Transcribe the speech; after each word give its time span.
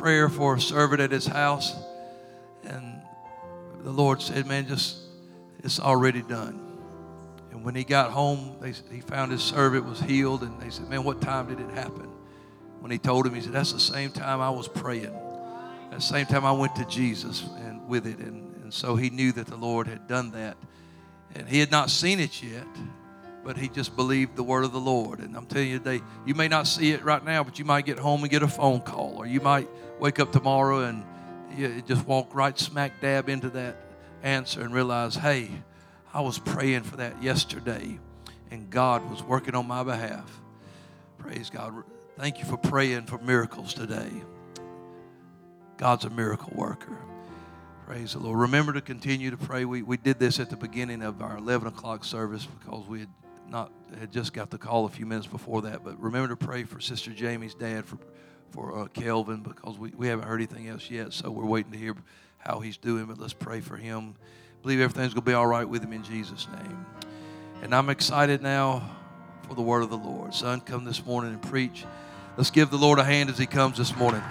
prayer 0.00 0.30
for 0.30 0.54
a 0.54 0.60
servant 0.60 1.00
at 1.00 1.12
his 1.12 1.26
house, 1.26 1.76
and 2.64 3.02
the 3.84 3.90
Lord 3.90 4.22
said, 4.22 4.46
"Man, 4.46 4.66
just 4.66 4.96
it's 5.62 5.78
already 5.78 6.22
done." 6.22 6.58
And 7.50 7.64
when 7.64 7.74
he 7.74 7.84
got 7.84 8.10
home, 8.10 8.56
they, 8.60 8.72
he 8.90 9.00
found 9.00 9.30
his 9.30 9.42
servant 9.42 9.84
was 9.84 10.00
healed, 10.00 10.42
and 10.42 10.58
they 10.60 10.70
said, 10.70 10.88
"Man, 10.88 11.04
what 11.04 11.20
time 11.20 11.48
did 11.48 11.60
it 11.60 11.70
happen?" 11.72 12.08
When 12.80 12.90
he 12.90 12.96
told 12.96 13.26
him, 13.26 13.34
he 13.34 13.42
said, 13.42 13.52
"That's 13.52 13.72
the 13.72 13.80
same 13.80 14.10
time 14.10 14.40
I 14.40 14.48
was 14.48 14.68
praying. 14.68 15.14
At 15.90 15.96
the 15.96 16.00
same 16.00 16.24
time 16.24 16.46
I 16.46 16.52
went 16.52 16.74
to 16.76 16.86
Jesus 16.86 17.44
and 17.58 17.86
with 17.86 18.06
it." 18.06 18.18
And, 18.18 18.54
and 18.62 18.72
so 18.72 18.96
he 18.96 19.10
knew 19.10 19.32
that 19.32 19.48
the 19.48 19.56
Lord 19.56 19.86
had 19.86 20.08
done 20.08 20.30
that, 20.30 20.56
and 21.34 21.46
he 21.46 21.60
had 21.60 21.70
not 21.70 21.90
seen 21.90 22.20
it 22.20 22.42
yet 22.42 22.66
but 23.50 23.56
he 23.56 23.68
just 23.68 23.96
believed 23.96 24.36
the 24.36 24.44
word 24.44 24.62
of 24.62 24.70
the 24.70 24.78
Lord. 24.78 25.18
And 25.18 25.36
I'm 25.36 25.44
telling 25.44 25.70
you 25.70 25.80
today, 25.80 26.00
you 26.24 26.36
may 26.36 26.46
not 26.46 26.68
see 26.68 26.92
it 26.92 27.02
right 27.02 27.24
now, 27.24 27.42
but 27.42 27.58
you 27.58 27.64
might 27.64 27.84
get 27.84 27.98
home 27.98 28.22
and 28.22 28.30
get 28.30 28.44
a 28.44 28.48
phone 28.48 28.80
call, 28.80 29.14
or 29.16 29.26
you 29.26 29.40
might 29.40 29.68
wake 29.98 30.20
up 30.20 30.30
tomorrow 30.30 30.84
and 30.84 31.02
you 31.56 31.82
just 31.82 32.06
walk 32.06 32.32
right 32.32 32.56
smack 32.56 33.00
dab 33.00 33.28
into 33.28 33.50
that 33.50 33.76
answer 34.22 34.60
and 34.60 34.72
realize, 34.72 35.16
hey, 35.16 35.50
I 36.14 36.20
was 36.20 36.38
praying 36.38 36.84
for 36.84 36.98
that 36.98 37.20
yesterday, 37.20 37.98
and 38.52 38.70
God 38.70 39.10
was 39.10 39.20
working 39.20 39.56
on 39.56 39.66
my 39.66 39.82
behalf. 39.82 40.30
Praise 41.18 41.50
God. 41.50 41.74
Thank 42.16 42.38
you 42.38 42.44
for 42.44 42.56
praying 42.56 43.06
for 43.06 43.18
miracles 43.18 43.74
today. 43.74 44.12
God's 45.76 46.04
a 46.04 46.10
miracle 46.10 46.52
worker. 46.54 46.96
Praise 47.84 48.12
the 48.12 48.20
Lord. 48.20 48.38
Remember 48.38 48.72
to 48.74 48.80
continue 48.80 49.32
to 49.32 49.36
pray. 49.36 49.64
We, 49.64 49.82
we 49.82 49.96
did 49.96 50.20
this 50.20 50.38
at 50.38 50.50
the 50.50 50.56
beginning 50.56 51.02
of 51.02 51.20
our 51.20 51.36
11 51.36 51.66
o'clock 51.66 52.04
service 52.04 52.46
because 52.46 52.86
we 52.86 53.00
had 53.00 53.08
not 53.50 53.72
had 53.98 54.12
just 54.12 54.32
got 54.32 54.50
the 54.50 54.58
call 54.58 54.86
a 54.86 54.88
few 54.88 55.06
minutes 55.06 55.26
before 55.26 55.62
that. 55.62 55.84
But 55.84 56.00
remember 56.00 56.28
to 56.28 56.36
pray 56.36 56.64
for 56.64 56.80
Sister 56.80 57.10
Jamie's 57.10 57.54
dad 57.54 57.84
for 57.84 57.98
for 58.50 58.78
uh, 58.78 58.86
Kelvin 58.86 59.42
because 59.42 59.78
we, 59.78 59.90
we 59.90 60.08
haven't 60.08 60.26
heard 60.26 60.40
anything 60.40 60.68
else 60.68 60.90
yet. 60.90 61.12
So 61.12 61.30
we're 61.30 61.46
waiting 61.46 61.72
to 61.72 61.78
hear 61.78 61.94
how 62.38 62.60
he's 62.60 62.76
doing. 62.76 63.06
But 63.06 63.18
let's 63.18 63.32
pray 63.32 63.60
for 63.60 63.76
him. 63.76 64.14
Believe 64.62 64.80
everything's 64.80 65.14
to 65.14 65.20
be 65.20 65.32
all 65.32 65.46
right 65.46 65.68
with 65.68 65.82
him 65.82 65.92
in 65.92 66.02
Jesus' 66.02 66.46
name. 66.52 66.86
And 67.62 67.74
I'm 67.74 67.88
excited 67.90 68.42
now 68.42 68.96
for 69.48 69.54
the 69.54 69.62
word 69.62 69.82
of 69.82 69.90
the 69.90 69.96
Lord. 69.96 70.34
Son, 70.34 70.60
come 70.60 70.84
this 70.84 71.04
morning 71.04 71.32
and 71.32 71.42
preach. 71.42 71.84
Let's 72.36 72.50
give 72.50 72.70
the 72.70 72.76
Lord 72.76 72.98
a 72.98 73.04
hand 73.04 73.30
as 73.30 73.38
he 73.38 73.46
comes 73.46 73.78
this 73.78 73.96
morning. 73.96 74.22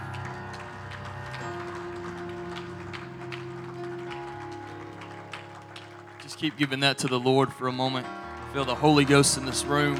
Just 6.21 6.37
keep 6.37 6.57
giving 6.57 6.81
that 6.81 6.97
to 6.99 7.07
the 7.07 7.19
Lord 7.19 7.53
for 7.53 7.67
a 7.67 7.71
moment. 7.71 8.07
Feel 8.53 8.65
the 8.65 8.73
Holy 8.73 9.05
Ghost 9.05 9.37
in 9.37 9.45
this 9.45 9.63
room. 9.63 9.95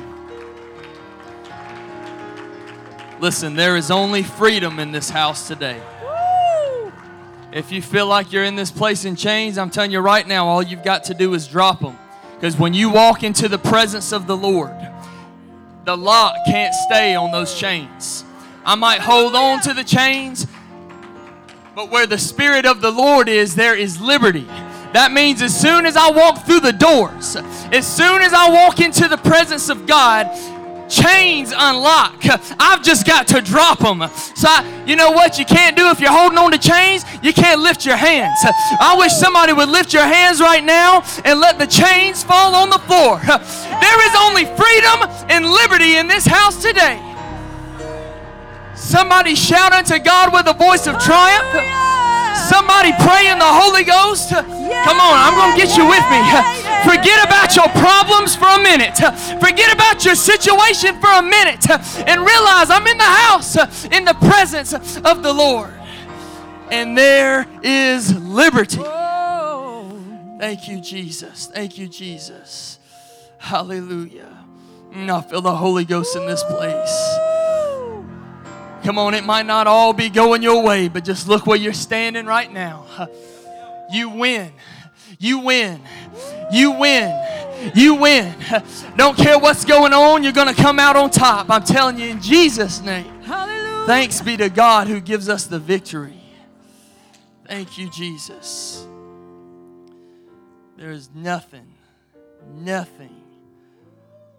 Listen, 3.20 3.56
there 3.56 3.78
is 3.78 3.92
only 3.92 4.24
freedom 4.24 4.80
in 4.80 4.92
this 4.92 5.08
house 5.08 5.48
today. 5.48 5.80
If 7.52 7.72
you 7.72 7.80
feel 7.84 8.08
like 8.08 8.34
you're 8.34 8.44
in 8.44 8.56
this 8.56 8.72
place 8.72 9.06
in 9.06 9.16
chains, 9.16 9.60
I'm 9.60 9.70
telling 9.70 9.92
you 9.92 10.00
right 10.00 10.28
now, 10.28 10.48
all 10.48 10.64
you've 10.64 10.84
got 10.84 11.04
to 11.06 11.14
do 11.14 11.36
is 11.36 11.48
drop 11.48 11.82
them. 11.82 11.96
Because 12.34 12.58
when 12.58 12.74
you 12.74 12.90
walk 12.90 13.22
into 13.22 13.48
the 13.50 13.60
presence 13.60 14.12
of 14.12 14.26
the 14.26 14.36
Lord, 14.36 14.76
the 15.86 15.96
lock 15.96 16.34
can't 16.48 16.74
stay 16.74 17.14
on 17.14 17.32
those 17.32 17.54
chains. 17.56 18.26
I 18.66 18.74
might 18.74 19.02
hold 19.02 19.36
on 19.36 19.62
to 19.62 19.76
the 19.76 19.84
chains, 19.84 20.48
but 21.76 21.92
where 21.92 22.08
the 22.08 22.18
Spirit 22.18 22.66
of 22.66 22.82
the 22.82 22.92
Lord 22.92 23.30
is, 23.30 23.54
there 23.54 23.76
is 23.76 24.02
liberty. 24.02 24.48
That 24.94 25.12
means 25.12 25.42
as 25.42 25.60
soon 25.60 25.86
as 25.86 25.96
I 25.96 26.10
walk 26.12 26.46
through 26.46 26.62
the 26.62 26.74
doors, 26.74 27.36
as 27.72 27.86
soon 27.86 28.22
as 28.22 28.34
I 28.34 28.50
walk 28.50 28.80
into 28.80 29.08
the 29.08 29.18
presence 29.18 29.70
of 29.70 29.86
God, 29.86 30.28
chains 30.90 31.54
unlock. 31.56 32.16
I've 32.60 32.84
just 32.84 33.06
got 33.06 33.28
to 33.28 33.42
drop 33.42 33.80
them. 33.80 34.02
So, 34.36 34.48
I, 34.50 34.84
you 34.88 34.96
know 34.96 35.12
what 35.12 35.38
you 35.38 35.46
can't 35.46 35.78
do 35.78 35.90
if 35.90 36.00
you're 36.00 36.12
holding 36.12 36.38
on 36.38 36.52
to 36.52 36.58
chains? 36.58 37.06
You 37.22 37.32
can't 37.32 37.62
lift 37.62 37.86
your 37.86 37.96
hands. 37.96 38.38
I 38.80 38.96
wish 38.98 39.14
somebody 39.14 39.54
would 39.54 39.70
lift 39.70 39.94
your 39.94 40.04
hands 40.04 40.42
right 40.42 40.64
now 40.64 41.04
and 41.24 41.40
let 41.40 41.60
the 41.60 41.68
chains 41.68 42.24
fall 42.24 42.56
on 42.56 42.70
the 42.70 42.80
floor. 42.80 43.22
There 43.22 44.10
is 44.10 44.16
only 44.18 44.46
freedom 44.58 45.06
and 45.30 45.46
liberty 45.46 45.98
in 45.98 46.08
this 46.08 46.26
house 46.26 46.62
today. 46.62 47.00
Somebody 48.76 49.36
shout 49.36 49.72
unto 49.72 50.00
God 50.00 50.34
with 50.34 50.48
a 50.48 50.54
voice 50.54 50.88
of 50.88 50.98
triumph. 50.98 51.89
Somebody 52.48 52.94
pray 53.04 53.28
in 53.32 53.40
the 53.40 53.46
Holy 53.46 53.84
Ghost. 53.84 54.30
Come 54.30 55.00
on, 55.00 55.16
I'm 55.20 55.36
going 55.36 55.52
to 55.52 55.58
get 55.60 55.76
you 55.76 55.86
with 55.88 56.06
me. 56.08 56.22
Forget 56.88 57.26
about 57.26 57.56
your 57.56 57.68
problems 57.84 58.36
for 58.36 58.48
a 58.48 58.62
minute. 58.62 58.98
Forget 59.40 59.74
about 59.74 60.06
your 60.06 60.16
situation 60.16 61.00
for 61.02 61.10
a 61.10 61.22
minute 61.22 61.70
and 61.70 62.22
realize 62.22 62.70
I'm 62.70 62.88
in 62.88 62.98
the 62.98 63.04
house 63.04 63.56
in 63.86 64.06
the 64.06 64.14
presence 64.14 64.74
of 64.74 65.24
the 65.24 65.34
Lord. 65.34 65.74
And 66.72 66.98
there 66.98 67.48
is 67.64 68.16
liberty. 68.16 68.82
Thank 70.40 70.70
you, 70.70 70.80
Jesus. 70.80 71.48
Thank 71.48 71.78
you, 71.78 71.88
Jesus. 71.88 72.80
Hallelujah. 73.40 74.38
I 74.96 75.22
feel 75.22 75.42
the 75.42 75.56
Holy 75.56 75.86
Ghost 75.86 76.16
in 76.16 76.26
this 76.26 76.44
place. 76.44 77.29
Come 78.90 78.98
on, 78.98 79.14
it 79.14 79.24
might 79.24 79.46
not 79.46 79.68
all 79.68 79.94
be 79.94 80.10
going 80.10 80.42
your 80.42 80.64
way, 80.64 80.88
but 80.88 81.04
just 81.04 81.28
look 81.28 81.46
where 81.46 81.60
you're 81.60 81.74
standing 81.74 82.26
right 82.26 82.52
now. 82.52 82.88
You 83.92 84.10
win. 84.10 84.52
You 85.20 85.40
win. 85.40 85.82
You 86.52 86.72
win. 86.72 87.72
You 87.76 87.96
win. 87.96 88.36
Don't 88.98 89.16
care 89.16 89.38
what's 89.38 89.64
going 89.64 89.94
on, 89.94 90.24
you're 90.24 90.34
going 90.34 90.48
to 90.48 90.60
come 90.60 90.80
out 90.80 90.96
on 90.96 91.12
top. 91.12 91.52
I'm 91.52 91.64
telling 91.64 92.00
you 92.00 92.08
in 92.08 92.20
Jesus' 92.20 92.82
name. 92.82 93.22
Hallelujah. 93.22 93.86
Thanks 93.86 94.22
be 94.22 94.38
to 94.38 94.50
God 94.50 94.88
who 94.88 95.00
gives 95.00 95.30
us 95.30 95.46
the 95.46 95.60
victory. 95.60 96.22
Thank 97.48 97.78
you, 97.78 97.92
Jesus. 97.92 98.88
There 100.78 100.92
is 100.92 101.12
nothing, 101.14 101.74
nothing 102.56 103.22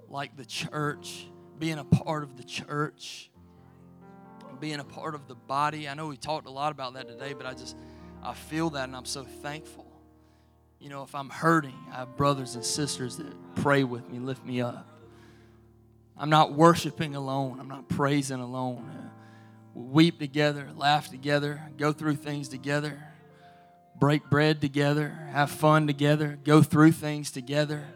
like 0.09 0.37
the 0.37 0.45
church, 0.45 1.27
being 1.59 1.79
a 1.79 1.85
part 1.85 2.25
of 2.25 2.37
the 2.37 2.45
church 2.45 3.30
being 4.61 4.81
a 4.81 4.85
part 4.85 5.15
of 5.15 5.27
the 5.27 5.35
body. 5.35 5.89
I 5.89 5.95
know 5.95 6.07
we 6.07 6.17
talked 6.17 6.47
a 6.47 6.51
lot 6.51 6.73
about 6.73 6.95
that 6.95 7.09
today, 7.09 7.33
but 7.33 7.47
I 7.47 7.55
just, 7.55 7.77
I 8.23 8.35
feel 8.35 8.71
that 8.71 8.85
and 8.85 8.95
I'm 8.95 9.07
so 9.07 9.25
thankful. 9.25 9.87
You 10.79 10.89
know, 10.89 11.03
if 11.03 11.15
I'm 11.15 11.31
hurting, 11.31 11.77
I 11.93 11.97
have 11.97 12.17
brothers 12.17 12.55
and 12.55 12.65
sisters 12.65 13.17
that 13.17 13.27
pray 13.57 13.85
with 13.85 14.09
me, 14.09 14.19
lift 14.19 14.45
me 14.45 14.61
up. 14.61 14.87
I'm 16.17 16.31
not 16.31 16.53
worshiping 16.53 17.15
alone, 17.15 17.59
I'm 17.61 17.69
not 17.69 17.89
praising 17.89 18.41
alone. 18.41 18.91
Uh, 18.95 19.09
we 19.75 19.85
weep 19.85 20.19
together, 20.19 20.69
laugh 20.77 21.09
together, 21.09 21.63
go 21.79 21.93
through 21.93 22.17
things 22.17 22.49
together, 22.49 23.03
break 23.99 24.29
bread 24.29 24.61
together, 24.61 25.09
have 25.33 25.51
fun 25.51 25.87
together, 25.87 26.39
go 26.45 26.63
through 26.63 26.93
things 26.93 27.31
together. 27.31 27.87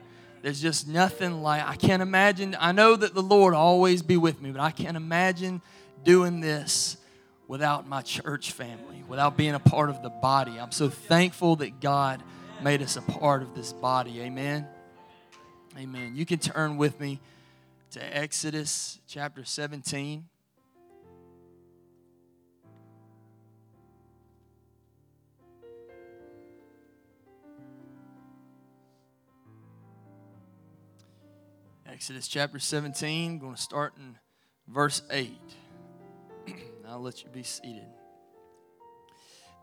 There's 0.43 0.61
just 0.61 0.87
nothing 0.87 1.43
like 1.43 1.67
I 1.67 1.77
can't 1.77 2.03
imagine. 2.03 2.57
I 2.61 2.73
know 2.73 2.97
that 2.97 3.15
the 3.15 3.23
Lord 3.23 3.55
always 3.55 4.03
be 4.03 4.17
with 4.17 4.41
me, 4.43 4.51
but 4.51 4.61
I 4.61 4.71
can't 4.71 4.97
imagine 4.97 5.63
doing 6.05 6.41
this 6.41 6.97
without 7.49 7.89
my 7.89 8.03
church 8.03 8.53
family, 8.53 9.03
without 9.09 9.37
being 9.37 9.55
a 9.55 9.59
part 9.59 9.91
of 9.91 10.03
the 10.03 10.11
body. 10.11 10.59
I'm 10.59 10.73
so 10.73 10.89
thankful 10.89 11.57
that 11.57 11.81
God 11.81 12.23
made 12.63 12.83
us 12.83 12.97
a 12.97 13.03
part 13.03 13.43
of 13.43 13.55
this 13.55 13.73
body. 13.73 14.21
Amen. 14.21 14.67
Amen. 15.79 16.13
You 16.15 16.25
can 16.25 16.39
turn 16.39 16.77
with 16.77 17.01
me 17.01 17.21
to 17.93 18.17
Exodus 18.17 19.01
chapter 19.07 19.45
17. 19.45 20.25
Exodus 31.87 32.27
chapter 32.27 32.59
17, 32.59 33.31
I'm 33.31 33.39
going 33.39 33.55
to 33.55 33.61
start 33.61 33.95
in 33.97 34.17
verse 34.67 35.03
8. 35.13 35.31
I'll 36.95 37.01
let 37.01 37.25
you 37.25 37.29
be 37.29 37.43
seated. 37.43 37.89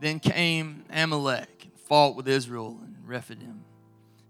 Then 0.01 0.19
came 0.19 0.83
Amalek 0.91 1.63
and 1.63 1.79
fought 1.79 2.17
with 2.17 2.27
Israel 2.27 2.77
and 2.83 2.97
Rephidim. 3.07 3.63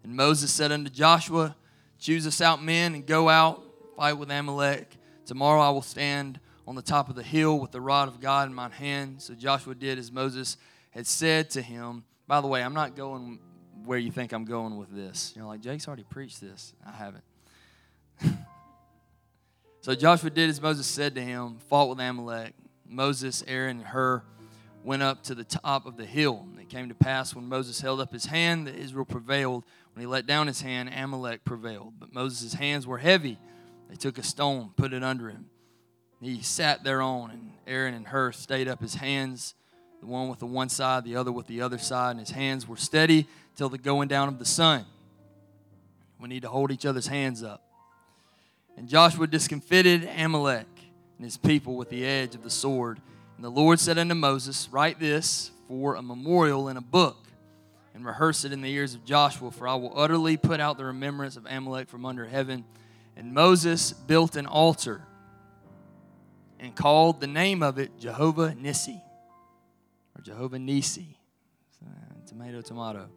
And 0.03 0.15
Moses 0.15 0.51
said 0.51 0.71
unto 0.71 0.91
Joshua, 0.91 1.55
Choose 1.97 2.27
us 2.27 2.41
out 2.41 2.61
men 2.61 2.93
and 2.93 3.03
go 3.03 3.27
out, 3.27 3.63
fight 3.97 4.13
with 4.13 4.29
Amalek. 4.29 4.97
Tomorrow 5.25 5.61
I 5.61 5.71
will 5.71 5.81
stand 5.81 6.39
on 6.67 6.75
the 6.75 6.83
top 6.83 7.09
of 7.09 7.15
the 7.15 7.23
hill 7.23 7.59
with 7.59 7.71
the 7.71 7.81
rod 7.81 8.07
of 8.07 8.19
God 8.19 8.47
in 8.47 8.53
my 8.53 8.69
hand. 8.69 9.19
So 9.19 9.33
Joshua 9.33 9.73
did 9.73 9.97
as 9.97 10.11
Moses 10.11 10.57
had 10.91 11.07
said 11.07 11.49
to 11.51 11.61
him. 11.63 12.03
By 12.27 12.39
the 12.39 12.47
way, 12.47 12.61
I'm 12.61 12.75
not 12.75 12.95
going 12.95 13.39
where 13.83 13.97
you 13.97 14.11
think 14.11 14.31
I'm 14.31 14.45
going 14.45 14.77
with 14.77 14.95
this. 14.95 15.33
You're 15.35 15.45
like, 15.45 15.61
Jake's 15.61 15.87
already 15.87 16.03
preached 16.03 16.39
this. 16.39 16.75
I 16.85 16.91
haven't. 16.91 17.23
so 19.81 19.95
Joshua 19.95 20.29
did 20.29 20.51
as 20.51 20.61
Moses 20.61 20.85
said 20.85 21.15
to 21.15 21.21
him, 21.21 21.57
fought 21.67 21.89
with 21.89 21.99
Amalek. 21.99 22.53
Moses, 22.91 23.43
Aaron, 23.47 23.77
and 23.77 23.87
Hur 23.87 24.23
went 24.83 25.03
up 25.03 25.23
to 25.23 25.35
the 25.35 25.43
top 25.43 25.85
of 25.85 25.97
the 25.97 26.05
hill. 26.05 26.45
And 26.51 26.59
it 26.59 26.69
came 26.69 26.89
to 26.89 26.95
pass 26.95 27.35
when 27.35 27.47
Moses 27.47 27.79
held 27.81 28.01
up 28.01 28.11
his 28.11 28.25
hand 28.25 28.67
that 28.67 28.75
Israel 28.75 29.05
prevailed. 29.05 29.63
When 29.93 30.01
he 30.01 30.07
let 30.07 30.25
down 30.25 30.47
his 30.47 30.61
hand, 30.61 30.91
Amalek 30.95 31.45
prevailed. 31.45 31.93
But 31.99 32.13
Moses' 32.13 32.53
hands 32.53 32.87
were 32.87 32.97
heavy. 32.97 33.37
They 33.89 33.95
took 33.95 34.17
a 34.17 34.23
stone, 34.23 34.71
put 34.75 34.93
it 34.93 35.03
under 35.03 35.29
him. 35.29 35.49
he 36.21 36.41
sat 36.41 36.83
thereon, 36.83 37.31
and 37.31 37.51
Aaron 37.67 37.93
and 37.93 38.07
Hur 38.07 38.31
stayed 38.31 38.67
up 38.67 38.81
his 38.81 38.95
hands, 38.95 39.53
the 39.99 40.07
one 40.07 40.29
with 40.29 40.39
the 40.39 40.45
one 40.45 40.69
side, 40.69 41.03
the 41.03 41.15
other 41.15 41.31
with 41.31 41.47
the 41.47 41.61
other 41.61 41.77
side, 41.77 42.11
and 42.11 42.19
his 42.19 42.31
hands 42.31 42.67
were 42.67 42.77
steady 42.77 43.27
till 43.55 43.69
the 43.69 43.77
going 43.77 44.07
down 44.07 44.27
of 44.27 44.39
the 44.39 44.45
sun. 44.45 44.85
We 46.19 46.29
need 46.29 46.43
to 46.43 46.49
hold 46.49 46.71
each 46.71 46.85
other's 46.85 47.07
hands 47.07 47.43
up. 47.43 47.63
And 48.77 48.87
Joshua 48.87 49.27
discomfited 49.27 50.09
Amalek 50.17 50.67
and 51.21 51.25
his 51.27 51.37
people 51.37 51.75
with 51.75 51.91
the 51.91 52.03
edge 52.03 52.33
of 52.33 52.41
the 52.41 52.49
sword. 52.49 52.99
And 53.35 53.45
the 53.45 53.51
Lord 53.51 53.79
said 53.79 53.99
unto 53.99 54.15
Moses, 54.15 54.67
Write 54.71 54.99
this 54.99 55.51
for 55.67 55.93
a 55.93 56.01
memorial 56.01 56.67
in 56.67 56.77
a 56.77 56.81
book, 56.81 57.27
and 57.93 58.03
rehearse 58.03 58.43
it 58.43 58.51
in 58.51 58.61
the 58.61 58.71
ears 58.71 58.95
of 58.95 59.05
Joshua, 59.05 59.51
for 59.51 59.67
I 59.67 59.75
will 59.75 59.93
utterly 59.95 60.35
put 60.35 60.59
out 60.59 60.79
the 60.79 60.85
remembrance 60.85 61.37
of 61.37 61.45
Amalek 61.45 61.89
from 61.89 62.07
under 62.07 62.25
heaven. 62.25 62.65
And 63.15 63.35
Moses 63.35 63.93
built 63.93 64.35
an 64.35 64.47
altar 64.47 65.03
and 66.59 66.75
called 66.75 67.21
the 67.21 67.27
name 67.27 67.61
of 67.61 67.77
it 67.77 67.99
Jehovah 67.99 68.55
Nissi, 68.59 68.99
or 70.17 70.23
Jehovah 70.23 70.57
Nisi. 70.57 71.19
Tomato, 72.25 72.61
tomato. 72.61 73.09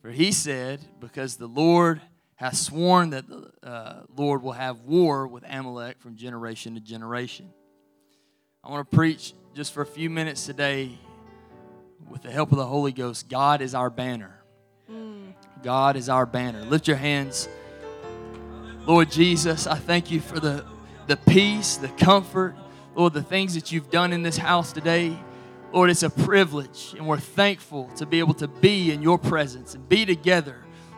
For 0.00 0.10
he 0.10 0.32
said, 0.32 0.80
Because 0.98 1.36
the 1.36 1.46
Lord 1.46 2.00
hath 2.40 2.56
sworn 2.56 3.10
that 3.10 3.28
the 3.28 3.50
uh, 3.62 4.02
Lord 4.16 4.42
will 4.42 4.52
have 4.52 4.80
war 4.80 5.28
with 5.28 5.44
Amalek 5.46 6.00
from 6.00 6.16
generation 6.16 6.74
to 6.74 6.80
generation. 6.80 7.50
I 8.64 8.70
want 8.70 8.90
to 8.90 8.96
preach 8.96 9.34
just 9.54 9.74
for 9.74 9.82
a 9.82 9.86
few 9.86 10.08
minutes 10.08 10.46
today 10.46 10.98
with 12.08 12.22
the 12.22 12.30
help 12.30 12.50
of 12.50 12.56
the 12.56 12.64
Holy 12.64 12.92
Ghost. 12.92 13.28
God 13.28 13.60
is 13.60 13.74
our 13.74 13.90
banner. 13.90 14.42
Mm. 14.90 15.34
God 15.62 15.96
is 15.96 16.08
our 16.08 16.24
banner. 16.24 16.62
Lift 16.62 16.88
your 16.88 16.96
hands. 16.96 17.46
Lord 18.86 19.10
Jesus, 19.10 19.66
I 19.66 19.76
thank 19.76 20.10
you 20.10 20.22
for 20.22 20.40
the, 20.40 20.64
the 21.08 21.18
peace, 21.18 21.76
the 21.76 21.88
comfort, 21.88 22.54
Lord, 22.94 23.12
the 23.12 23.22
things 23.22 23.54
that 23.54 23.70
you've 23.70 23.90
done 23.90 24.14
in 24.14 24.22
this 24.22 24.38
house 24.38 24.72
today. 24.72 25.14
Lord, 25.74 25.90
it's 25.90 26.02
a 26.02 26.08
privilege, 26.08 26.94
and 26.96 27.06
we're 27.06 27.18
thankful 27.18 27.88
to 27.96 28.06
be 28.06 28.18
able 28.18 28.34
to 28.34 28.48
be 28.48 28.92
in 28.92 29.02
your 29.02 29.18
presence 29.18 29.74
and 29.74 29.86
be 29.90 30.06
together, 30.06 30.56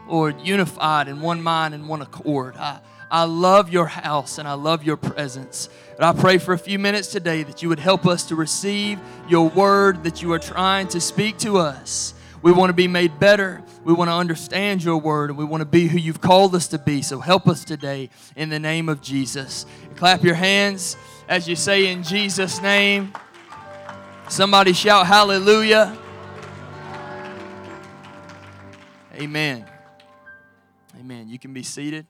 Lord, 0.09 0.41
unified 0.41 1.09
in 1.09 1.21
one 1.21 1.43
mind 1.43 1.75
and 1.75 1.89
one 1.89 2.03
accord. 2.03 2.57
I, 2.57 2.81
I 3.11 3.25
love 3.25 3.71
your 3.71 3.87
house 3.87 4.39
and 4.39 4.49
I 4.49 4.55
love 4.55 4.85
your 4.85 4.97
presence. 4.97 5.69
But 5.99 6.05
I 6.05 6.19
pray 6.19 6.39
for 6.39 6.55
a 6.55 6.59
few 6.59 6.79
minutes 6.79 7.09
today 7.09 7.43
that 7.43 7.63
you 7.63 7.69
would 7.69 7.79
help 7.79 8.07
us 8.07 8.25
to 8.29 8.35
receive 8.35 8.99
your 9.29 9.49
word 9.51 10.05
that 10.05 10.23
you 10.23 10.33
are 10.33 10.39
trying 10.39 10.89
to 10.89 11.01
speak 11.01 11.39
to 11.39 11.59
us. 11.59 12.15
We 12.43 12.51
want 12.51 12.71
to 12.71 12.75
be 12.75 12.89
made 12.89 13.21
better. 13.21 13.63
We 13.85 13.93
want 13.93 14.09
to 14.09 14.15
understand 14.15 14.83
your 14.83 14.97
word 14.97 15.31
and 15.31 15.39
we 15.39 15.45
want 15.45 15.61
to 15.61 15.67
be 15.67 15.87
who 15.87 15.99
you've 15.99 16.21
called 16.21 16.55
us 16.55 16.69
to 16.69 16.79
be. 16.79 17.03
So 17.03 17.21
help 17.21 17.47
us 17.47 17.65
today 17.65 18.11
in 18.35 18.49
the 18.49 18.59
name 18.59 18.89
of 18.89 19.01
Jesus. 19.01 19.67
Clap 19.95 20.25
your 20.25 20.35
hands 20.35 20.97
as 21.29 21.47
you 21.47 21.55
say 21.55 21.87
in 21.87 22.03
Jesus' 22.03 22.61
name. 22.61 23.13
Somebody 24.29 24.73
shout 24.73 25.07
hallelujah. 25.07 25.97
Amen. 29.15 29.72
Amen. 31.13 31.29
You 31.29 31.39
can 31.39 31.53
be 31.53 31.63
seated. 31.63 32.07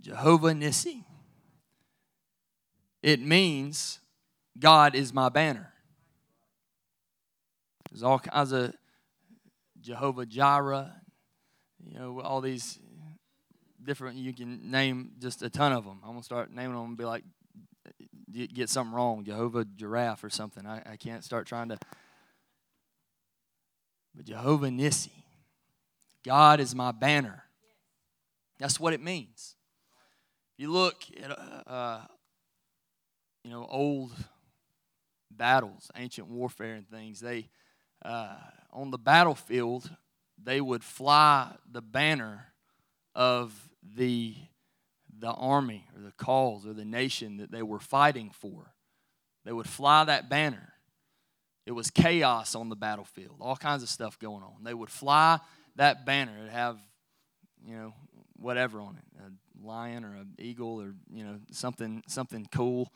Jehovah 0.00 0.52
Nissi. 0.52 1.04
It 3.02 3.20
means 3.20 4.00
God 4.58 4.94
is 4.94 5.12
my 5.12 5.28
banner. 5.28 5.72
There's 7.90 8.02
all 8.02 8.18
kinds 8.18 8.52
of 8.52 8.74
Jehovah 9.80 10.26
Jireh, 10.26 10.92
you 11.84 11.98
know, 11.98 12.20
all 12.20 12.40
these 12.40 12.78
different, 13.84 14.16
you 14.16 14.32
can 14.32 14.70
name 14.70 15.12
just 15.18 15.42
a 15.42 15.50
ton 15.50 15.72
of 15.72 15.84
them. 15.84 16.00
I'm 16.02 16.10
going 16.10 16.20
to 16.20 16.24
start 16.24 16.50
naming 16.50 16.76
them 16.76 16.84
and 16.86 16.96
be 16.96 17.04
like, 17.04 17.24
get 18.52 18.68
something 18.68 18.94
wrong, 18.94 19.24
Jehovah 19.24 19.64
Giraffe 19.64 20.24
or 20.24 20.30
something. 20.30 20.66
I, 20.66 20.82
I 20.92 20.96
can't 20.96 21.24
start 21.24 21.46
trying 21.46 21.68
to. 21.68 21.78
But 24.18 24.26
Jehovah 24.26 24.66
Nissi, 24.66 25.12
God 26.24 26.58
is 26.58 26.74
my 26.74 26.90
banner. 26.90 27.44
That's 28.58 28.80
what 28.80 28.92
it 28.92 29.00
means. 29.00 29.54
You 30.56 30.72
look 30.72 30.96
at, 31.22 31.30
uh, 31.30 31.70
uh, 31.70 32.00
you 33.44 33.50
know, 33.52 33.64
old 33.70 34.10
battles, 35.30 35.88
ancient 35.94 36.26
warfare 36.26 36.74
and 36.74 36.88
things. 36.90 37.20
They, 37.20 37.48
uh, 38.04 38.34
on 38.72 38.90
the 38.90 38.98
battlefield, 38.98 39.88
they 40.36 40.60
would 40.60 40.82
fly 40.82 41.52
the 41.70 41.80
banner 41.80 42.46
of 43.14 43.70
the 43.82 44.34
the 45.20 45.30
army 45.30 45.84
or 45.96 46.02
the 46.02 46.12
cause 46.12 46.66
or 46.66 46.72
the 46.72 46.84
nation 46.84 47.38
that 47.38 47.50
they 47.50 47.62
were 47.62 47.80
fighting 47.80 48.30
for. 48.30 48.72
They 49.44 49.52
would 49.52 49.68
fly 49.68 50.04
that 50.04 50.28
banner. 50.28 50.74
It 51.68 51.74
was 51.74 51.90
chaos 51.90 52.54
on 52.54 52.70
the 52.70 52.76
battlefield, 52.76 53.36
all 53.42 53.54
kinds 53.54 53.82
of 53.82 53.90
stuff 53.90 54.18
going 54.18 54.42
on. 54.42 54.64
They 54.64 54.72
would 54.72 54.88
fly 54.88 55.38
that 55.76 56.06
banner. 56.06 56.32
It'd 56.38 56.50
have, 56.50 56.78
you 57.62 57.76
know, 57.76 57.92
whatever 58.36 58.80
on 58.80 58.96
it, 58.96 59.22
a 59.22 59.66
lion 59.66 60.02
or 60.02 60.14
an 60.14 60.32
eagle 60.38 60.80
or 60.80 60.94
you 61.12 61.24
know 61.24 61.40
something 61.52 62.02
something 62.06 62.48
cool, 62.50 62.90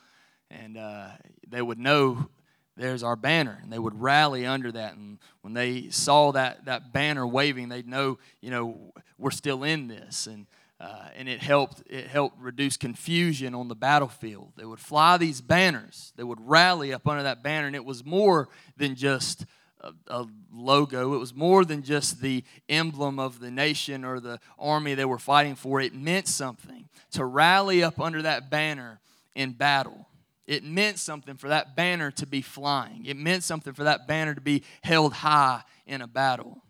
and 0.50 0.78
uh, 0.78 1.08
they 1.46 1.60
would 1.60 1.78
know 1.78 2.30
there's 2.78 3.02
our 3.02 3.14
banner 3.14 3.58
and 3.62 3.70
they 3.70 3.78
would 3.78 4.00
rally 4.00 4.46
under 4.46 4.72
that 4.72 4.94
and 4.94 5.18
when 5.42 5.52
they 5.52 5.90
saw 5.90 6.32
that 6.32 6.64
that 6.64 6.94
banner 6.94 7.26
waving 7.26 7.68
they'd 7.68 7.86
know 7.86 8.18
you 8.40 8.50
know 8.50 8.94
we're 9.18 9.30
still 9.30 9.62
in 9.62 9.88
this 9.88 10.26
and 10.26 10.46
uh, 10.82 11.08
and 11.16 11.28
it 11.28 11.40
helped 11.40 11.82
it 11.88 12.08
helped 12.08 12.38
reduce 12.40 12.76
confusion 12.76 13.54
on 13.54 13.68
the 13.68 13.74
battlefield 13.74 14.52
they 14.56 14.64
would 14.64 14.80
fly 14.80 15.16
these 15.16 15.40
banners 15.40 16.12
they 16.16 16.24
would 16.24 16.40
rally 16.40 16.92
up 16.92 17.06
under 17.06 17.22
that 17.22 17.42
banner 17.42 17.66
and 17.66 17.76
it 17.76 17.84
was 17.84 18.04
more 18.04 18.48
than 18.76 18.94
just 18.94 19.46
a, 19.82 19.92
a, 20.08 20.26
logo. 20.52 21.14
It 21.14 21.18
was 21.18 21.34
more 21.34 21.64
than 21.64 21.82
just 21.82 22.20
the 22.20 22.44
emblem 22.68 23.18
of 23.18 23.40
the 23.40 23.50
nation 23.50 24.04
or 24.04 24.20
the 24.20 24.38
army 24.58 24.94
they 24.94 25.04
were 25.04 25.18
fighting 25.18 25.54
for. 25.54 25.80
It 25.80 25.94
meant 25.94 26.28
something 26.28 26.88
to 27.12 27.24
rally 27.24 27.82
up 27.82 28.00
under 28.00 28.22
that 28.22 28.50
banner 28.50 29.00
in 29.34 29.52
battle. 29.52 30.06
It 30.46 30.64
meant 30.64 30.98
something 30.98 31.36
for 31.36 31.48
that 31.48 31.76
banner 31.76 32.10
to 32.12 32.26
be 32.26 32.42
flying. 32.42 33.06
It 33.06 33.16
meant 33.16 33.44
something 33.44 33.72
for 33.72 33.84
that 33.84 34.06
banner 34.06 34.34
to 34.34 34.40
be 34.40 34.62
held 34.82 35.12
high 35.12 35.62
in 35.86 36.02
a 36.02 36.06
battle. 36.06 36.62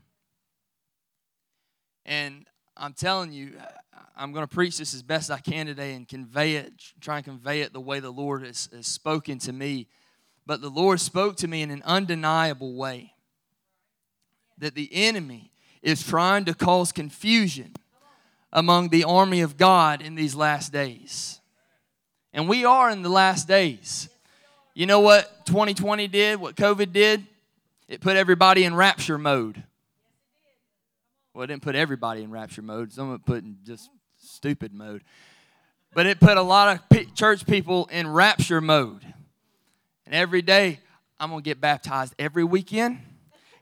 And 2.04 2.46
I'm 2.76 2.92
telling 2.92 3.32
you, 3.32 3.54
I'm 4.16 4.32
going 4.32 4.46
to 4.46 4.54
preach 4.54 4.78
this 4.78 4.94
as 4.94 5.02
best 5.02 5.30
I 5.30 5.38
can 5.38 5.66
today 5.66 5.94
and 5.94 6.06
convey 6.06 6.56
it, 6.56 6.72
try 7.00 7.16
and 7.16 7.24
convey 7.24 7.62
it 7.62 7.72
the 7.72 7.80
way 7.80 8.00
the 8.00 8.10
Lord 8.10 8.44
has, 8.44 8.68
has 8.72 8.86
spoken 8.86 9.38
to 9.40 9.52
me 9.52 9.88
but 10.46 10.60
the 10.60 10.68
Lord 10.68 11.00
spoke 11.00 11.36
to 11.36 11.48
me 11.48 11.62
in 11.62 11.70
an 11.70 11.82
undeniable 11.84 12.74
way 12.74 13.14
that 14.58 14.74
the 14.74 14.88
enemy 14.92 15.52
is 15.82 16.06
trying 16.06 16.44
to 16.46 16.54
cause 16.54 16.92
confusion 16.92 17.72
among 18.52 18.88
the 18.88 19.04
army 19.04 19.40
of 19.40 19.56
God 19.56 20.02
in 20.02 20.14
these 20.14 20.34
last 20.34 20.72
days. 20.72 21.40
And 22.32 22.48
we 22.48 22.64
are 22.64 22.90
in 22.90 23.02
the 23.02 23.08
last 23.08 23.48
days. 23.48 24.08
You 24.74 24.86
know 24.86 25.00
what 25.00 25.46
2020 25.46 26.08
did, 26.08 26.40
what 26.40 26.56
COVID 26.56 26.92
did? 26.92 27.24
It 27.88 28.00
put 28.00 28.16
everybody 28.16 28.64
in 28.64 28.74
rapture 28.74 29.18
mode. 29.18 29.62
Well, 31.34 31.44
it 31.44 31.46
didn't 31.46 31.62
put 31.62 31.74
everybody 31.74 32.22
in 32.22 32.30
rapture 32.30 32.62
mode. 32.62 32.92
Some 32.92 33.10
of 33.10 33.20
it 33.20 33.26
put 33.26 33.42
in 33.42 33.56
just 33.64 33.88
stupid 34.18 34.74
mode. 34.74 35.02
But 35.94 36.06
it 36.06 36.20
put 36.20 36.36
a 36.36 36.42
lot 36.42 36.80
of 36.90 37.14
church 37.14 37.46
people 37.46 37.86
in 37.90 38.06
rapture 38.06 38.60
mode. 38.60 39.02
And 40.04 40.14
every 40.14 40.42
day, 40.42 40.80
I'm 41.18 41.30
going 41.30 41.42
to 41.42 41.44
get 41.44 41.60
baptized 41.60 42.14
every 42.18 42.44
weekend. 42.44 42.98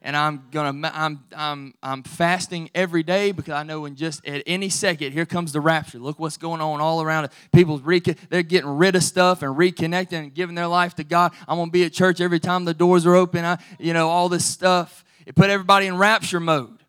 And 0.02 0.16
I'm 0.16 0.44
gonna 0.50 0.90
I'm 0.94 1.20
I'm 1.36 1.74
I'm 1.82 2.02
fasting 2.04 2.70
every 2.74 3.02
day 3.02 3.32
because 3.32 3.52
I 3.52 3.64
know 3.64 3.84
in 3.84 3.96
just 3.96 4.26
at 4.26 4.42
any 4.46 4.70
second 4.70 5.12
here 5.12 5.26
comes 5.26 5.52
the 5.52 5.60
rapture. 5.60 5.98
Look 5.98 6.18
what's 6.18 6.38
going 6.38 6.62
on 6.62 6.80
all 6.80 7.02
around. 7.02 7.28
People's 7.52 7.82
they're 8.30 8.42
getting 8.42 8.78
rid 8.78 8.96
of 8.96 9.04
stuff 9.04 9.42
and 9.42 9.54
reconnecting 9.54 10.12
and 10.14 10.34
giving 10.34 10.54
their 10.54 10.68
life 10.68 10.94
to 10.94 11.04
God. 11.04 11.34
I'm 11.46 11.58
gonna 11.58 11.70
be 11.70 11.84
at 11.84 11.92
church 11.92 12.22
every 12.22 12.40
time 12.40 12.64
the 12.64 12.72
doors 12.72 13.04
are 13.04 13.14
open. 13.14 13.44
I, 13.44 13.58
you 13.78 13.92
know 13.92 14.08
all 14.08 14.30
this 14.30 14.46
stuff. 14.46 15.04
It 15.26 15.34
put 15.34 15.50
everybody 15.50 15.86
in 15.86 15.98
rapture 15.98 16.40
mode. 16.40 16.79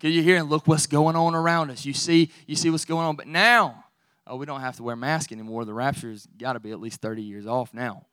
Cause 0.00 0.12
you're 0.12 0.24
here 0.24 0.38
and 0.38 0.48
look 0.48 0.66
what's 0.66 0.86
going 0.86 1.14
on 1.14 1.34
around 1.34 1.70
us. 1.70 1.84
You 1.84 1.92
see, 1.92 2.30
you 2.46 2.56
see 2.56 2.70
what's 2.70 2.86
going 2.86 3.06
on. 3.06 3.16
But 3.16 3.26
now, 3.26 3.84
oh, 4.26 4.36
we 4.36 4.46
don't 4.46 4.62
have 4.62 4.76
to 4.76 4.82
wear 4.82 4.96
masks 4.96 5.30
anymore. 5.30 5.66
The 5.66 5.74
rapture's 5.74 6.26
got 6.38 6.54
to 6.54 6.60
be 6.60 6.70
at 6.70 6.80
least 6.80 7.02
30 7.02 7.22
years 7.22 7.46
off 7.46 7.74
now. 7.74 8.06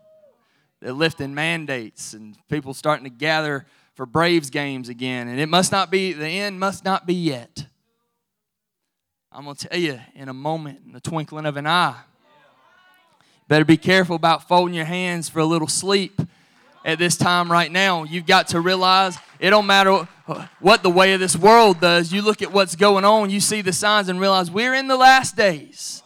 They're 0.80 0.92
lifting 0.92 1.32
mandates 1.32 2.14
and 2.14 2.36
people 2.48 2.74
starting 2.74 3.04
to 3.04 3.10
gather 3.10 3.64
for 3.94 4.06
Braves 4.06 4.50
games 4.50 4.88
again. 4.88 5.28
And 5.28 5.38
it 5.38 5.48
must 5.48 5.70
not 5.70 5.88
be, 5.88 6.12
the 6.12 6.26
end 6.26 6.58
must 6.58 6.84
not 6.84 7.06
be 7.06 7.14
yet. 7.14 7.66
I'm 9.30 9.44
going 9.44 9.54
to 9.56 9.68
tell 9.68 9.78
you 9.78 10.00
in 10.16 10.28
a 10.28 10.34
moment, 10.34 10.80
in 10.84 10.92
the 10.92 11.00
twinkling 11.00 11.46
of 11.46 11.56
an 11.56 11.66
eye. 11.66 12.00
Better 13.46 13.64
be 13.64 13.76
careful 13.76 14.16
about 14.16 14.48
folding 14.48 14.74
your 14.74 14.84
hands 14.84 15.28
for 15.28 15.38
a 15.38 15.44
little 15.44 15.68
sleep 15.68 16.20
at 16.84 16.98
this 16.98 17.16
time 17.16 17.50
right 17.50 17.70
now. 17.70 18.04
You've 18.04 18.26
got 18.26 18.48
to 18.48 18.60
realize 18.60 19.16
it 19.38 19.50
don't 19.50 19.66
matter 19.66 20.06
what 20.60 20.82
the 20.82 20.90
way 20.90 21.14
of 21.14 21.20
this 21.20 21.36
world 21.36 21.80
does. 21.80 22.12
You 22.12 22.22
look 22.22 22.42
at 22.42 22.52
what's 22.52 22.76
going 22.76 23.04
on, 23.04 23.30
you 23.30 23.40
see 23.40 23.62
the 23.62 23.72
signs, 23.72 24.08
and 24.08 24.20
realize 24.20 24.50
we're 24.50 24.74
in 24.74 24.88
the 24.88 24.96
last 24.96 25.36
days. 25.36 26.02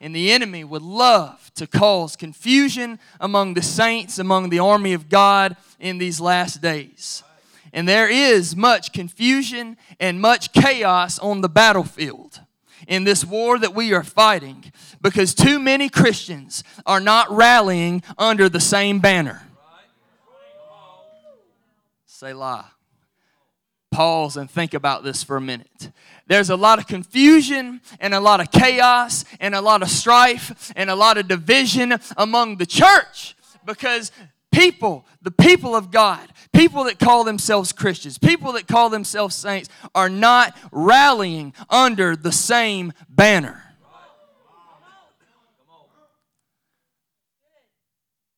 And 0.00 0.14
the 0.14 0.30
enemy 0.30 0.62
would 0.62 0.82
love 0.82 1.50
to 1.54 1.66
cause 1.66 2.14
confusion 2.14 3.00
among 3.20 3.54
the 3.54 3.62
saints, 3.62 4.18
among 4.18 4.50
the 4.50 4.60
army 4.60 4.92
of 4.92 5.08
God 5.08 5.56
in 5.80 5.98
these 5.98 6.20
last 6.20 6.62
days. 6.62 7.24
And 7.72 7.88
there 7.88 8.08
is 8.08 8.56
much 8.56 8.92
confusion 8.92 9.76
and 9.98 10.20
much 10.20 10.52
chaos 10.52 11.18
on 11.18 11.40
the 11.40 11.48
battlefield 11.48 12.40
in 12.86 13.04
this 13.04 13.24
war 13.24 13.58
that 13.58 13.74
we 13.74 13.92
are 13.92 14.04
fighting 14.04 14.72
because 15.02 15.34
too 15.34 15.58
many 15.58 15.88
Christians 15.88 16.62
are 16.86 17.00
not 17.00 17.30
rallying 17.30 18.02
under 18.16 18.48
the 18.48 18.60
same 18.60 19.00
banner. 19.00 19.47
Say 22.18 22.32
lie. 22.32 22.64
Pause 23.92 24.38
and 24.38 24.50
think 24.50 24.74
about 24.74 25.04
this 25.04 25.22
for 25.22 25.36
a 25.36 25.40
minute. 25.40 25.92
There's 26.26 26.50
a 26.50 26.56
lot 26.56 26.80
of 26.80 26.88
confusion 26.88 27.80
and 28.00 28.12
a 28.12 28.18
lot 28.18 28.40
of 28.40 28.50
chaos 28.50 29.24
and 29.38 29.54
a 29.54 29.60
lot 29.60 29.82
of 29.82 29.88
strife 29.88 30.72
and 30.74 30.90
a 30.90 30.96
lot 30.96 31.16
of 31.16 31.28
division 31.28 31.94
among 32.16 32.56
the 32.56 32.66
church 32.66 33.36
because 33.64 34.10
people, 34.50 35.06
the 35.22 35.30
people 35.30 35.76
of 35.76 35.92
God, 35.92 36.28
people 36.52 36.82
that 36.82 36.98
call 36.98 37.22
themselves 37.22 37.70
Christians, 37.70 38.18
people 38.18 38.50
that 38.54 38.66
call 38.66 38.90
themselves 38.90 39.36
saints, 39.36 39.68
are 39.94 40.08
not 40.08 40.56
rallying 40.72 41.54
under 41.70 42.16
the 42.16 42.32
same 42.32 42.92
banner. 43.08 43.62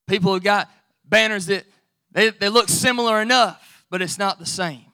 People 0.07 0.35
have 0.35 0.43
got 0.43 0.69
banners 1.03 1.47
that 1.47 1.65
they, 2.13 2.31
they 2.31 2.49
look 2.49 2.69
similar 2.69 3.23
enough, 3.23 3.70
but 3.91 4.01
it's 4.01 4.19
not 4.19 4.39
the 4.39 4.47
same. 4.47 4.85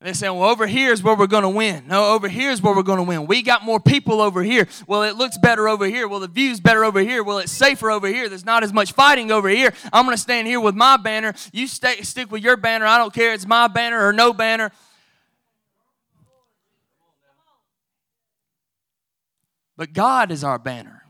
They 0.00 0.12
say, 0.12 0.28
well, 0.28 0.44
over 0.44 0.66
here 0.66 0.92
is 0.92 1.02
where 1.02 1.16
we're 1.16 1.26
going 1.26 1.44
to 1.44 1.48
win. 1.48 1.84
No, 1.88 2.12
over 2.12 2.28
here 2.28 2.50
is 2.50 2.60
where 2.60 2.76
we're 2.76 2.82
going 2.82 2.98
to 2.98 3.04
win. 3.04 3.26
We 3.26 3.40
got 3.40 3.64
more 3.64 3.80
people 3.80 4.20
over 4.20 4.42
here. 4.42 4.68
Well, 4.86 5.02
it 5.02 5.16
looks 5.16 5.38
better 5.38 5.66
over 5.66 5.86
here. 5.86 6.06
Well, 6.06 6.20
the 6.20 6.28
view's 6.28 6.60
better 6.60 6.84
over 6.84 7.00
here. 7.00 7.24
Well, 7.24 7.38
it's 7.38 7.50
safer 7.50 7.90
over 7.90 8.06
here. 8.06 8.28
There's 8.28 8.44
not 8.44 8.62
as 8.62 8.70
much 8.70 8.92
fighting 8.92 9.30
over 9.32 9.48
here. 9.48 9.72
I'm 9.94 10.04
going 10.04 10.14
to 10.14 10.20
stand 10.20 10.46
here 10.46 10.60
with 10.60 10.74
my 10.74 10.98
banner. 10.98 11.32
You 11.54 11.66
stay, 11.66 12.02
stick 12.02 12.30
with 12.30 12.42
your 12.42 12.58
banner. 12.58 12.84
I 12.84 12.98
don't 12.98 13.14
care. 13.14 13.32
It's 13.32 13.46
my 13.46 13.66
banner 13.66 14.06
or 14.06 14.12
no 14.12 14.34
banner. 14.34 14.72
But 19.78 19.94
God 19.94 20.30
is 20.30 20.44
our 20.44 20.58
banner. 20.58 21.02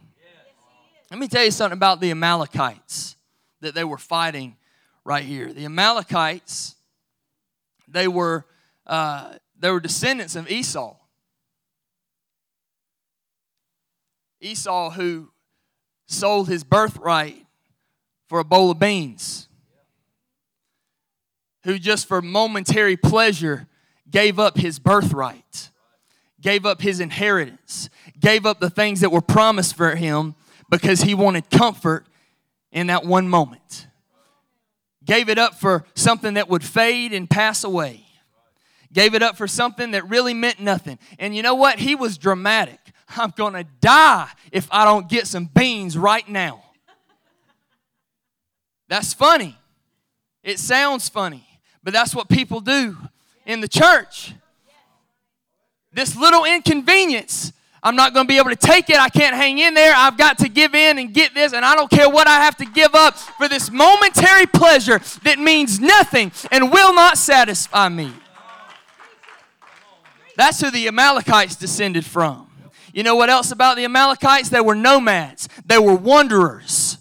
Let 1.11 1.19
me 1.19 1.27
tell 1.27 1.45
you 1.45 1.51
something 1.51 1.77
about 1.77 2.01
the 2.01 2.13
Amalekites 2.13 3.17
that 3.61 3.75
they 3.75 3.83
were 3.83 3.99
fighting 3.99 4.57
right 5.05 5.25
here. 5.25 5.53
The 5.53 5.65
Amalekites, 5.65 6.75
they 7.89 8.09
were 8.09 8.47
uh, 8.87 9.35
they 9.59 9.71
were 9.71 9.81
descendants 9.81 10.37
of 10.37 10.51
Esau. 10.51 10.97
Esau, 14.41 14.91
who 14.91 15.31
sold 16.07 16.49
his 16.49 16.65
birthright 16.65 17.47
for 18.29 18.41
a 18.41 18.45
bowl 18.45 18.71
of 18.71 18.79
beans, 18.79 19.49
who 21.65 21.79
just 21.79 22.07
for 22.07 22.21
momentary 22.21 22.97
pleasure 22.97 23.67
gave 24.11 24.39
up 24.39 24.59
his 24.59 24.79
birthright, 24.79 25.71
gave 26.41 26.67
up 26.67 26.83
his 26.83 27.01
inheritance, 27.01 27.89
gave 28.21 28.45
up 28.45 28.61
the 28.61 28.69
things 28.69 29.01
that 29.01 29.11
were 29.11 29.23
promised 29.23 29.75
for 29.75 29.95
him 29.95 30.35
because 30.71 31.03
he 31.03 31.15
wanted 31.15 31.49
comfort 31.51 32.07
in 32.71 32.89
that 32.89 33.07
one 33.07 33.29
moment. 33.29 33.87
Gave 35.05 35.29
it 35.29 35.39
up 35.39 35.55
for 35.61 35.85
something 35.95 36.35
that 36.35 36.49
would 36.49 36.65
fade 36.65 37.13
and 37.13 37.29
pass 37.29 37.65
away 37.65 38.05
gave 38.95 39.15
it 39.15 39.23
up 39.23 39.37
for 39.37 39.47
something 39.47 39.91
that 39.91 40.09
really 40.09 40.33
meant 40.33 40.61
nothing. 40.61 40.99
And 41.19 41.37
you 41.37 41.43
know 41.43 41.57
what? 41.57 41.81
He 41.81 41.95
was 41.95 42.17
dramatic. 42.17 42.79
I'm 43.17 43.35
going 43.37 43.53
to 43.53 43.65
die 43.81 44.29
if 44.51 44.67
I 44.71 44.85
don't 44.85 45.09
get 45.09 45.27
some 45.27 45.47
beans 45.47 45.99
right 45.99 46.27
now. 46.27 46.63
That's 48.89 49.13
funny. 49.13 49.59
It 50.43 50.59
sounds 50.59 51.09
funny, 51.09 51.47
but 51.83 51.93
that's 51.93 52.15
what 52.15 52.29
people 52.29 52.61
do 52.61 52.97
in 53.45 53.61
the 53.61 53.69
church. 53.69 54.35
This 55.93 56.17
little 56.17 56.45
inconvenience, 56.45 57.53
I'm 57.85 57.97
not 57.97 58.15
going 58.15 58.27
to 58.27 58.29
be 58.29 58.39
able 58.39 58.49
to 58.49 58.57
take 58.57 58.89
it. 58.89 58.97
I 58.97 59.11
can't 59.11 59.37
hang 59.37 59.59
in 59.59 59.75
there. 59.75 59.93
I've 59.95 60.17
got 60.17 60.39
to 60.39 60.49
give 60.49 60.75
in 60.75 60.99
and 60.99 61.13
get 61.13 61.35
this, 61.35 61.53
and 61.53 61.67
I 61.67 61.77
don't 61.77 61.91
care 61.91 62.09
what 62.09 62.27
I 62.27 62.37
have 62.43 62.57
to 62.57 62.65
give 62.65 62.95
up 62.95 63.19
for 63.19 63.47
this 63.47 63.71
momentary 63.71 64.47
pleasure 64.47 65.01
that 65.23 65.39
means 65.39 65.79
nothing 65.79 66.33
and 66.51 66.73
will 66.73 66.95
not 66.95 67.19
satisfy 67.19 67.91
me. 67.91 68.11
That's 70.37 70.61
who 70.63 70.71
the 70.71 70.89
Amalekites 70.89 71.57
descended 71.57 72.07
from. 72.07 72.51
You 72.95 73.03
know 73.03 73.17
what 73.17 73.29
else 73.29 73.53
about 73.53 73.77
the 73.77 73.85
Amalekites? 73.85 74.49
They 74.49 74.63
were 74.63 74.75
nomads, 74.75 75.49
they 75.67 75.79
were 75.79 75.95
wanderers. 75.95 76.99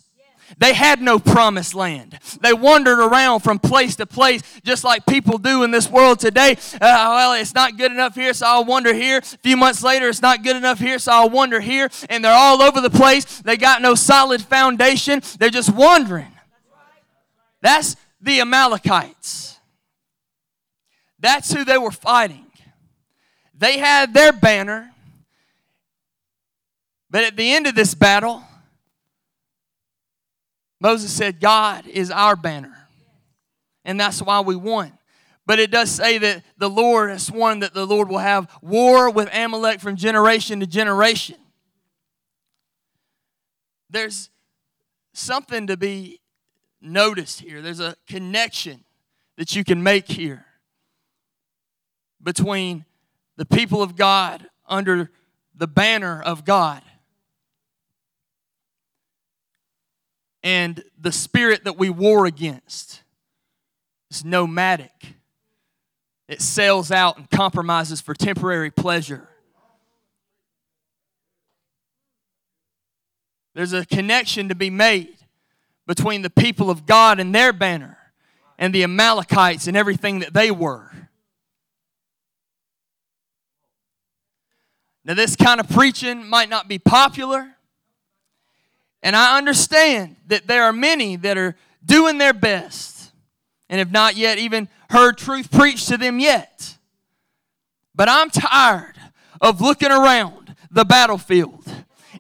They 0.57 0.73
had 0.73 1.01
no 1.01 1.19
promised 1.19 1.73
land. 1.73 2.19
They 2.41 2.53
wandered 2.53 2.99
around 2.99 3.41
from 3.41 3.59
place 3.59 3.95
to 3.97 4.05
place, 4.05 4.41
just 4.63 4.83
like 4.83 5.05
people 5.05 5.37
do 5.37 5.63
in 5.63 5.71
this 5.71 5.89
world 5.89 6.19
today. 6.19 6.57
Uh, 6.73 6.79
well, 6.81 7.33
it's 7.33 7.53
not 7.53 7.77
good 7.77 7.91
enough 7.91 8.15
here, 8.15 8.33
so 8.33 8.45
I'll 8.47 8.65
wander 8.65 8.93
here. 8.93 9.17
A 9.17 9.21
few 9.21 9.57
months 9.57 9.83
later, 9.83 10.09
it's 10.09 10.21
not 10.21 10.43
good 10.43 10.55
enough 10.55 10.79
here, 10.79 10.99
so 10.99 11.11
I'll 11.11 11.29
wander 11.29 11.59
here. 11.59 11.89
And 12.09 12.23
they're 12.23 12.31
all 12.31 12.61
over 12.61 12.81
the 12.81 12.89
place. 12.89 13.41
They 13.41 13.57
got 13.57 13.81
no 13.81 13.95
solid 13.95 14.41
foundation. 14.41 15.21
They're 15.39 15.49
just 15.49 15.73
wandering. 15.73 16.31
That's 17.61 17.95
the 18.21 18.41
Amalekites. 18.41 19.59
That's 21.19 21.53
who 21.53 21.63
they 21.63 21.77
were 21.77 21.91
fighting. 21.91 22.45
They 23.57 23.77
had 23.77 24.13
their 24.13 24.33
banner. 24.33 24.91
But 27.09 27.23
at 27.23 27.37
the 27.37 27.53
end 27.53 27.67
of 27.67 27.75
this 27.75 27.93
battle, 27.93 28.43
Moses 30.83 31.13
said, 31.13 31.39
God 31.39 31.87
is 31.87 32.11
our 32.11 32.35
banner. 32.35 32.75
And 33.85 33.97
that's 33.97 34.21
why 34.21 34.41
we 34.41 34.57
won. 34.57 34.91
But 35.45 35.57
it 35.59 35.71
does 35.71 35.89
say 35.89 36.17
that 36.17 36.43
the 36.57 36.69
Lord 36.69 37.09
has 37.09 37.25
sworn 37.25 37.59
that 37.59 37.73
the 37.73 37.87
Lord 37.87 38.09
will 38.09 38.17
have 38.17 38.49
war 38.61 39.09
with 39.09 39.33
Amalek 39.33 39.79
from 39.79 39.95
generation 39.95 40.59
to 40.59 40.67
generation. 40.67 41.37
There's 43.89 44.29
something 45.13 45.67
to 45.67 45.77
be 45.77 46.19
noticed 46.81 47.39
here. 47.39 47.61
There's 47.61 47.79
a 47.79 47.95
connection 48.05 48.83
that 49.37 49.55
you 49.55 49.63
can 49.63 49.83
make 49.83 50.09
here 50.09 50.45
between 52.21 52.83
the 53.37 53.45
people 53.45 53.81
of 53.81 53.95
God 53.95 54.47
under 54.67 55.11
the 55.55 55.67
banner 55.67 56.21
of 56.21 56.43
God. 56.43 56.81
And 60.43 60.83
the 60.99 61.11
spirit 61.11 61.63
that 61.63 61.77
we 61.77 61.89
war 61.89 62.25
against 62.25 63.01
is 64.11 64.25
nomadic. 64.25 65.15
It 66.27 66.41
sells 66.41 66.91
out 66.91 67.17
and 67.17 67.29
compromises 67.29 68.01
for 68.01 68.13
temporary 68.13 68.71
pleasure. 68.71 69.27
There's 73.55 73.73
a 73.73 73.85
connection 73.85 74.49
to 74.49 74.55
be 74.55 74.69
made 74.69 75.15
between 75.85 76.21
the 76.21 76.29
people 76.29 76.69
of 76.69 76.85
God 76.85 77.19
and 77.19 77.33
their 77.33 77.53
banner 77.53 77.97
and 78.57 78.73
the 78.73 78.83
Amalekites 78.83 79.67
and 79.67 79.77
everything 79.77 80.19
that 80.19 80.33
they 80.33 80.49
were. 80.49 80.89
Now, 85.05 85.13
this 85.13 85.35
kind 85.35 85.59
of 85.59 85.69
preaching 85.69 86.27
might 86.27 86.49
not 86.49 86.67
be 86.67 86.79
popular, 86.79 87.52
and 89.03 89.17
I 89.17 89.37
understand 89.37 90.15
that 90.27 90.47
there 90.47 90.63
are 90.63 90.73
many 90.73 91.17
that 91.17 91.37
are 91.37 91.57
doing 91.85 92.17
their 92.17 92.33
best 92.33 93.11
and 93.69 93.79
have 93.79 93.91
not 93.91 94.15
yet 94.15 94.39
even 94.39 94.69
heard 94.89 95.17
truth 95.17 95.51
preached 95.51 95.89
to 95.89 95.97
them 95.97 96.19
yet. 96.19 96.77
But 97.93 98.07
I'm 98.07 98.29
tired 98.29 98.95
of 99.41 99.59
looking 99.59 99.91
around 99.91 100.55
the 100.71 100.85
battlefield 100.85 101.69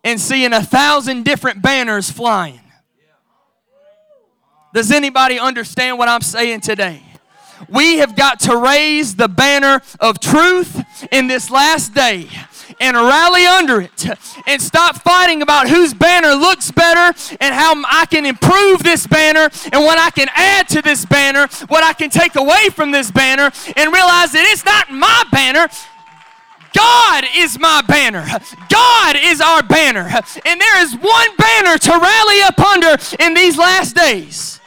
and 0.03 0.19
seeing 0.19 0.51
a 0.51 0.61
thousand 0.61 1.23
different 1.23 1.61
banners 1.61 2.11
flying. 2.11 2.59
Does 4.73 4.91
anybody 4.91 5.39
understand 5.39 5.97
what 5.97 6.09
I'm 6.09 6.21
saying 6.21 6.61
today? 6.61 7.01
We 7.69 7.99
have 7.99 8.15
got 8.15 8.41
to 8.41 8.57
raise 8.57 9.15
the 9.15 9.29
banner 9.29 9.81
of 9.99 10.19
truth 10.19 10.83
in 11.11 11.27
this 11.27 11.49
last 11.49 11.93
day 11.93 12.27
and 12.79 12.95
rally 12.95 13.45
under 13.45 13.81
it 13.81 14.07
and 14.47 14.61
stop 14.61 14.97
fighting 14.97 15.41
about 15.41 15.69
whose 15.69 15.93
banner 15.93 16.33
looks 16.33 16.71
better 16.71 17.17
and 17.39 17.53
how 17.53 17.73
I 17.87 18.05
can 18.05 18.25
improve 18.25 18.83
this 18.83 19.07
banner 19.07 19.49
and 19.71 19.83
what 19.83 19.97
I 19.97 20.09
can 20.09 20.27
add 20.35 20.67
to 20.69 20.81
this 20.81 21.05
banner, 21.05 21.47
what 21.67 21.83
I 21.83 21.93
can 21.93 22.09
take 22.09 22.35
away 22.35 22.69
from 22.69 22.91
this 22.91 23.11
banner, 23.11 23.51
and 23.75 23.93
realize 23.93 24.31
that 24.31 24.45
it's 24.51 24.65
not 24.65 24.91
my 24.91 25.23
banner. 25.31 25.67
God 26.73 27.25
is 27.35 27.59
my 27.59 27.83
banner. 27.87 28.25
God 28.69 29.15
is 29.19 29.41
our 29.41 29.61
banner. 29.61 30.09
And 30.45 30.59
there 30.59 30.81
is 30.81 30.93
one 30.95 31.35
banner 31.37 31.77
to 31.77 31.91
rally 31.91 32.41
up 32.41 32.59
under 32.59 32.97
in 33.19 33.33
these 33.33 33.57
last 33.57 33.95
days. 33.95 34.59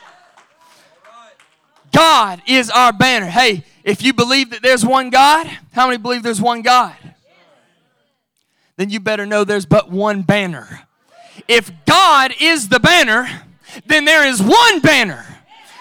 God 1.92 2.42
is 2.46 2.70
our 2.70 2.92
banner. 2.92 3.26
Hey, 3.26 3.64
if 3.82 4.02
you 4.02 4.12
believe 4.12 4.50
that 4.50 4.62
there's 4.62 4.84
one 4.84 5.10
God, 5.10 5.46
how 5.72 5.86
many 5.86 5.96
believe 5.96 6.22
there's 6.22 6.40
one 6.40 6.62
God? 6.62 6.94
Then 8.76 8.90
you 8.90 9.00
better 9.00 9.26
know 9.26 9.44
there's 9.44 9.66
but 9.66 9.90
one 9.90 10.22
banner. 10.22 10.86
If 11.48 11.70
God 11.86 12.34
is 12.40 12.68
the 12.68 12.80
banner, 12.80 13.28
then 13.86 14.04
there 14.04 14.26
is 14.26 14.42
one 14.42 14.80
banner 14.80 15.24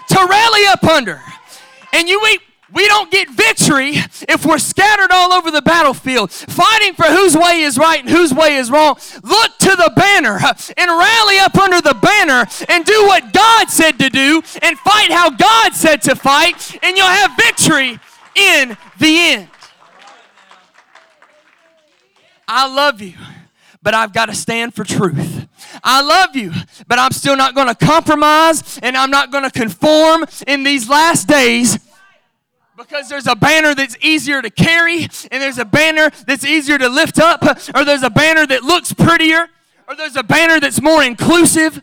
to 0.09 0.15
rally 0.15 0.65
up 0.67 0.83
under. 0.83 1.21
And 1.93 2.07
you 2.07 2.19
we, 2.21 2.39
we 2.73 2.87
don't 2.87 3.11
get 3.11 3.29
victory 3.29 3.93
if 4.27 4.45
we're 4.45 4.57
scattered 4.57 5.11
all 5.11 5.33
over 5.33 5.51
the 5.51 5.61
battlefield, 5.61 6.31
fighting 6.31 6.93
for 6.93 7.05
whose 7.05 7.35
way 7.35 7.61
is 7.61 7.77
right 7.77 7.99
and 7.99 8.09
whose 8.09 8.33
way 8.33 8.55
is 8.55 8.71
wrong. 8.71 8.95
Look 9.23 9.57
to 9.59 9.69
the 9.69 9.93
banner 9.95 10.39
and 10.77 10.89
rally 10.91 11.39
up 11.39 11.57
under 11.57 11.81
the 11.81 11.93
banner 11.93 12.45
and 12.69 12.85
do 12.85 13.05
what 13.05 13.33
God 13.33 13.69
said 13.69 13.99
to 13.99 14.09
do 14.09 14.41
and 14.61 14.77
fight 14.79 15.11
how 15.11 15.29
God 15.29 15.73
said 15.73 16.01
to 16.03 16.15
fight, 16.15 16.77
and 16.83 16.97
you'll 16.97 17.07
have 17.07 17.31
victory 17.37 17.99
in 18.35 18.77
the 18.99 19.17
end. 19.19 19.47
I 22.47 22.73
love 22.73 23.01
you, 23.01 23.13
but 23.81 23.93
I've 23.93 24.13
got 24.13 24.27
to 24.27 24.35
stand 24.35 24.73
for 24.73 24.83
truth. 24.83 25.47
I 25.83 26.01
love 26.01 26.35
you, 26.35 26.51
but 26.87 26.99
I'm 26.99 27.11
still 27.11 27.35
not 27.35 27.55
going 27.55 27.67
to 27.67 27.75
compromise 27.75 28.79
and 28.81 28.95
I'm 28.95 29.11
not 29.11 29.31
going 29.31 29.43
to 29.43 29.51
conform 29.51 30.25
in 30.47 30.63
these 30.63 30.89
last 30.89 31.27
days 31.27 31.79
because 32.77 33.07
there's 33.07 33.27
a 33.27 33.35
banner 33.35 33.73
that's 33.73 33.95
easier 34.01 34.41
to 34.41 34.49
carry 34.49 35.03
and 35.03 35.41
there's 35.41 35.57
a 35.57 35.65
banner 35.65 36.11
that's 36.27 36.45
easier 36.45 36.77
to 36.77 36.89
lift 36.89 37.19
up 37.19 37.43
or 37.75 37.85
there's 37.85 38.03
a 38.03 38.09
banner 38.09 38.45
that 38.45 38.63
looks 38.63 38.93
prettier 38.93 39.47
or 39.87 39.95
there's 39.95 40.15
a 40.15 40.23
banner 40.23 40.59
that's 40.59 40.81
more 40.81 41.03
inclusive 41.03 41.81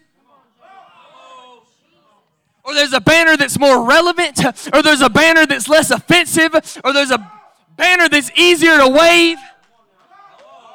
or 2.65 2.75
there's 2.75 2.93
a 2.93 3.01
banner 3.01 3.37
that's 3.37 3.59
more 3.59 3.85
relevant 3.87 4.45
or 4.75 4.83
there's 4.83 5.01
a 5.01 5.11
banner 5.11 5.47
that's 5.47 5.69
less 5.69 5.91
offensive 5.91 6.55
or 6.85 6.93
there's 6.93 7.11
a 7.11 7.33
banner 7.77 8.09
that's 8.09 8.31
easier 8.37 8.79
to 8.79 8.89
wave. 8.89 9.39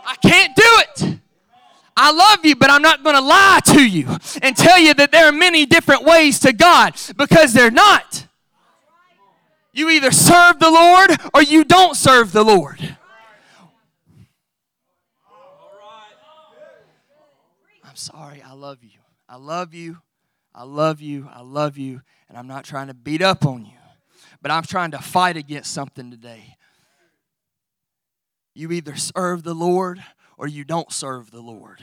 I 0.07 0.15
can't 0.15 0.55
do 0.55 0.63
it. 0.63 1.19
I 1.97 2.11
love 2.11 2.45
you, 2.45 2.55
but 2.55 2.69
I'm 2.69 2.81
not 2.81 3.03
going 3.03 3.15
to 3.15 3.21
lie 3.21 3.59
to 3.65 3.85
you 3.85 4.07
and 4.41 4.55
tell 4.55 4.79
you 4.79 4.93
that 4.93 5.11
there 5.11 5.27
are 5.27 5.31
many 5.31 5.65
different 5.65 6.05
ways 6.05 6.39
to 6.41 6.53
God 6.53 6.93
because 7.17 7.53
they're 7.53 7.71
not. 7.71 8.27
You 9.73 9.89
either 9.89 10.11
serve 10.11 10.59
the 10.59 10.71
Lord 10.71 11.11
or 11.33 11.41
you 11.41 11.63
don't 11.65 11.95
serve 11.95 12.31
the 12.31 12.43
Lord. 12.43 12.95
I'm 17.83 17.95
sorry. 17.95 18.41
I 18.41 18.53
love 18.53 18.83
you. 18.83 18.99
I 19.27 19.35
love 19.35 19.73
you. 19.73 19.97
I 20.55 20.63
love 20.63 21.01
you. 21.01 21.29
I 21.33 21.41
love 21.41 21.77
you. 21.77 22.01
And 22.29 22.37
I'm 22.37 22.47
not 22.47 22.63
trying 22.63 22.87
to 22.87 22.93
beat 22.93 23.21
up 23.21 23.45
on 23.45 23.65
you, 23.65 23.77
but 24.41 24.51
I'm 24.51 24.63
trying 24.63 24.91
to 24.91 24.99
fight 24.99 25.35
against 25.35 25.73
something 25.73 26.11
today. 26.11 26.56
You 28.57 28.71
either 28.71 28.95
serve 28.95 29.43
the 29.43 29.53
Lord 29.53 30.03
or 30.35 30.47
you 30.47 30.63
don't 30.63 30.91
serve 30.91 31.29
the 31.29 31.41
Lord. 31.41 31.79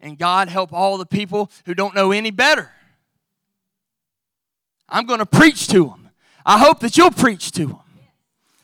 And 0.00 0.18
God 0.18 0.48
help 0.48 0.72
all 0.72 0.98
the 0.98 1.06
people 1.06 1.48
who 1.64 1.74
don't 1.74 1.94
know 1.94 2.10
any 2.10 2.32
better. 2.32 2.72
I'm 4.88 5.06
going 5.06 5.20
to 5.20 5.26
preach 5.26 5.68
to 5.68 5.84
them. 5.84 6.10
I 6.44 6.58
hope 6.58 6.80
that 6.80 6.98
you'll 6.98 7.12
preach 7.12 7.52
to 7.52 7.66
them. 7.66 7.78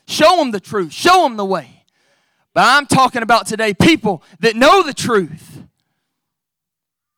Show 0.05 0.35
them 0.35 0.51
the 0.51 0.59
truth, 0.59 0.91
show 0.91 1.23
them 1.23 1.37
the 1.37 1.45
way. 1.45 1.85
But 2.53 2.65
I'm 2.65 2.87
talking 2.87 3.23
about 3.23 3.47
today 3.47 3.73
people 3.73 4.21
that 4.41 4.57
know 4.57 4.83
the 4.83 4.93
truth, 4.93 5.63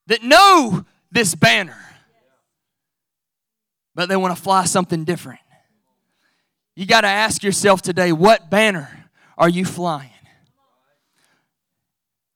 that 0.06 0.22
know 0.22 0.86
this 1.12 1.34
banner, 1.34 1.80
but 3.96 4.08
they 4.08 4.18
want 4.18 4.38
to 4.38 4.42
fly 4.42 4.66
something 4.66 5.04
different. 5.04 5.40
You 6.76 6.86
got 6.86 7.02
to 7.02 7.08
ask 7.08 7.42
yourself 7.42 7.82
today 7.82 8.12
what 8.12 8.52
banner 8.52 9.05
are 9.38 9.50
you 9.50 9.66
flying? 9.66 10.10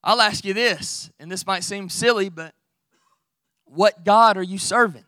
I'll 0.02 0.20
ask 0.20 0.44
you 0.44 0.54
this, 0.54 1.10
and 1.18 1.30
this 1.30 1.46
might 1.46 1.62
seem 1.62 1.88
silly, 1.88 2.28
but 2.28 2.54
what 3.64 4.04
God 4.04 4.36
are 4.36 4.42
you 4.42 4.58
serving? 4.58 5.04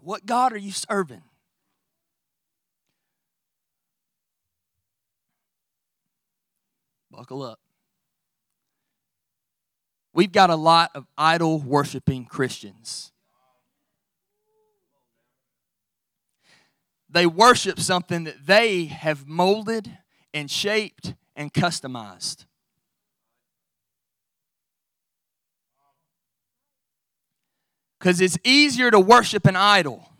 What 0.00 0.26
God 0.26 0.52
are 0.52 0.58
you 0.58 0.72
serving? 0.72 1.22
Buckle 7.10 7.42
up. 7.42 7.60
We've 10.12 10.30
got 10.30 10.50
a 10.50 10.56
lot 10.56 10.90
of 10.94 11.06
idol 11.16 11.58
worshiping 11.58 12.26
Christians. 12.26 13.12
They 17.14 17.26
worship 17.26 17.78
something 17.78 18.24
that 18.24 18.44
they 18.44 18.86
have 18.86 19.28
molded 19.28 19.98
and 20.34 20.50
shaped 20.50 21.14
and 21.36 21.52
customized. 21.52 22.44
Because 28.00 28.20
it's 28.20 28.36
easier 28.42 28.90
to 28.90 28.98
worship 28.98 29.46
an 29.46 29.54
idol 29.54 30.10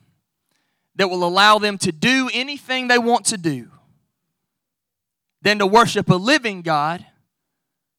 that 0.94 1.10
will 1.10 1.24
allow 1.24 1.58
them 1.58 1.78
to 1.78 1.90
do 1.90 2.30
anything 2.32 2.86
they 2.86 2.98
want 2.98 3.26
to 3.26 3.36
do 3.36 3.70
than 5.42 5.58
to 5.58 5.66
worship 5.66 6.08
a 6.08 6.14
living 6.14 6.62
God 6.62 7.04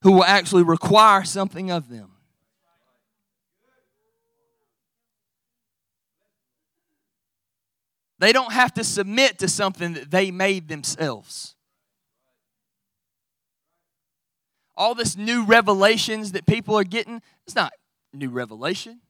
who 0.03 0.13
will 0.13 0.23
actually 0.23 0.63
require 0.63 1.25
something 1.25 1.69
of 1.69 1.89
them. 1.89 2.14
They 8.19 8.31
don't 8.31 8.53
have 8.53 8.73
to 8.75 8.83
submit 8.83 9.39
to 9.39 9.47
something 9.47 9.93
that 9.93 10.11
they 10.11 10.31
made 10.31 10.67
themselves. 10.67 11.55
All 14.77 14.95
this 14.95 15.15
new 15.15 15.45
revelations 15.45 16.33
that 16.33 16.45
people 16.45 16.77
are 16.77 16.83
getting, 16.83 17.21
it's 17.45 17.55
not 17.55 17.73
new 18.13 18.29
revelation. 18.29 19.01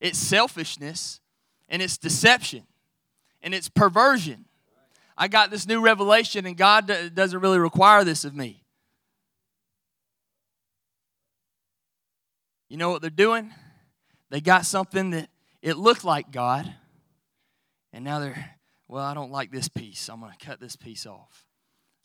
It's 0.00 0.18
selfishness 0.18 1.20
and 1.68 1.80
it's 1.80 1.96
deception 1.96 2.64
and 3.42 3.54
it's 3.54 3.68
perversion. 3.68 4.46
I 5.16 5.28
got 5.28 5.50
this 5.50 5.66
new 5.66 5.80
revelation 5.80 6.44
and 6.46 6.56
God 6.56 6.90
doesn't 7.14 7.38
really 7.38 7.58
require 7.58 8.04
this 8.04 8.24
of 8.24 8.34
me. 8.34 8.62
You 12.68 12.76
know 12.76 12.90
what 12.90 13.00
they're 13.00 13.10
doing? 13.10 13.52
They 14.30 14.40
got 14.40 14.66
something 14.66 15.10
that 15.10 15.28
it 15.62 15.76
looked 15.76 16.04
like 16.04 16.32
God 16.32 16.74
and 17.94 18.04
now 18.04 18.18
they're, 18.18 18.50
well, 18.88 19.04
I 19.04 19.14
don't 19.14 19.30
like 19.30 19.52
this 19.52 19.68
piece. 19.68 20.08
I'm 20.08 20.18
going 20.18 20.32
to 20.36 20.44
cut 20.44 20.58
this 20.58 20.74
piece 20.74 21.06
off. 21.06 21.46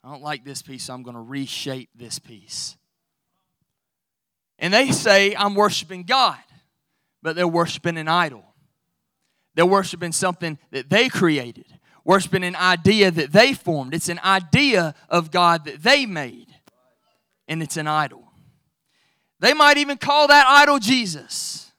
I 0.04 0.10
don't 0.10 0.22
like 0.22 0.44
this 0.44 0.62
piece, 0.62 0.84
so 0.84 0.94
I'm 0.94 1.02
going 1.02 1.16
to 1.16 1.20
reshape 1.20 1.90
this 1.96 2.20
piece. 2.20 2.76
And 4.60 4.72
they 4.72 4.92
say, 4.92 5.34
I'm 5.34 5.56
worshiping 5.56 6.04
God, 6.04 6.38
but 7.22 7.34
they're 7.34 7.48
worshiping 7.48 7.98
an 7.98 8.06
idol. 8.06 8.44
They're 9.56 9.66
worshiping 9.66 10.12
something 10.12 10.58
that 10.70 10.88
they 10.88 11.08
created, 11.08 11.66
worshiping 12.04 12.44
an 12.44 12.54
idea 12.54 13.10
that 13.10 13.32
they 13.32 13.52
formed. 13.52 13.92
It's 13.92 14.08
an 14.08 14.20
idea 14.20 14.94
of 15.08 15.32
God 15.32 15.64
that 15.64 15.82
they 15.82 16.06
made, 16.06 16.46
and 17.48 17.64
it's 17.64 17.76
an 17.76 17.88
idol. 17.88 18.28
They 19.40 19.54
might 19.54 19.76
even 19.76 19.98
call 19.98 20.28
that 20.28 20.46
idol 20.46 20.78
Jesus, 20.78 21.72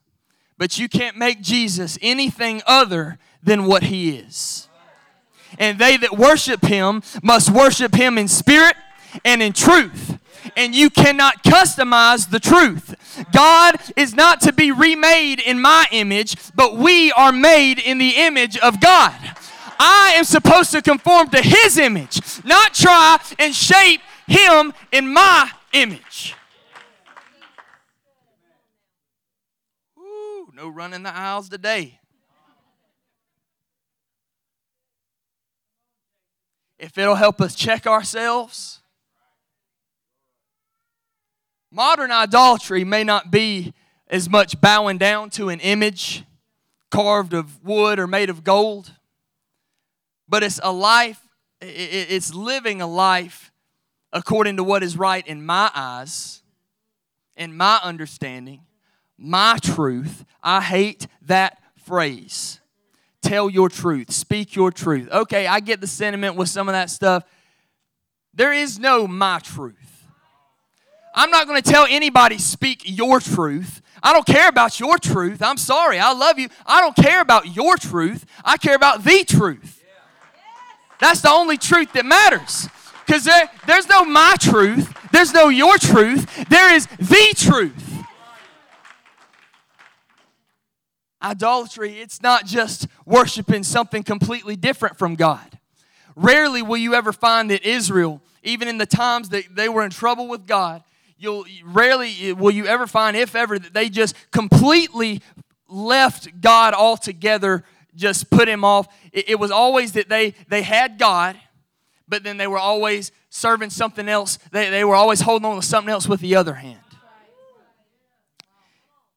but 0.57 0.77
you 0.77 0.89
can't 0.89 1.15
make 1.15 1.41
Jesus 1.41 1.97
anything 2.01 2.61
other 2.67 3.17
than 3.43 3.65
what 3.65 3.83
he 3.83 4.17
is. 4.17 4.67
And 5.59 5.77
they 5.79 5.97
that 5.97 6.17
worship 6.17 6.63
him 6.65 7.03
must 7.21 7.49
worship 7.49 7.95
him 7.95 8.17
in 8.17 8.27
spirit 8.27 8.75
and 9.25 9.41
in 9.41 9.53
truth. 9.53 10.17
And 10.55 10.73
you 10.73 10.89
cannot 10.89 11.43
customize 11.43 12.29
the 12.29 12.39
truth. 12.39 12.95
God 13.31 13.75
is 13.95 14.15
not 14.15 14.41
to 14.41 14.53
be 14.53 14.71
remade 14.71 15.39
in 15.39 15.61
my 15.61 15.85
image, 15.91 16.35
but 16.55 16.77
we 16.77 17.11
are 17.11 17.31
made 17.31 17.79
in 17.79 17.97
the 17.97 18.15
image 18.17 18.57
of 18.57 18.79
God. 18.79 19.13
I 19.79 20.13
am 20.15 20.23
supposed 20.23 20.71
to 20.71 20.81
conform 20.81 21.29
to 21.29 21.41
his 21.41 21.77
image, 21.77 22.21
not 22.45 22.73
try 22.73 23.17
and 23.39 23.53
shape 23.53 24.01
him 24.27 24.73
in 24.91 25.11
my 25.11 25.51
image. 25.73 26.35
Ooh, 29.97 30.49
no 30.53 30.69
running 30.69 31.03
the 31.03 31.15
aisles 31.15 31.49
today. 31.49 32.00
If 36.81 36.97
it'll 36.97 37.15
help 37.15 37.39
us 37.39 37.53
check 37.53 37.85
ourselves. 37.85 38.79
Modern 41.71 42.11
idolatry 42.11 42.83
may 42.83 43.03
not 43.03 43.29
be 43.29 43.73
as 44.07 44.27
much 44.27 44.59
bowing 44.59 44.97
down 44.97 45.29
to 45.29 45.49
an 45.49 45.59
image 45.59 46.23
carved 46.89 47.33
of 47.33 47.63
wood 47.63 47.99
or 47.99 48.07
made 48.07 48.29
of 48.31 48.43
gold, 48.43 48.91
but 50.27 50.41
it's 50.41 50.59
a 50.63 50.71
life, 50.71 51.21
it's 51.61 52.33
living 52.33 52.81
a 52.81 52.87
life 52.87 53.51
according 54.11 54.57
to 54.57 54.63
what 54.63 54.81
is 54.81 54.97
right 54.97 55.25
in 55.27 55.45
my 55.45 55.69
eyes, 55.75 56.41
in 57.37 57.55
my 57.55 57.79
understanding. 57.83 58.61
my 59.17 59.57
truth. 59.61 60.25
I 60.41 60.61
hate 60.61 61.05
that 61.21 61.61
phrase. 61.77 62.60
Tell 63.21 63.49
your 63.49 63.69
truth, 63.69 64.11
speak 64.11 64.55
your 64.55 64.71
truth. 64.71 65.09
Okay, 65.11 65.47
I 65.47 65.59
get 65.59 65.79
the 65.79 65.87
sentiment 65.87 66.35
with 66.35 66.49
some 66.49 66.67
of 66.67 66.73
that 66.73 66.89
stuff. 66.89 67.23
There 68.33 68.53
is 68.53 68.79
no 68.79 69.07
my 69.07 69.39
truth. 69.39 69.75
I'm 71.13 71.29
not 71.29 71.45
going 71.45 71.61
to 71.61 71.69
tell 71.69 71.85
anybody, 71.89 72.37
speak 72.37 72.83
your 72.85 73.19
truth. 73.19 73.81
I 74.01 74.13
don't 74.13 74.25
care 74.25 74.47
about 74.47 74.79
your 74.79 74.97
truth. 74.97 75.41
I'm 75.41 75.57
sorry. 75.57 75.99
I 75.99 76.13
love 76.13 76.39
you. 76.39 76.49
I 76.65 76.81
don't 76.81 76.95
care 76.95 77.21
about 77.21 77.55
your 77.55 77.77
truth. 77.77 78.25
I 78.43 78.57
care 78.57 78.75
about 78.75 79.03
the 79.03 79.23
truth. 79.25 79.83
That's 80.99 81.21
the 81.21 81.29
only 81.29 81.57
truth 81.57 81.93
that 81.93 82.05
matters. 82.05 82.69
Because 83.05 83.25
there, 83.25 83.49
there's 83.67 83.89
no 83.89 84.05
my 84.05 84.35
truth, 84.39 84.93
there's 85.11 85.33
no 85.33 85.49
your 85.49 85.77
truth, 85.77 86.47
there 86.47 86.73
is 86.73 86.85
the 86.85 87.33
truth. 87.35 87.90
Idolatry, 91.21 91.99
it's 91.99 92.21
not 92.21 92.45
just 92.45 92.87
worshiping 93.05 93.63
something 93.63 94.03
completely 94.03 94.55
different 94.55 94.97
from 94.97 95.15
God. 95.15 95.59
Rarely 96.15 96.61
will 96.61 96.77
you 96.77 96.93
ever 96.93 97.13
find 97.13 97.51
that 97.51 97.63
Israel, 97.65 98.21
even 98.43 98.67
in 98.67 98.77
the 98.77 98.85
times 98.85 99.29
that 99.29 99.55
they 99.55 99.69
were 99.69 99.83
in 99.83 99.91
trouble 99.91 100.27
with 100.27 100.47
God, 100.47 100.83
you'll 101.17 101.45
rarely 101.63 102.33
will 102.33 102.51
you 102.51 102.65
ever 102.65 102.87
find, 102.87 103.15
if 103.15 103.35
ever, 103.35 103.59
that 103.59 103.73
they 103.73 103.89
just 103.89 104.15
completely 104.31 105.21
left 105.69 106.41
God 106.41 106.73
altogether, 106.73 107.63
just 107.95 108.29
put 108.29 108.47
him 108.47 108.63
off. 108.65 108.87
It, 109.11 109.29
it 109.29 109.39
was 109.39 109.51
always 109.51 109.93
that 109.93 110.09
they 110.09 110.33
they 110.49 110.63
had 110.63 110.97
God, 110.97 111.37
but 112.07 112.23
then 112.23 112.37
they 112.37 112.47
were 112.47 112.57
always 112.57 113.11
serving 113.29 113.69
something 113.69 114.09
else. 114.09 114.37
They, 114.51 114.69
they 114.69 114.83
were 114.83 114.95
always 114.95 115.21
holding 115.21 115.45
on 115.45 115.55
to 115.55 115.65
something 115.65 115.91
else 115.91 116.07
with 116.07 116.19
the 116.19 116.35
other 116.35 116.55
hand. 116.55 116.79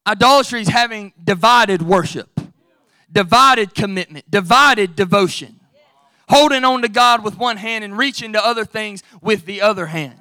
Idolatry 0.06 0.60
is 0.60 0.68
having 0.68 1.12
divided 1.22 1.82
worship, 1.82 2.40
divided 3.10 3.74
commitment, 3.74 4.30
divided 4.30 4.96
devotion, 4.96 5.60
holding 6.28 6.64
on 6.64 6.82
to 6.82 6.88
God 6.88 7.24
with 7.24 7.38
one 7.38 7.56
hand 7.56 7.84
and 7.84 7.96
reaching 7.96 8.32
to 8.34 8.44
other 8.44 8.64
things 8.64 9.02
with 9.22 9.46
the 9.46 9.62
other 9.62 9.86
hand 9.86 10.20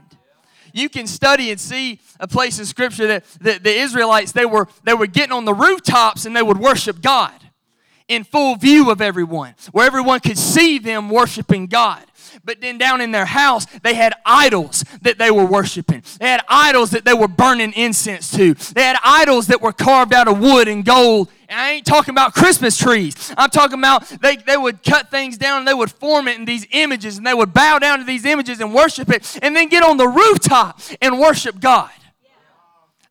you 0.73 0.89
can 0.89 1.07
study 1.07 1.51
and 1.51 1.61
see 1.61 1.99
a 2.19 2.27
place 2.27 2.59
in 2.59 2.65
scripture 2.65 3.07
that, 3.07 3.23
that 3.41 3.63
the 3.63 3.71
Israelites 3.71 4.31
they 4.31 4.45
were 4.45 4.67
they 4.83 4.93
were 4.93 5.07
getting 5.07 5.31
on 5.31 5.45
the 5.45 5.53
rooftops 5.53 6.25
and 6.25 6.35
they 6.35 6.41
would 6.41 6.57
worship 6.57 7.01
God 7.01 7.31
in 8.09 8.23
full 8.25 8.55
view 8.55 8.91
of 8.91 8.99
everyone, 8.99 9.55
where 9.71 9.87
everyone 9.87 10.19
could 10.19 10.37
see 10.37 10.77
them 10.77 11.09
worshiping 11.09 11.67
God. 11.67 12.03
But 12.43 12.61
then 12.61 12.77
down 12.77 13.01
in 13.01 13.11
their 13.11 13.25
house, 13.25 13.65
they 13.83 13.93
had 13.93 14.13
idols 14.25 14.83
that 15.01 15.17
they 15.17 15.31
were 15.31 15.45
worshiping. 15.45 16.03
They 16.19 16.27
had 16.27 16.41
idols 16.47 16.91
that 16.91 17.05
they 17.05 17.13
were 17.13 17.27
burning 17.27 17.73
incense 17.73 18.31
to. 18.31 18.53
They 18.53 18.83
had 18.83 18.97
idols 19.03 19.47
that 19.47 19.61
were 19.61 19.73
carved 19.73 20.13
out 20.13 20.27
of 20.27 20.39
wood 20.39 20.67
and 20.67 20.85
gold. 20.85 21.29
And 21.49 21.59
I 21.59 21.71
ain't 21.71 21.85
talking 21.85 22.13
about 22.13 22.33
Christmas 22.33 22.77
trees. 22.77 23.33
I'm 23.37 23.49
talking 23.49 23.77
about 23.77 24.07
they, 24.21 24.37
they 24.37 24.57
would 24.57 24.83
cut 24.83 25.11
things 25.11 25.37
down 25.37 25.59
and 25.59 25.67
they 25.67 25.73
would 25.73 25.91
form 25.91 26.27
it 26.27 26.37
in 26.37 26.45
these 26.45 26.65
images 26.71 27.17
and 27.17 27.27
they 27.27 27.33
would 27.33 27.53
bow 27.53 27.79
down 27.79 27.99
to 27.99 28.05
these 28.05 28.25
images 28.25 28.59
and 28.59 28.73
worship 28.73 29.09
it 29.09 29.39
and 29.41 29.55
then 29.55 29.69
get 29.69 29.83
on 29.83 29.97
the 29.97 30.07
rooftop 30.07 30.79
and 31.01 31.19
worship 31.19 31.59
God. 31.59 31.91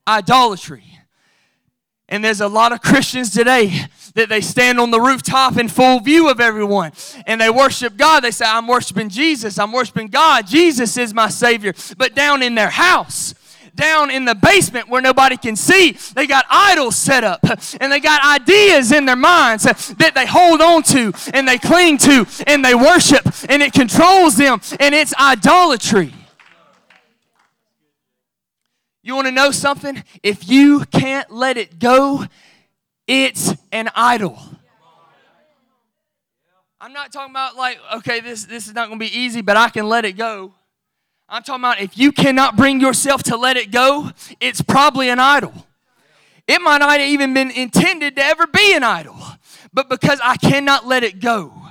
Idolatry. 0.06 0.84
And 2.08 2.22
there's 2.22 2.40
a 2.40 2.48
lot 2.48 2.72
of 2.72 2.82
Christians 2.82 3.30
today 3.30 3.86
that 4.14 4.28
they 4.28 4.40
stand 4.40 4.78
on 4.78 4.90
the 4.90 5.00
rooftop 5.00 5.56
in 5.56 5.68
full 5.68 6.00
view 6.00 6.30
of 6.30 6.40
everyone 6.40 6.92
and 7.26 7.40
they 7.40 7.50
worship 7.50 7.96
God. 7.96 8.20
They 8.20 8.30
say, 8.30 8.44
I'm 8.46 8.66
worshiping 8.66 9.08
Jesus. 9.08 9.58
I'm 9.58 9.72
worshiping 9.72 10.08
God. 10.08 10.46
Jesus 10.46 10.96
is 10.96 11.14
my 11.14 11.28
Savior. 11.28 11.74
But 11.96 12.14
down 12.14 12.42
in 12.42 12.54
their 12.54 12.70
house, 12.70 13.34
down 13.74 14.10
in 14.10 14.24
the 14.24 14.34
basement 14.34 14.88
where 14.88 15.00
nobody 15.00 15.36
can 15.36 15.56
see. 15.56 15.92
They 16.14 16.26
got 16.26 16.44
idols 16.50 16.96
set 16.96 17.24
up 17.24 17.40
and 17.80 17.90
they 17.90 18.00
got 18.00 18.22
ideas 18.40 18.92
in 18.92 19.06
their 19.06 19.16
minds 19.16 19.64
that 19.64 20.12
they 20.14 20.26
hold 20.26 20.60
on 20.60 20.82
to 20.84 21.12
and 21.32 21.48
they 21.48 21.58
cling 21.58 21.98
to 21.98 22.26
and 22.46 22.64
they 22.64 22.74
worship 22.74 23.24
and 23.48 23.62
it 23.62 23.72
controls 23.72 24.36
them 24.36 24.60
and 24.78 24.94
it's 24.94 25.14
idolatry. 25.14 26.12
You 29.04 29.16
want 29.16 29.26
to 29.26 29.32
know 29.32 29.50
something? 29.50 30.04
If 30.22 30.48
you 30.48 30.84
can't 30.84 31.28
let 31.30 31.56
it 31.56 31.80
go, 31.80 32.26
it's 33.06 33.54
an 33.70 33.90
idol. 33.94 34.38
I'm 36.80 36.92
not 36.92 37.12
talking 37.12 37.30
about 37.30 37.56
like, 37.56 37.78
okay, 37.96 38.20
this, 38.20 38.44
this 38.44 38.66
is 38.66 38.74
not 38.74 38.88
going 38.88 38.98
to 38.98 39.04
be 39.04 39.16
easy, 39.16 39.40
but 39.40 39.56
I 39.56 39.68
can 39.68 39.88
let 39.88 40.04
it 40.04 40.14
go. 40.14 40.52
I'm 41.28 41.42
talking 41.42 41.62
about 41.62 41.80
if 41.80 41.96
you 41.96 42.12
cannot 42.12 42.56
bring 42.56 42.80
yourself 42.80 43.22
to 43.24 43.36
let 43.36 43.56
it 43.56 43.70
go, 43.70 44.10
it's 44.40 44.60
probably 44.60 45.08
an 45.08 45.20
idol. 45.20 45.54
It 46.48 46.60
might 46.60 46.78
not 46.78 47.00
even 47.00 47.34
been 47.34 47.50
intended 47.50 48.16
to 48.16 48.24
ever 48.24 48.46
be 48.46 48.74
an 48.74 48.82
idol, 48.82 49.16
but 49.72 49.88
because 49.88 50.20
I 50.22 50.36
cannot 50.36 50.86
let 50.86 51.04
it 51.04 51.20
go, 51.20 51.61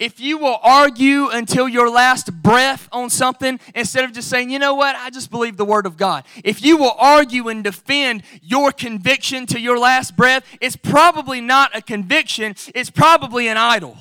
if 0.00 0.18
you 0.18 0.38
will 0.38 0.58
argue 0.62 1.28
until 1.28 1.68
your 1.68 1.90
last 1.90 2.32
breath 2.42 2.88
on 2.90 3.10
something 3.10 3.60
instead 3.74 4.02
of 4.02 4.12
just 4.12 4.28
saying, 4.28 4.50
you 4.50 4.58
know 4.58 4.74
what, 4.74 4.96
I 4.96 5.10
just 5.10 5.30
believe 5.30 5.58
the 5.58 5.64
Word 5.64 5.84
of 5.84 5.98
God. 5.98 6.24
If 6.42 6.64
you 6.64 6.78
will 6.78 6.96
argue 6.98 7.48
and 7.48 7.62
defend 7.62 8.22
your 8.42 8.72
conviction 8.72 9.46
to 9.46 9.60
your 9.60 9.78
last 9.78 10.16
breath, 10.16 10.44
it's 10.60 10.74
probably 10.74 11.42
not 11.42 11.76
a 11.76 11.82
conviction, 11.82 12.56
it's 12.74 12.90
probably 12.90 13.46
an 13.46 13.58
idol. 13.58 13.96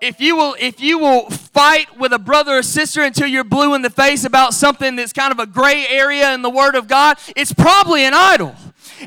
If 0.00 0.20
you 0.20 0.36
will, 0.36 0.54
if 0.60 0.80
you 0.80 1.00
will 1.00 1.28
fight 1.28 1.98
with 1.98 2.12
a 2.12 2.18
brother 2.20 2.58
or 2.58 2.62
sister 2.62 3.02
until 3.02 3.26
you're 3.26 3.42
blue 3.42 3.74
in 3.74 3.82
the 3.82 3.90
face 3.90 4.24
about 4.24 4.54
something 4.54 4.94
that's 4.94 5.12
kind 5.12 5.32
of 5.32 5.40
a 5.40 5.46
gray 5.46 5.88
area 5.88 6.32
in 6.34 6.42
the 6.42 6.50
Word 6.50 6.76
of 6.76 6.86
God, 6.86 7.18
it's 7.34 7.52
probably 7.52 8.04
an 8.04 8.14
idol 8.14 8.54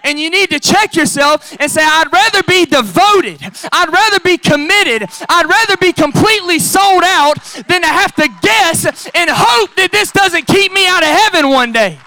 and 0.04 0.20
you 0.20 0.30
need 0.30 0.50
to 0.52 0.60
check 0.60 0.96
yourself 0.96 1.56
and 1.60 1.70
say, 1.70 1.82
I'd 1.84 2.12
rather 2.12 2.44
be 2.44 2.66
devoted, 2.66 3.42
I'd 3.72 3.92
rather 3.92 4.20
be 4.20 4.38
committed, 4.38 5.10
I'd 5.30 5.48
rather 5.48 5.78
be 5.78 5.94
completely 5.94 6.60
sold 6.60 7.04
out 7.04 7.42
than 7.68 7.82
to 7.82 7.88
have 7.88 8.14
to 8.16 8.30
guess 8.42 9.10
and 9.14 9.30
hope 9.32 9.76
that 9.76 9.92
this 9.92 10.12
doesn't 10.12 10.48
keep 10.48 10.72
me 10.72 10.88
out 10.88 11.04
of 11.04 11.10
heaven 11.10 11.50
one 11.50 11.72
day. 11.72 11.98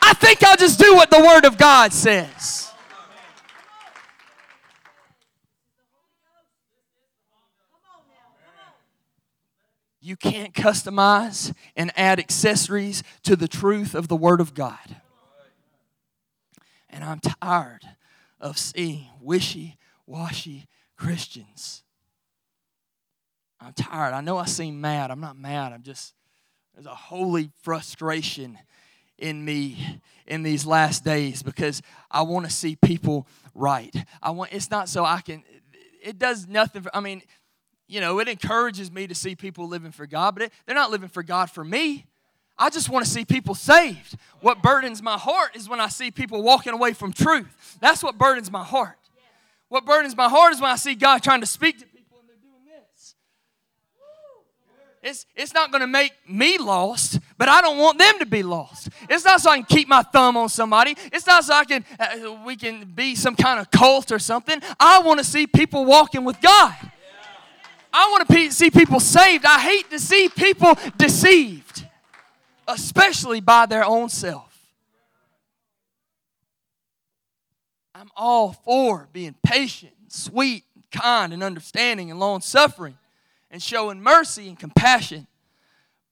I 0.00 0.14
think 0.14 0.42
I'll 0.42 0.56
just 0.56 0.80
do 0.80 0.94
what 0.94 1.10
the 1.10 1.20
Word 1.20 1.44
of 1.44 1.56
God 1.56 1.92
says. 1.92 2.72
You 10.04 10.16
can't 10.16 10.52
customize 10.52 11.54
and 11.76 11.92
add 11.96 12.18
accessories 12.18 13.04
to 13.22 13.36
the 13.36 13.46
truth 13.46 13.94
of 13.94 14.08
the 14.08 14.16
Word 14.16 14.40
of 14.40 14.52
God. 14.52 14.96
And 16.92 17.02
I'm 17.02 17.20
tired 17.20 17.82
of 18.40 18.58
seeing 18.58 19.06
wishy 19.20 19.78
washy 20.06 20.68
Christians. 20.96 21.82
I'm 23.60 23.72
tired. 23.72 24.12
I 24.12 24.20
know 24.20 24.38
I 24.38 24.46
seem 24.46 24.80
mad. 24.80 25.10
I'm 25.10 25.20
not 25.20 25.36
mad. 25.36 25.72
I'm 25.72 25.82
just, 25.82 26.14
there's 26.74 26.86
a 26.86 26.94
holy 26.94 27.50
frustration 27.62 28.58
in 29.18 29.44
me 29.44 30.00
in 30.26 30.42
these 30.42 30.66
last 30.66 31.04
days 31.04 31.42
because 31.42 31.80
I 32.10 32.22
want 32.22 32.46
to 32.46 32.52
see 32.52 32.76
people 32.76 33.26
right. 33.54 33.94
I 34.20 34.30
want, 34.30 34.52
it's 34.52 34.70
not 34.70 34.88
so 34.88 35.04
I 35.04 35.20
can, 35.20 35.44
it 36.02 36.18
does 36.18 36.48
nothing. 36.48 36.82
For, 36.82 36.90
I 36.94 37.00
mean, 37.00 37.22
you 37.86 38.00
know, 38.00 38.18
it 38.18 38.28
encourages 38.28 38.90
me 38.90 39.06
to 39.06 39.14
see 39.14 39.36
people 39.36 39.68
living 39.68 39.92
for 39.92 40.06
God, 40.06 40.34
but 40.34 40.44
it, 40.44 40.52
they're 40.66 40.74
not 40.74 40.90
living 40.90 41.08
for 41.08 41.22
God 41.22 41.50
for 41.50 41.64
me. 41.64 42.06
I 42.58 42.70
just 42.70 42.88
want 42.88 43.04
to 43.04 43.10
see 43.10 43.24
people 43.24 43.54
saved. 43.54 44.16
What 44.40 44.62
burdens 44.62 45.02
my 45.02 45.18
heart 45.18 45.56
is 45.56 45.68
when 45.68 45.80
I 45.80 45.88
see 45.88 46.10
people 46.10 46.42
walking 46.42 46.72
away 46.72 46.92
from 46.92 47.12
truth. 47.12 47.78
That's 47.80 48.02
what 48.02 48.18
burdens 48.18 48.50
my 48.50 48.64
heart. 48.64 48.98
What 49.68 49.86
burdens 49.86 50.16
my 50.16 50.28
heart 50.28 50.52
is 50.52 50.60
when 50.60 50.70
I 50.70 50.76
see 50.76 50.94
God 50.94 51.22
trying 51.22 51.40
to 51.40 51.46
speak 51.46 51.78
to 51.78 51.86
people 51.86 52.18
and 52.20 52.28
they're 52.28 52.36
doing 52.36 52.82
this. 52.92 53.14
It's, 55.02 55.26
it's 55.34 55.54
not 55.54 55.70
going 55.70 55.80
to 55.80 55.86
make 55.86 56.12
me 56.28 56.58
lost, 56.58 57.18
but 57.38 57.48
I 57.48 57.62
don't 57.62 57.78
want 57.78 57.98
them 57.98 58.18
to 58.18 58.26
be 58.26 58.42
lost. 58.42 58.90
It's 59.08 59.24
not 59.24 59.40
so 59.40 59.50
I 59.50 59.56
can 59.56 59.64
keep 59.64 59.88
my 59.88 60.02
thumb 60.02 60.36
on 60.36 60.48
somebody. 60.50 60.94
It's 61.10 61.26
not 61.26 61.44
so 61.44 61.54
I 61.54 61.64
can 61.64 61.84
uh, 61.98 62.36
we 62.44 62.56
can 62.56 62.84
be 62.84 63.14
some 63.14 63.34
kind 63.34 63.58
of 63.58 63.70
cult 63.70 64.12
or 64.12 64.18
something. 64.18 64.60
I 64.78 65.00
want 65.00 65.18
to 65.20 65.24
see 65.24 65.46
people 65.46 65.84
walking 65.86 66.24
with 66.24 66.40
God. 66.40 66.74
I 67.92 68.08
want 68.10 68.28
to 68.28 68.50
see 68.50 68.70
people 68.70 69.00
saved. 69.00 69.44
I 69.44 69.58
hate 69.58 69.90
to 69.90 69.98
see 69.98 70.28
people 70.28 70.78
deceived 70.96 71.86
especially 72.72 73.40
by 73.40 73.66
their 73.66 73.84
own 73.84 74.08
self. 74.08 74.48
I'm 77.94 78.10
all 78.16 78.52
for 78.52 79.08
being 79.12 79.34
patient, 79.42 79.92
and 80.00 80.10
sweet, 80.10 80.64
and 80.74 80.90
kind, 80.90 81.32
and 81.32 81.42
understanding, 81.42 82.10
and 82.10 82.18
long 82.18 82.40
suffering, 82.40 82.96
and 83.50 83.62
showing 83.62 84.00
mercy 84.00 84.48
and 84.48 84.58
compassion. 84.58 85.26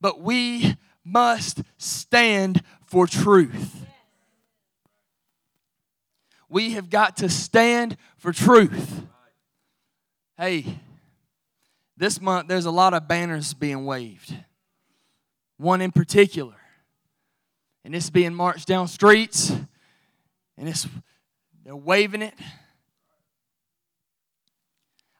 But 0.01 0.21
we 0.21 0.77
must 1.05 1.63
stand 1.79 2.63
for 2.87 3.07
truth. 3.07 3.87
We 6.49 6.73
have 6.73 6.91
got 6.91 7.17
to 7.19 7.29
stand 7.29 7.97
for 8.19 8.33
truth. 8.33 9.03
Hey, 10.37 10.67
this 11.97 12.21
month 12.21 12.49
there's 12.49 12.67
a 12.67 12.71
lot 12.71 12.95
of 12.95 13.07
banners 13.09 13.55
being 13.55 13.85
waved 13.85 14.35
one 15.61 15.81
in 15.81 15.93
particular. 15.93 16.55
And 17.85 17.95
it's 17.95 18.11
being 18.11 18.35
marched 18.35 18.67
down 18.67 18.89
streets 18.89 19.51
and 20.57 20.69
it's 20.69 20.87
they're 21.65 21.77
waving 21.77 22.23
it. 22.23 22.35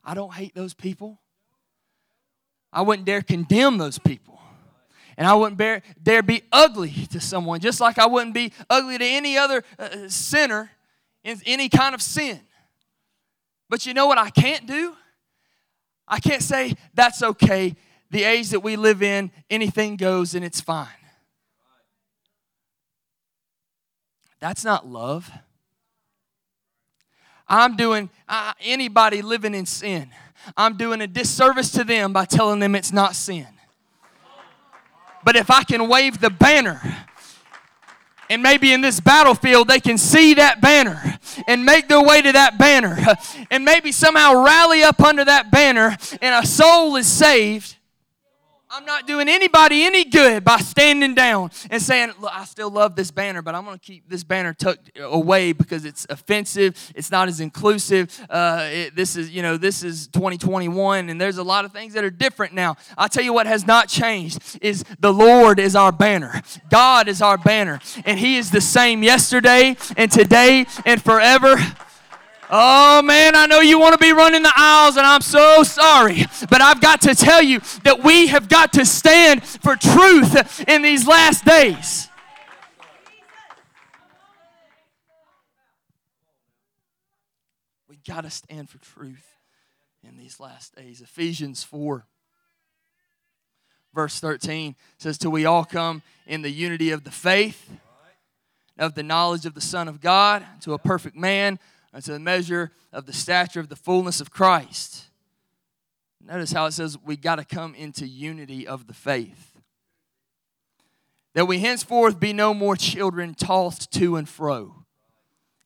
I 0.05 0.15
don't 0.15 0.33
hate 0.33 0.55
those 0.55 0.75
people. 0.75 1.21
I 2.73 2.83
wouldn't 2.83 3.07
dare 3.07 3.23
condemn 3.23 3.79
those 3.79 3.99
people. 3.99 4.41
And 5.17 5.27
I 5.27 5.35
wouldn't 5.35 5.59
bear, 5.59 5.83
dare 6.03 6.23
be 6.23 6.43
ugly 6.51 7.07
to 7.11 7.21
someone, 7.21 7.61
just 7.61 7.81
like 7.81 7.99
I 7.99 8.07
wouldn't 8.07 8.35
be 8.35 8.53
ugly 8.71 8.97
to 8.97 9.05
any 9.05 9.37
other 9.37 9.63
uh, 9.79 10.09
sinner 10.09 10.71
in 11.23 11.41
any 11.45 11.69
kind 11.69 11.95
of 11.95 12.01
sin. 12.01 12.41
But 13.69 13.85
you 13.85 13.93
know 13.93 14.07
what 14.07 14.19
I 14.19 14.31
can't 14.31 14.67
do? 14.67 14.95
I 16.09 16.21
can't 16.21 16.43
say, 16.43 16.75
that's 16.95 17.23
okay. 17.23 17.77
The 18.11 18.25
age 18.25 18.51
that 18.51 18.61
we 18.61 18.77
live 18.77 19.03
in, 19.03 19.31
anything 19.49 19.97
goes 19.97 20.35
and 20.35 20.45
it's 20.45 20.61
fine. 20.61 20.89
That's 24.41 24.65
not 24.65 24.87
love. 24.87 25.31
I'm 27.47 27.77
doing 27.77 28.11
uh, 28.29 28.53
anybody 28.61 29.23
living 29.23 29.55
in 29.55 29.67
sin, 29.67 30.11
I'm 30.57 30.77
doing 30.77 31.01
a 31.03 31.07
disservice 31.07 31.71
to 31.73 31.85
them 31.85 32.13
by 32.13 32.25
telling 32.25 32.61
them 32.61 32.75
it's 32.75 32.93
not 32.93 33.15
sin. 33.15 33.47
But 35.23 35.37
if 35.37 35.51
I 35.51 35.65
can 35.65 35.87
wave 35.89 36.21
the 36.21 36.31
banner, 36.31 36.81
and 38.31 38.43
maybe 38.43 38.73
in 38.73 38.81
this 38.81 39.01
battlefield 39.01 39.69
they 39.69 39.81
can 39.81 39.99
see 39.99 40.35
that 40.35 40.61
banner 40.61 41.19
and 41.47 41.65
make 41.65 41.89
their 41.89 42.03
way 42.03 42.23
to 42.23 42.33
that 42.33 42.57
banner 42.57 42.97
and 43.51 43.65
maybe 43.65 43.91
somehow 43.91 44.45
rally 44.45 44.85
up 44.85 45.01
under 45.01 45.25
that 45.25 45.51
banner 45.51 45.97
and 46.23 46.45
a 46.45 46.47
soul 46.47 46.95
is 46.95 47.09
saved 47.09 47.77
I'm 48.73 48.85
not 48.85 49.05
doing 49.05 49.29
anybody 49.29 49.83
any 49.83 50.05
good 50.05 50.45
by 50.45 50.59
standing 50.59 51.13
down 51.13 51.51
and 51.71 51.83
saying, 51.83 52.13
Look, 52.21 52.31
I 52.33 52.45
still 52.45 52.71
love 52.71 52.95
this 52.95 53.11
banner, 53.11 53.43
but 53.43 53.57
I'm 53.57 53.65
going 53.65 53.77
to 53.77 53.85
keep 53.85 54.09
this 54.09 54.23
banner 54.23 54.55
tucked 54.55 54.93
away 54.97 55.51
because 55.51 55.85
it's 55.85 56.07
offensive. 56.09 56.93
It's 56.95 57.11
not 57.11 57.27
as 57.27 57.41
inclusive. 57.41 58.17
Uh, 58.31 58.69
it, 58.71 58.95
this 58.95 59.17
is, 59.17 59.31
you 59.31 59.43
know, 59.43 59.57
this 59.57 59.83
is 59.83 60.07
2021, 60.09 61.11
and 61.11 61.21
there's 61.21 61.39
a 61.39 61.43
lot 61.43 61.65
of 61.65 61.73
things 61.73 61.95
that 61.95 62.05
are 62.05 62.11
different 62.11 62.55
now. 62.55 62.77
I 62.97 63.09
tell 63.09 63.25
you 63.25 63.33
what 63.33 63.49
has 63.49 63.67
not 63.67 63.89
changed 63.89 64.59
is 64.63 64.85
the 65.01 65.13
Lord 65.13 65.59
is 65.59 65.75
our 65.75 65.91
banner. 65.91 66.41
God 66.71 67.09
is 67.09 67.21
our 67.21 67.39
banner, 67.39 67.81
and 68.05 68.21
He 68.21 68.37
is 68.37 68.53
the 68.53 68.61
same 68.61 69.03
yesterday 69.03 69.77
and 69.97 70.13
today 70.13 70.67
and 70.87 71.03
forever. 71.03 71.57
Oh 72.53 73.01
man, 73.03 73.37
I 73.37 73.47
know 73.47 73.61
you 73.61 73.79
want 73.79 73.93
to 73.93 74.05
be 74.05 74.13
running 74.13 74.43
the 74.43 74.53
aisles, 74.57 74.97
and 74.97 75.07
I'm 75.07 75.21
so 75.21 75.63
sorry. 75.63 76.27
But 76.51 76.61
I've 76.61 76.81
got 76.81 77.01
to 77.03 77.15
tell 77.15 77.41
you 77.41 77.61
that 77.85 78.03
we 78.03 78.27
have 78.27 78.49
got 78.49 78.73
to 78.73 78.85
stand 78.85 79.45
for 79.45 79.77
truth 79.77 80.69
in 80.69 80.83
these 80.83 81.07
last 81.07 81.45
days. 81.45 82.09
We 87.89 88.01
got 88.05 88.23
to 88.23 88.31
stand 88.31 88.69
for 88.69 88.79
truth 88.79 89.37
in 90.03 90.17
these 90.17 90.41
last 90.41 90.75
days. 90.75 91.01
Ephesians 91.01 91.63
4, 91.63 92.05
verse 93.95 94.19
13 94.19 94.75
says, 94.99 95.19
Till 95.19 95.31
we 95.31 95.45
all 95.45 95.65
come 95.65 96.03
in 96.27 96.43
the 96.43 96.51
unity 96.51 96.91
of 96.91 97.05
the 97.05 97.13
faith, 97.13 97.71
of 98.77 98.97
the 98.97 99.05
knowledge 99.05 99.47
of 99.47 99.55
the 99.55 99.61
Son 99.61 99.87
of 99.87 100.01
God, 100.01 100.45
to 100.63 100.73
a 100.73 100.79
perfect 100.79 101.15
man 101.15 101.61
unto 101.93 102.13
the 102.13 102.19
measure 102.19 102.73
of 102.93 103.07
the 103.07 103.13
stature 103.13 103.61
of 103.61 103.69
the 103.69 103.77
fullness 103.77 104.21
of 104.21 104.31
Christ. 104.31 105.07
Notice 106.25 106.53
how 106.53 106.67
it 106.67 106.73
says 106.73 106.99
we 106.99 107.17
got 107.17 107.37
to 107.37 107.45
come 107.45 107.75
into 107.75 108.07
unity 108.07 108.67
of 108.67 108.87
the 108.87 108.93
faith. 108.93 109.59
That 111.35 111.47
we 111.47 111.61
henceforth 111.61 112.21
be 112.21 112.33
no 112.33 112.53
more 112.53 112.77
children 112.77 113.35
tossed 113.35 113.93
to 113.93 114.17
and 114.17 114.29
fro 114.29 114.85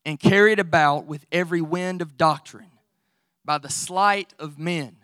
and 0.05 0.19
carried 0.19 0.59
about 0.59 1.05
with 1.05 1.25
every 1.31 1.61
wind 1.61 2.01
of 2.01 2.17
doctrine 2.17 2.71
by 3.43 3.57
the 3.57 3.69
sleight 3.69 4.33
of 4.39 4.59
men 4.59 4.97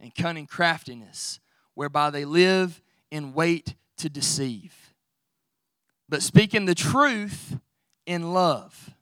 and 0.00 0.14
cunning 0.14 0.46
craftiness, 0.46 1.40
whereby 1.74 2.10
they 2.10 2.24
live 2.24 2.82
in 3.10 3.32
wait 3.32 3.74
to 3.96 4.08
deceive. 4.08 4.74
But 6.08 6.22
speaking 6.22 6.66
the 6.66 6.74
truth 6.74 7.58
in 8.04 8.32
love 8.32 8.95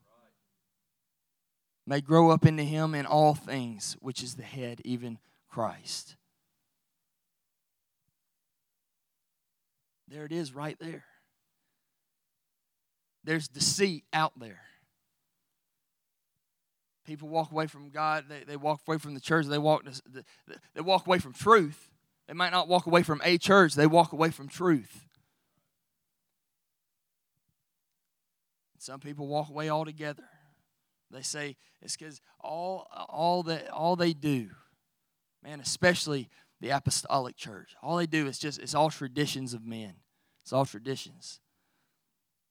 may 1.87 2.01
grow 2.01 2.31
up 2.31 2.47
into 2.47 2.63
him 2.63 2.95
in 2.95 3.07
all 3.07 3.35
things, 3.35 3.97
which 4.01 4.23
is 4.23 4.35
the 4.35 4.43
head, 4.43 4.81
even 4.85 5.19
Christ. 5.49 6.17
There 10.09 10.25
it 10.25 10.33
is 10.33 10.55
right 10.55 10.77
there. 10.81 11.05
There's 13.25 13.49
deceit 13.49 14.05
out 14.13 14.33
there. 14.39 14.61
People 17.07 17.29
walk 17.29 17.53
away 17.53 17.67
from 17.67 17.91
God, 17.91 18.25
they, 18.29 18.45
they 18.45 18.57
walk 18.57 18.81
away 18.87 18.97
from 18.97 19.15
the 19.15 19.21
church, 19.21 19.47
they 19.47 19.59
walk, 19.59 19.85
they 20.75 20.81
walk 20.81 21.07
away 21.07 21.19
from 21.19 21.35
truth. 21.35 21.91
They 22.27 22.33
might 22.33 22.53
not 22.53 22.69
walk 22.69 22.87
away 22.87 23.03
from 23.03 23.21
a 23.23 23.37
church, 23.37 23.75
they 23.75 23.87
walk 23.87 24.13
away 24.13 24.31
from 24.31 24.49
truth. 24.49 25.07
Some 28.79 29.01
people 29.01 29.27
walk 29.27 29.49
away 29.49 29.71
altogether. 29.71 30.25
They 31.11 31.23
say 31.23 31.57
it's 31.81 31.97
because 31.97 32.21
all 32.41 32.89
all 33.09 33.43
that 33.45 33.71
all 33.71 33.97
they 33.97 34.13
do, 34.13 34.51
man, 35.43 35.61
especially 35.61 36.29
the 36.61 36.71
apostolic 36.71 37.37
church, 37.37 37.75
all 37.83 37.97
they 37.97 38.07
do 38.07 38.27
is 38.27 38.39
just 38.39 38.61
it's 38.61 38.75
all 38.75 38.91
traditions 38.91 39.55
of 39.55 39.65
men. 39.65 39.95
It's 40.43 40.53
all 40.53 40.67
traditions. 40.67 41.41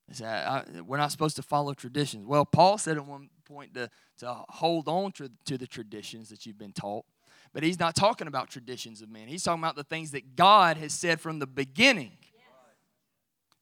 It's, 0.07 0.21
I, 0.21 0.63
I, 0.77 0.81
we're 0.81 0.97
not 0.97 1.11
supposed 1.11 1.35
to 1.37 1.43
follow 1.43 1.73
traditions. 1.73 2.25
Well, 2.25 2.45
Paul 2.45 2.77
said 2.77 2.97
at 2.97 3.05
one 3.05 3.29
point 3.45 3.73
to, 3.75 3.89
to 4.19 4.43
hold 4.49 4.87
on 4.87 5.11
to, 5.13 5.31
to 5.45 5.57
the 5.57 5.67
traditions 5.67 6.29
that 6.29 6.45
you've 6.45 6.57
been 6.57 6.73
taught. 6.73 7.05
But 7.53 7.63
he's 7.63 7.79
not 7.79 7.95
talking 7.95 8.27
about 8.27 8.49
traditions 8.49 9.01
of 9.01 9.09
men. 9.09 9.27
He's 9.27 9.43
talking 9.43 9.61
about 9.61 9.75
the 9.75 9.83
things 9.83 10.11
that 10.11 10.35
God 10.35 10.77
has 10.77 10.91
said 10.91 11.21
from 11.21 11.39
the 11.39 11.45
beginning. 11.45 12.13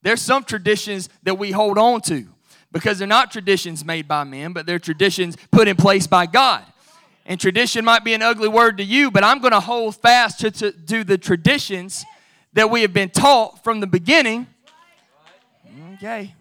There's 0.01 0.21
some 0.21 0.43
traditions 0.43 1.10
that 1.23 1.38
we 1.38 1.51
hold 1.51 1.77
on 1.77 2.01
to 2.01 2.27
because 2.71 2.99
they're 2.99 3.07
not 3.07 3.31
traditions 3.31 3.84
made 3.84 4.07
by 4.07 4.23
men, 4.23 4.53
but 4.53 4.65
they're 4.65 4.79
traditions 4.79 5.38
put 5.51 5.67
in 5.67 5.75
place 5.75 6.07
by 6.07 6.25
God. 6.25 6.63
And 7.25 7.39
tradition 7.39 7.86
might 7.86 8.03
be 8.03 8.13
an 8.13 8.21
ugly 8.21 8.47
word 8.47 8.77
to 8.77 8.84
you, 8.84 9.12
but 9.12 9.23
I'm 9.23 9.39
going 9.39 9.51
to 9.51 9.60
hold 9.60 9.95
fast 9.95 10.39
to, 10.39 10.51
to, 10.51 11.03
the 11.03 11.17
traditions 11.17 12.05
that 12.53 12.69
we 12.69 12.81
have 12.81 12.93
been 12.93 13.10
taught 13.10 13.63
from 13.63 13.79
the 13.79 13.88
beginning. 13.88 14.47
Okay. 15.95 16.34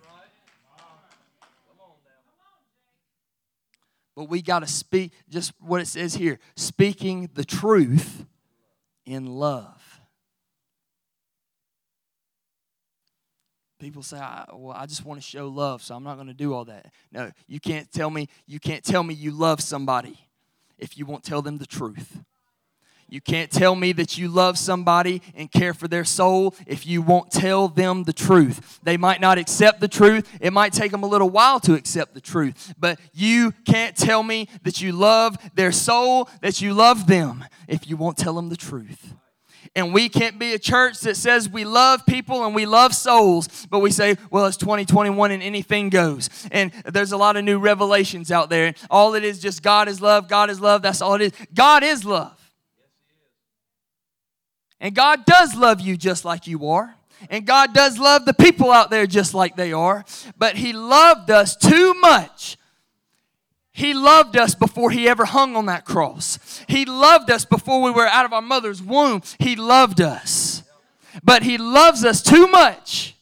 But 4.16 4.28
we 4.28 4.42
got 4.42 4.60
to 4.60 4.66
speak 4.66 5.12
just 5.28 5.52
what 5.60 5.80
it 5.80 5.86
says 5.86 6.14
here 6.14 6.38
speaking 6.56 7.30
the 7.34 7.44
truth 7.44 8.24
in 9.06 9.26
love. 9.26 9.79
People 13.80 14.02
say, 14.02 14.20
"Well, 14.52 14.76
I 14.76 14.86
just 14.86 15.04
want 15.04 15.20
to 15.20 15.26
show 15.26 15.48
love, 15.48 15.82
so 15.82 15.94
I'm 15.96 16.04
not 16.04 16.16
going 16.16 16.26
to 16.26 16.34
do 16.34 16.52
all 16.52 16.66
that." 16.66 16.92
No, 17.10 17.30
you 17.48 17.58
can't 17.58 17.90
tell 17.90 18.10
me 18.10 18.28
you 18.46 18.60
can't 18.60 18.84
tell 18.84 19.02
me 19.02 19.14
you 19.14 19.30
love 19.30 19.60
somebody 19.60 20.18
if 20.78 20.98
you 20.98 21.06
won't 21.06 21.24
tell 21.24 21.40
them 21.40 21.58
the 21.58 21.66
truth. 21.66 22.20
You 23.08 23.20
can't 23.20 23.50
tell 23.50 23.74
me 23.74 23.92
that 23.92 24.18
you 24.18 24.28
love 24.28 24.56
somebody 24.56 25.20
and 25.34 25.50
care 25.50 25.74
for 25.74 25.88
their 25.88 26.04
soul 26.04 26.54
if 26.66 26.86
you 26.86 27.02
won't 27.02 27.32
tell 27.32 27.66
them 27.66 28.04
the 28.04 28.12
truth. 28.12 28.78
They 28.84 28.96
might 28.96 29.20
not 29.20 29.36
accept 29.36 29.80
the 29.80 29.88
truth. 29.88 30.30
It 30.40 30.52
might 30.52 30.72
take 30.72 30.92
them 30.92 31.02
a 31.02 31.08
little 31.08 31.28
while 31.28 31.58
to 31.60 31.74
accept 31.74 32.14
the 32.14 32.20
truth. 32.20 32.72
But 32.78 33.00
you 33.12 33.52
can't 33.64 33.96
tell 33.96 34.22
me 34.22 34.46
that 34.62 34.80
you 34.80 34.92
love 34.92 35.36
their 35.54 35.72
soul, 35.72 36.28
that 36.40 36.60
you 36.60 36.72
love 36.72 37.08
them, 37.08 37.44
if 37.66 37.88
you 37.88 37.96
won't 37.96 38.16
tell 38.16 38.34
them 38.34 38.48
the 38.48 38.56
truth. 38.56 39.14
And 39.76 39.94
we 39.94 40.09
can't 40.09 40.38
be 40.38 40.52
a 40.52 40.59
church 40.59 41.00
that 41.00 41.16
says 41.16 41.48
we 41.48 41.64
love 41.64 42.04
people 42.04 42.44
and 42.44 42.54
we 42.54 42.66
love 42.66 42.92
souls, 42.92 43.66
but 43.70 43.78
we 43.78 43.92
say, 43.92 44.16
well, 44.30 44.46
it's 44.46 44.56
2021 44.56 45.30
and 45.30 45.42
anything 45.42 45.90
goes. 45.90 46.28
And 46.50 46.72
there's 46.87 47.12
a 47.12 47.16
lot 47.16 47.37
of 47.37 47.44
new 47.44 47.59
revelations 47.59 48.33
out 48.33 48.50
there. 48.50 48.74
All 48.90 49.14
it 49.14 49.22
is 49.22 49.38
just 49.38 49.62
God 49.62 49.88
is 49.88 50.00
love, 50.00 50.28
God 50.28 50.50
is 50.50 50.61
love. 50.61 50.83
That's 50.83 51.00
all 51.00 51.14
it 51.14 51.22
is. 51.22 51.33
God 51.54 51.85
is 51.85 52.04
love. 52.04 52.37
And 54.80 54.94
God 54.94 55.24
does 55.24 55.54
love 55.54 55.80
you 55.80 55.96
just 55.96 56.24
like 56.24 56.46
you 56.46 56.66
are. 56.68 56.96
And 57.28 57.46
God 57.46 57.74
does 57.74 57.98
love 57.98 58.24
the 58.24 58.35
people 58.35 58.72
out 58.72 58.90
there 58.90 59.06
just 59.06 59.35
like 59.35 59.54
they 59.54 59.72
are. 59.72 60.04
But 60.37 60.56
He 60.56 60.72
loved 60.72 61.30
us 61.30 61.54
too 61.54 61.94
much 61.94 62.56
he 63.80 63.94
loved 63.94 64.36
us 64.36 64.54
before 64.54 64.90
He 64.90 65.08
ever 65.08 65.24
hung 65.24 65.56
on 65.56 65.64
that 65.64 65.86
cross. 65.86 66.38
He 66.68 66.84
loved 66.84 67.30
us 67.30 67.46
before 67.46 67.80
we 67.80 67.90
were 67.90 68.06
out 68.06 68.26
of 68.26 68.32
our 68.34 68.42
mother's 68.42 68.82
womb. 68.82 69.22
He 69.38 69.56
loved 69.56 70.02
us. 70.02 70.62
But 71.24 71.44
He 71.44 71.56
loves 71.56 72.04
us 72.04 72.22
too 72.22 72.46
much 72.46 73.16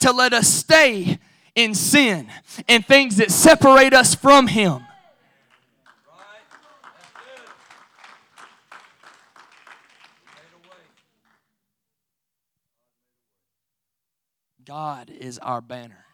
to 0.00 0.12
let 0.12 0.34
us 0.34 0.48
stay 0.48 1.18
in 1.54 1.74
sin 1.74 2.28
and 2.68 2.84
things 2.86 3.16
that 3.16 3.30
separate 3.30 3.94
us 3.94 4.14
from 4.14 4.48
Him. 4.48 4.84
God 14.66 15.08
is 15.08 15.38
our 15.38 15.62
banner. 15.62 16.04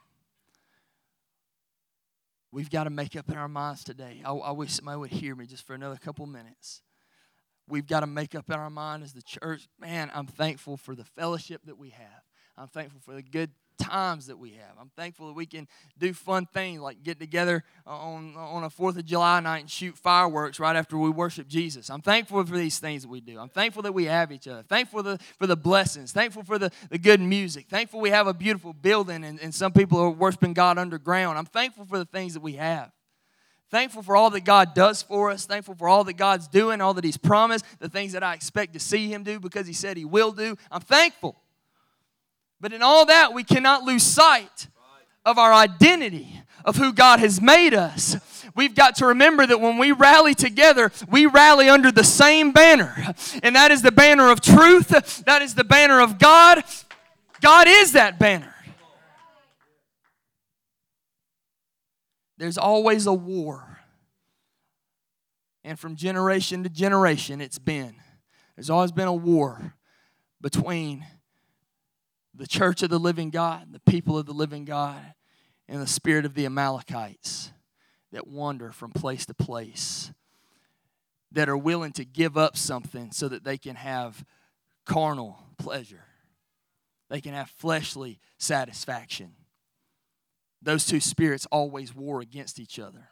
We've 2.56 2.70
got 2.70 2.84
to 2.84 2.90
make 2.90 3.14
up 3.16 3.28
in 3.28 3.36
our 3.36 3.48
minds 3.48 3.84
today. 3.84 4.22
I, 4.24 4.32
I 4.32 4.50
wish 4.50 4.72
somebody 4.72 4.96
would 4.96 5.10
hear 5.10 5.36
me 5.36 5.44
just 5.44 5.66
for 5.66 5.74
another 5.74 5.96
couple 5.96 6.24
minutes. 6.24 6.80
We've 7.68 7.86
got 7.86 8.00
to 8.00 8.06
make 8.06 8.34
up 8.34 8.48
in 8.48 8.54
our 8.54 8.70
mind 8.70 9.02
as 9.02 9.12
the 9.12 9.20
church. 9.20 9.68
Man, 9.78 10.10
I'm 10.14 10.26
thankful 10.26 10.78
for 10.78 10.94
the 10.94 11.04
fellowship 11.04 11.60
that 11.66 11.76
we 11.76 11.90
have. 11.90 12.22
I'm 12.56 12.68
thankful 12.68 13.00
for 13.04 13.12
the 13.12 13.22
good 13.22 13.50
times 13.78 14.26
that 14.26 14.38
we 14.38 14.52
have. 14.52 14.72
I'm 14.80 14.90
thankful 14.96 15.28
that 15.28 15.34
we 15.34 15.46
can 15.46 15.68
do 15.98 16.12
fun 16.12 16.46
things 16.46 16.80
like 16.80 17.02
get 17.02 17.18
together 17.18 17.64
on, 17.86 18.36
on 18.36 18.64
a 18.64 18.70
4th 18.70 18.98
of 18.98 19.04
July 19.04 19.40
night 19.40 19.60
and 19.60 19.70
shoot 19.70 19.96
fireworks 19.96 20.58
right 20.58 20.76
after 20.76 20.96
we 20.98 21.10
worship 21.10 21.48
Jesus. 21.48 21.90
I'm 21.90 22.02
thankful 22.02 22.44
for 22.44 22.56
these 22.56 22.78
things 22.78 23.02
that 23.02 23.08
we 23.08 23.20
do. 23.20 23.38
I'm 23.38 23.48
thankful 23.48 23.82
that 23.82 23.92
we 23.92 24.04
have 24.04 24.32
each 24.32 24.48
other. 24.48 24.62
Thankful 24.62 25.00
for 25.00 25.02
the, 25.02 25.18
for 25.38 25.46
the 25.46 25.56
blessings. 25.56 26.12
Thankful 26.12 26.42
for 26.42 26.58
the, 26.58 26.70
the 26.90 26.98
good 26.98 27.20
music. 27.20 27.66
Thankful 27.68 28.00
we 28.00 28.10
have 28.10 28.26
a 28.26 28.34
beautiful 28.34 28.72
building 28.72 29.24
and, 29.24 29.40
and 29.40 29.54
some 29.54 29.72
people 29.72 29.98
are 29.98 30.10
worshiping 30.10 30.52
God 30.52 30.78
underground. 30.78 31.38
I'm 31.38 31.46
thankful 31.46 31.84
for 31.84 31.98
the 31.98 32.06
things 32.06 32.34
that 32.34 32.42
we 32.42 32.54
have. 32.54 32.90
Thankful 33.70 34.02
for 34.02 34.16
all 34.16 34.30
that 34.30 34.44
God 34.44 34.74
does 34.74 35.02
for 35.02 35.30
us. 35.30 35.44
Thankful 35.44 35.74
for 35.74 35.88
all 35.88 36.04
that 36.04 36.14
God's 36.14 36.46
doing, 36.46 36.80
all 36.80 36.94
that 36.94 37.04
He's 37.04 37.16
promised, 37.16 37.64
the 37.80 37.88
things 37.88 38.12
that 38.12 38.22
I 38.22 38.34
expect 38.34 38.74
to 38.74 38.80
see 38.80 39.08
Him 39.12 39.24
do 39.24 39.40
because 39.40 39.66
He 39.66 39.72
said 39.72 39.96
He 39.96 40.04
will 40.04 40.30
do. 40.30 40.56
I'm 40.70 40.80
thankful. 40.80 41.36
But 42.60 42.72
in 42.72 42.82
all 42.82 43.06
that, 43.06 43.32
we 43.34 43.44
cannot 43.44 43.82
lose 43.84 44.02
sight 44.02 44.68
of 45.24 45.38
our 45.38 45.52
identity, 45.52 46.42
of 46.64 46.76
who 46.76 46.92
God 46.92 47.20
has 47.20 47.40
made 47.40 47.74
us. 47.74 48.16
We've 48.54 48.74
got 48.74 48.96
to 48.96 49.06
remember 49.06 49.46
that 49.46 49.60
when 49.60 49.76
we 49.76 49.92
rally 49.92 50.34
together, 50.34 50.90
we 51.10 51.26
rally 51.26 51.68
under 51.68 51.92
the 51.92 52.04
same 52.04 52.52
banner. 52.52 53.14
And 53.42 53.54
that 53.54 53.70
is 53.70 53.82
the 53.82 53.92
banner 53.92 54.30
of 54.30 54.40
truth, 54.40 55.24
that 55.26 55.42
is 55.42 55.54
the 55.54 55.64
banner 55.64 56.00
of 56.00 56.18
God. 56.18 56.64
God 57.40 57.66
is 57.68 57.92
that 57.92 58.18
banner. 58.18 58.54
There's 62.38 62.58
always 62.58 63.06
a 63.06 63.14
war. 63.14 63.78
And 65.64 65.78
from 65.78 65.96
generation 65.96 66.62
to 66.62 66.68
generation, 66.68 67.40
it's 67.40 67.58
been. 67.58 67.96
There's 68.56 68.70
always 68.70 68.92
been 68.92 69.08
a 69.08 69.14
war 69.14 69.74
between 70.40 71.04
the 72.36 72.46
church 72.46 72.82
of 72.82 72.90
the 72.90 72.98
living 72.98 73.30
God, 73.30 73.72
the 73.72 73.90
people 73.90 74.18
of 74.18 74.26
the 74.26 74.32
living 74.32 74.64
God, 74.64 75.14
and 75.68 75.80
the 75.80 75.86
spirit 75.86 76.24
of 76.24 76.34
the 76.34 76.46
Amalekites 76.46 77.52
that 78.12 78.26
wander 78.26 78.70
from 78.72 78.92
place 78.92 79.26
to 79.26 79.34
place, 79.34 80.12
that 81.32 81.48
are 81.48 81.56
willing 81.56 81.92
to 81.92 82.04
give 82.04 82.36
up 82.36 82.56
something 82.56 83.10
so 83.10 83.28
that 83.28 83.44
they 83.44 83.58
can 83.58 83.76
have 83.76 84.24
carnal 84.84 85.38
pleasure, 85.58 86.04
they 87.08 87.20
can 87.20 87.34
have 87.34 87.50
fleshly 87.50 88.18
satisfaction. 88.38 89.32
Those 90.62 90.86
two 90.86 91.00
spirits 91.00 91.46
always 91.52 91.94
war 91.94 92.20
against 92.20 92.58
each 92.58 92.78
other. 92.78 93.10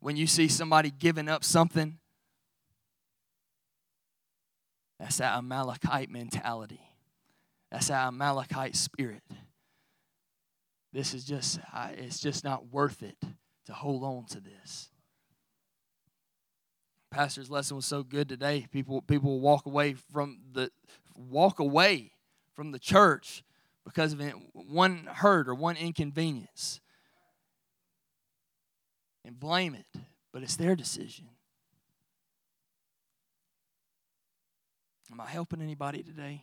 When 0.00 0.16
you 0.16 0.26
see 0.26 0.48
somebody 0.48 0.90
giving 0.90 1.28
up 1.28 1.42
something, 1.42 1.98
that's 4.98 5.18
that 5.18 5.36
Amalekite 5.36 6.10
mentality. 6.10 6.85
That's 7.76 7.90
our 7.90 8.08
Amalekite 8.08 8.74
spirit. 8.74 9.22
This 10.94 11.12
is 11.12 11.26
just, 11.26 11.60
it's 11.98 12.18
just 12.20 12.42
not 12.42 12.72
worth 12.72 13.02
it 13.02 13.18
to 13.66 13.74
hold 13.74 14.02
on 14.02 14.24
to 14.30 14.40
this. 14.40 14.88
Pastor's 17.10 17.50
lesson 17.50 17.76
was 17.76 17.84
so 17.84 18.02
good 18.02 18.30
today. 18.30 18.66
People, 18.72 19.02
people 19.02 19.40
walk 19.40 19.66
away 19.66 19.92
from 19.92 20.38
the 20.54 20.70
walk 21.14 21.58
away 21.58 22.12
from 22.54 22.72
the 22.72 22.78
church 22.78 23.44
because 23.84 24.14
of 24.14 24.22
one 24.54 25.06
hurt 25.12 25.46
or 25.46 25.54
one 25.54 25.76
inconvenience 25.76 26.80
and 29.22 29.38
blame 29.38 29.74
it, 29.74 30.00
but 30.32 30.42
it's 30.42 30.56
their 30.56 30.76
decision. 30.76 31.26
Am 35.12 35.20
I 35.20 35.26
helping 35.26 35.60
anybody 35.60 36.02
today? 36.02 36.42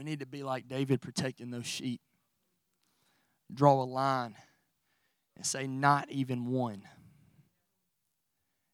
We 0.00 0.04
need 0.04 0.20
to 0.20 0.26
be 0.26 0.42
like 0.42 0.66
David 0.66 1.02
protecting 1.02 1.50
those 1.50 1.66
sheep. 1.66 2.00
Draw 3.52 3.82
a 3.82 3.84
line 3.84 4.34
and 5.36 5.44
say, 5.44 5.66
not 5.66 6.10
even 6.10 6.46
one. 6.46 6.84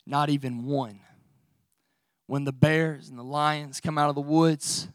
Not 0.07 0.31
even 0.31 0.67
one. 0.67 1.01
When 2.29 2.45
the 2.45 2.53
bears 2.53 3.09
and 3.09 3.19
the 3.19 3.25
lions 3.25 3.81
come 3.81 3.99
out 3.99 4.09
of 4.09 4.15
the 4.15 4.21
woods, 4.21 4.87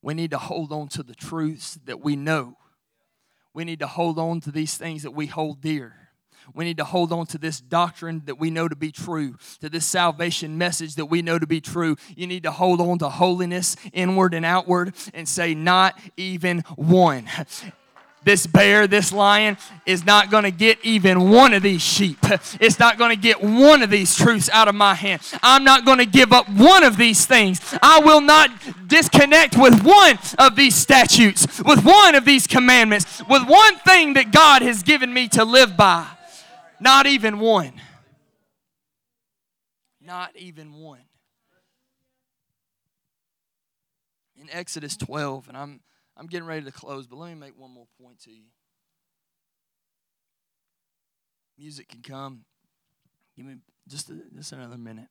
we 0.00 0.14
need 0.14 0.30
to 0.30 0.38
hold 0.38 0.72
on 0.72 0.88
to 0.88 1.02
the 1.02 1.14
truths 1.14 1.78
that 1.84 2.00
we 2.00 2.16
know. 2.16 2.56
We 3.52 3.66
need 3.66 3.80
to 3.80 3.86
hold 3.86 4.18
on 4.18 4.40
to 4.40 4.50
these 4.50 4.78
things 4.78 5.02
that 5.02 5.10
we 5.10 5.26
hold 5.26 5.60
dear. 5.60 6.03
We 6.52 6.64
need 6.64 6.76
to 6.78 6.84
hold 6.84 7.12
on 7.12 7.26
to 7.26 7.38
this 7.38 7.60
doctrine 7.60 8.22
that 8.26 8.38
we 8.38 8.50
know 8.50 8.68
to 8.68 8.76
be 8.76 8.92
true, 8.92 9.36
to 9.60 9.68
this 9.68 9.86
salvation 9.86 10.58
message 10.58 10.96
that 10.96 11.06
we 11.06 11.22
know 11.22 11.38
to 11.38 11.46
be 11.46 11.60
true. 11.60 11.96
You 12.16 12.26
need 12.26 12.42
to 12.42 12.50
hold 12.50 12.80
on 12.80 12.98
to 12.98 13.08
holiness 13.08 13.76
inward 13.92 14.34
and 14.34 14.44
outward 14.44 14.94
and 15.14 15.28
say, 15.28 15.54
Not 15.54 15.98
even 16.16 16.60
one 16.76 17.28
this 18.24 18.46
bear, 18.46 18.86
this 18.86 19.12
lion 19.12 19.56
is 19.86 20.04
not 20.04 20.30
going 20.30 20.44
to 20.44 20.50
get 20.50 20.78
even 20.82 21.30
one 21.30 21.52
of 21.52 21.62
these 21.62 21.82
sheep. 21.82 22.18
It's 22.60 22.78
not 22.78 22.98
going 22.98 23.10
to 23.10 23.20
get 23.20 23.42
one 23.42 23.82
of 23.82 23.90
these 23.90 24.16
truths 24.16 24.48
out 24.50 24.68
of 24.68 24.74
my 24.74 24.94
hand. 24.94 25.20
I'm 25.42 25.64
not 25.64 25.84
going 25.84 25.98
to 25.98 26.06
give 26.06 26.32
up 26.32 26.48
one 26.48 26.82
of 26.82 26.96
these 26.96 27.26
things. 27.26 27.60
I 27.82 28.00
will 28.00 28.20
not 28.20 28.50
disconnect 28.86 29.56
with 29.56 29.82
one 29.84 30.18
of 30.38 30.56
these 30.56 30.74
statutes, 30.74 31.62
with 31.62 31.84
one 31.84 32.14
of 32.14 32.24
these 32.24 32.46
commandments, 32.46 33.22
with 33.28 33.46
one 33.46 33.76
thing 33.78 34.14
that 34.14 34.32
God 34.32 34.62
has 34.62 34.82
given 34.82 35.12
me 35.12 35.28
to 35.28 35.44
live 35.44 35.76
by. 35.76 36.06
Not 36.84 37.06
even 37.06 37.38
one. 37.38 37.80
Not 40.02 40.36
even 40.36 40.74
one. 40.74 41.00
In 44.36 44.50
Exodus 44.52 44.94
12, 44.98 45.48
and 45.48 45.56
I'm, 45.56 45.80
I'm 46.14 46.26
getting 46.26 46.46
ready 46.46 46.62
to 46.66 46.70
close, 46.70 47.06
but 47.06 47.16
let 47.16 47.30
me 47.30 47.36
make 47.36 47.58
one 47.58 47.70
more 47.70 47.86
point 47.98 48.18
to 48.24 48.30
you. 48.30 48.44
Music 51.56 51.88
can 51.88 52.02
come. 52.02 52.44
Give 53.34 53.46
me 53.46 53.54
just, 53.88 54.10
a, 54.10 54.20
just 54.36 54.52
another 54.52 54.76
minute. 54.76 55.08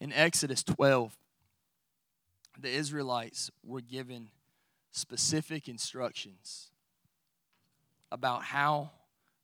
In 0.00 0.10
Exodus 0.10 0.62
12, 0.62 1.14
the 2.58 2.70
Israelites 2.70 3.50
were 3.62 3.82
given 3.82 4.30
specific 4.90 5.68
instructions 5.68 6.70
about 8.10 8.42
how 8.42 8.90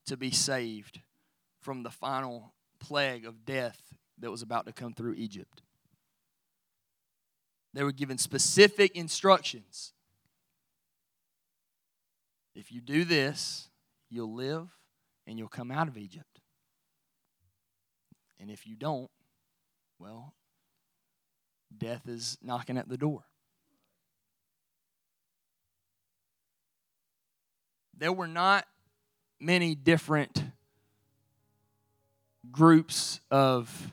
to 0.07 0.16
be 0.16 0.31
saved 0.31 1.00
from 1.61 1.83
the 1.83 1.90
final 1.90 2.53
plague 2.79 3.24
of 3.24 3.44
death 3.44 3.81
that 4.18 4.31
was 4.31 4.42
about 4.42 4.66
to 4.66 4.72
come 4.72 4.92
through 4.92 5.14
Egypt. 5.14 5.62
They 7.72 7.83
were 7.83 7.92
given 7.92 8.18
specific 8.18 8.94
instructions. 8.94 9.92
If 12.55 12.70
you 12.70 12.81
do 12.81 13.05
this, 13.05 13.68
you'll 14.11 14.33
live 14.33 14.68
and 15.27 15.38
you'll 15.38 15.48
come 15.48 15.70
out 15.70 15.88
of 15.88 15.98
Egypt. 15.98 16.40
And 18.38 18.50
if 18.50 18.66
you 18.66 18.77
don't, 18.77 19.11
well, 19.98 20.35
death 21.77 22.07
is 22.07 22.38
knocking 22.42 22.79
at 22.79 22.88
the 22.88 22.98
door. 22.98 23.24
There 27.98 28.12
were 28.12 28.26
not 28.26 28.66
many 29.40 29.74
different 29.74 30.42
groups 32.50 33.20
of 33.30 33.92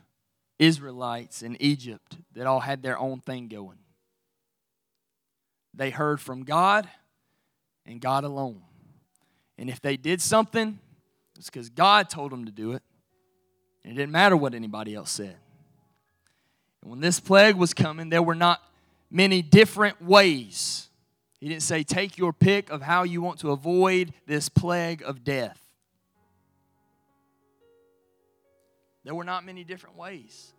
Israelites 0.59 1.41
in 1.41 1.57
Egypt 1.59 2.17
that 2.33 2.45
all 2.45 2.59
had 2.59 2.83
their 2.83 2.97
own 2.97 3.19
thing 3.19 3.47
going. 3.47 3.77
They 5.73 5.89
heard 5.89 6.19
from 6.19 6.43
God 6.43 6.87
and 7.85 7.99
God 7.99 8.23
alone. 8.23 8.61
And 9.57 9.69
if 9.69 9.81
they 9.81 9.97
did 9.97 10.21
something, 10.21 10.79
it's 11.37 11.49
because 11.49 11.69
God 11.69 12.09
told 12.09 12.31
them 12.31 12.45
to 12.45 12.51
do 12.51 12.73
it. 12.73 12.83
And 13.83 13.93
it 13.93 13.95
didn't 13.95 14.11
matter 14.11 14.37
what 14.37 14.53
anybody 14.53 14.93
else 14.93 15.11
said. 15.11 15.35
And 16.81 16.91
when 16.91 16.99
this 16.99 17.19
plague 17.19 17.55
was 17.55 17.73
coming, 17.73 18.09
there 18.09 18.21
were 18.21 18.35
not 18.35 18.61
many 19.09 19.41
different 19.41 20.01
ways 20.01 20.89
he 21.41 21.49
didn't 21.49 21.63
say, 21.63 21.83
take 21.83 22.19
your 22.19 22.33
pick 22.33 22.69
of 22.69 22.83
how 22.83 23.01
you 23.01 23.19
want 23.19 23.39
to 23.39 23.49
avoid 23.49 24.13
this 24.27 24.47
plague 24.47 25.01
of 25.01 25.23
death. 25.23 25.59
There 29.03 29.15
were 29.15 29.23
not 29.23 29.43
many 29.43 29.63
different 29.63 29.97
ways. 29.97 30.53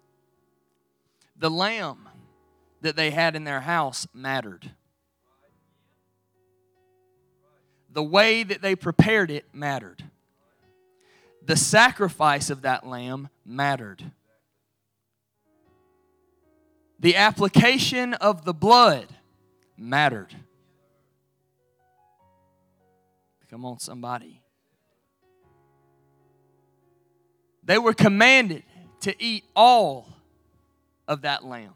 The 1.38 1.48
lamb 1.48 2.08
that 2.80 2.96
they 2.96 3.12
had 3.12 3.36
in 3.36 3.44
their 3.44 3.60
house 3.60 4.08
mattered. 4.12 4.72
The 7.92 8.02
way 8.02 8.42
that 8.42 8.60
they 8.60 8.74
prepared 8.74 9.30
it 9.30 9.44
mattered. 9.52 10.02
The 11.46 11.56
sacrifice 11.56 12.50
of 12.50 12.62
that 12.62 12.84
lamb 12.84 13.28
mattered. 13.46 14.10
The 16.98 17.14
application 17.14 18.14
of 18.14 18.44
the 18.44 18.54
blood 18.54 19.06
mattered. 19.76 20.34
Come 23.52 23.66
on, 23.66 23.78
somebody. 23.78 24.40
They 27.62 27.76
were 27.76 27.92
commanded 27.92 28.62
to 29.00 29.22
eat 29.22 29.44
all 29.54 30.08
of 31.06 31.20
that 31.20 31.44
lamb. 31.44 31.74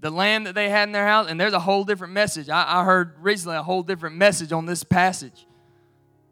The 0.00 0.10
lamb 0.10 0.44
that 0.44 0.56
they 0.56 0.68
had 0.68 0.88
in 0.88 0.92
their 0.92 1.06
house, 1.06 1.30
and 1.30 1.40
there's 1.40 1.52
a 1.52 1.60
whole 1.60 1.84
different 1.84 2.12
message. 2.12 2.48
I, 2.48 2.80
I 2.80 2.84
heard 2.84 3.12
recently 3.20 3.56
a 3.56 3.62
whole 3.62 3.84
different 3.84 4.16
message 4.16 4.50
on 4.50 4.66
this 4.66 4.82
passage. 4.82 5.46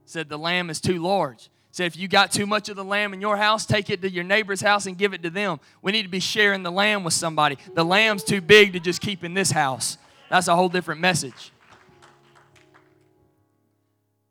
said 0.07 0.29
the 0.29 0.39
lamb 0.39 0.71
is 0.71 0.81
too 0.81 1.01
large. 1.01 1.49
said 1.71 1.87
if 1.87 1.97
you 1.97 2.09
got 2.09 2.33
too 2.33 2.47
much 2.47 2.69
of 2.69 2.75
the 2.75 2.85
lamb 2.85 3.15
in 3.15 3.21
your 3.21 3.37
house, 3.37 3.65
take 3.65 3.91
it 3.91 4.03
to 4.03 4.11
your 4.11 4.25
neighbor's 4.25 4.61
house 4.61 4.87
and 4.87 4.99
give 4.99 5.15
it 5.15 5.23
to 5.23 5.31
them. 5.31 5.61
We 5.83 5.93
need 5.93 6.03
to 6.03 6.09
be 6.09 6.19
sharing 6.19 6.65
the 6.65 6.73
lamb 6.73 7.05
with 7.05 7.15
somebody. 7.15 7.59
The 7.75 7.85
lamb's 7.85 8.25
too 8.25 8.41
big 8.41 8.73
to 8.73 8.81
just 8.81 9.01
keep 9.01 9.23
in 9.23 9.35
this 9.35 9.53
house. 9.53 9.99
That's 10.31 10.49
a 10.49 10.57
whole 10.57 10.69
different 10.69 11.01
message. 11.01 11.53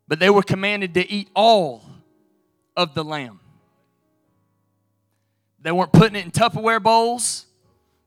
But 0.08 0.18
they 0.18 0.30
were 0.30 0.42
commanded 0.42 0.94
to 0.94 1.08
eat 1.08 1.28
all 1.36 1.84
of 2.76 2.94
the 2.94 3.04
lamb. 3.04 3.40
They 5.60 5.70
weren't 5.70 5.92
putting 5.92 6.16
it 6.16 6.24
in 6.24 6.30
Tupperware 6.30 6.82
bowls. 6.82 7.44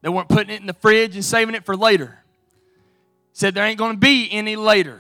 They 0.02 0.10
weren't 0.10 0.30
putting 0.30 0.54
it 0.54 0.62
in 0.62 0.68
the 0.68 0.74
fridge 0.74 1.16
and 1.16 1.24
saving 1.24 1.54
it 1.54 1.64
for 1.64 1.78
later. 1.78 2.18
Said 3.34 3.54
there 3.54 3.66
ain't 3.66 3.78
going 3.78 3.94
to 3.94 4.00
be 4.00 4.30
any 4.32 4.56
later. 4.56 5.00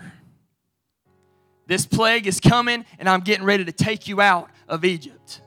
This 1.65 1.85
plague 1.85 2.27
is 2.27 2.39
coming, 2.39 2.85
and 2.99 3.09
I'm 3.09 3.21
getting 3.21 3.45
ready 3.45 3.65
to 3.65 3.71
take 3.71 4.07
you 4.07 4.21
out 4.21 4.49
of 4.67 4.85
Egypt. 4.85 5.41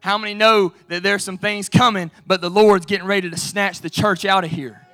How 0.00 0.16
many 0.16 0.34
know 0.34 0.72
that 0.88 1.02
there's 1.02 1.22
some 1.22 1.38
things 1.38 1.68
coming, 1.68 2.10
but 2.26 2.40
the 2.40 2.50
Lord's 2.50 2.86
getting 2.86 3.06
ready 3.06 3.28
to 3.28 3.36
snatch 3.36 3.80
the 3.80 3.90
church 3.90 4.24
out 4.24 4.44
of 4.44 4.50
here? 4.50 4.86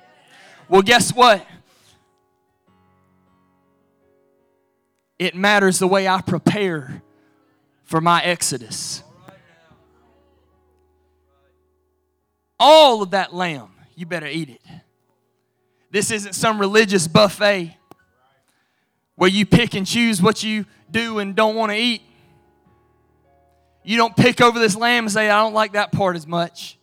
Well, 0.67 0.81
guess 0.81 1.13
what? 1.13 1.45
It 5.17 5.35
matters 5.35 5.79
the 5.79 5.87
way 5.87 6.07
I 6.07 6.21
prepare 6.21 7.01
for 7.83 8.01
my 8.01 8.21
exodus. 8.23 9.03
All 12.59 13.01
of 13.01 13.11
that 13.11 13.33
lamb, 13.33 13.69
you 13.95 14.05
better 14.05 14.27
eat 14.27 14.49
it. 14.49 14.61
This 15.91 16.11
isn't 16.11 16.33
some 16.33 16.59
religious 16.59 17.07
buffet 17.07 17.77
where 19.15 19.29
you 19.29 19.45
pick 19.45 19.75
and 19.75 19.87
choose 19.87 20.21
what 20.21 20.43
you 20.43 20.65
do 20.91 21.19
and 21.19 21.35
don't 21.35 21.55
want 21.55 21.71
to 21.71 21.77
eat. 21.77 22.01
You 23.83 23.97
don't 23.97 24.15
pick 24.15 24.41
over 24.41 24.59
this 24.59 24.75
lamb 24.75 25.05
and 25.05 25.11
say, 25.11 25.29
I 25.29 25.43
don't 25.43 25.53
like 25.53 25.73
that 25.73 25.91
part 25.91 26.15
as 26.15 26.25
much. 26.25 26.77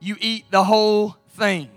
You 0.00 0.16
eat 0.18 0.50
the 0.50 0.64
whole 0.64 1.16
thing. 1.30 1.70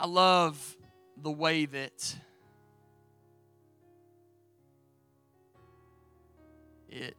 I 0.00 0.06
love 0.06 0.78
the 1.22 1.30
way 1.30 1.66
that 1.66 2.16
it 6.88 7.14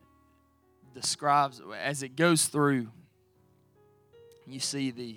describes 0.95 1.61
as 1.79 2.01
it 2.01 2.15
goes 2.15 2.47
through 2.47 2.87
you 4.47 4.59
see 4.59 4.89
the 4.89 5.15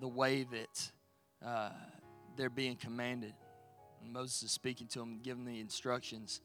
the 0.00 0.08
way 0.08 0.44
that 0.44 0.92
uh, 1.46 1.72
they're 2.38 2.48
being 2.48 2.76
commanded. 2.76 3.34
And 4.02 4.10
moses 4.10 4.44
is 4.44 4.50
speaking 4.50 4.86
to 4.86 5.00
them 5.00 5.20
giving 5.22 5.44
the 5.44 5.60
instructions. 5.60 6.40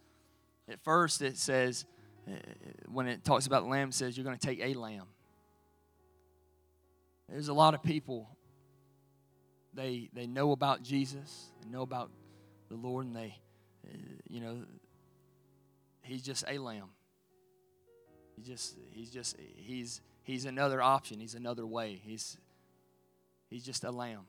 At 0.68 0.84
first 0.84 1.22
it 1.22 1.38
says 1.38 1.86
uh, 2.28 2.34
when 2.92 3.08
it 3.08 3.24
talks 3.24 3.48
about 3.48 3.64
the 3.64 3.70
lamb 3.70 3.90
it 3.90 3.94
says 3.94 4.18
you're 4.18 4.26
going 4.26 4.38
to 4.38 4.46
take 4.46 4.60
a 4.60 4.74
lamb. 4.74 5.06
There's 7.30 7.48
a 7.48 7.54
lot 7.54 7.74
of 7.74 7.82
people 7.82 8.28
they 9.76 10.10
they 10.14 10.28
know 10.28 10.52
about 10.52 10.84
Jesus, 10.84 11.52
they 11.62 11.70
know 11.70 11.82
about 11.82 12.12
the 12.70 12.76
Lord, 12.76 13.06
and 13.06 13.16
they, 13.16 13.38
uh, 13.88 13.98
you 14.30 14.40
know, 14.40 14.58
he's 16.02 16.22
just 16.22 16.44
a 16.48 16.58
lamb. 16.58 16.90
He 18.36 18.44
just 18.44 18.76
he's 18.92 19.10
just 19.10 19.36
he's 19.56 20.02
he's 20.24 20.46
another 20.46 20.82
option. 20.82 21.20
He's 21.20 21.36
another 21.36 21.66
way. 21.66 22.00
He's 22.04 22.38
he's 23.50 23.64
just 23.64 23.84
a 23.84 23.92
lamb. 23.92 24.26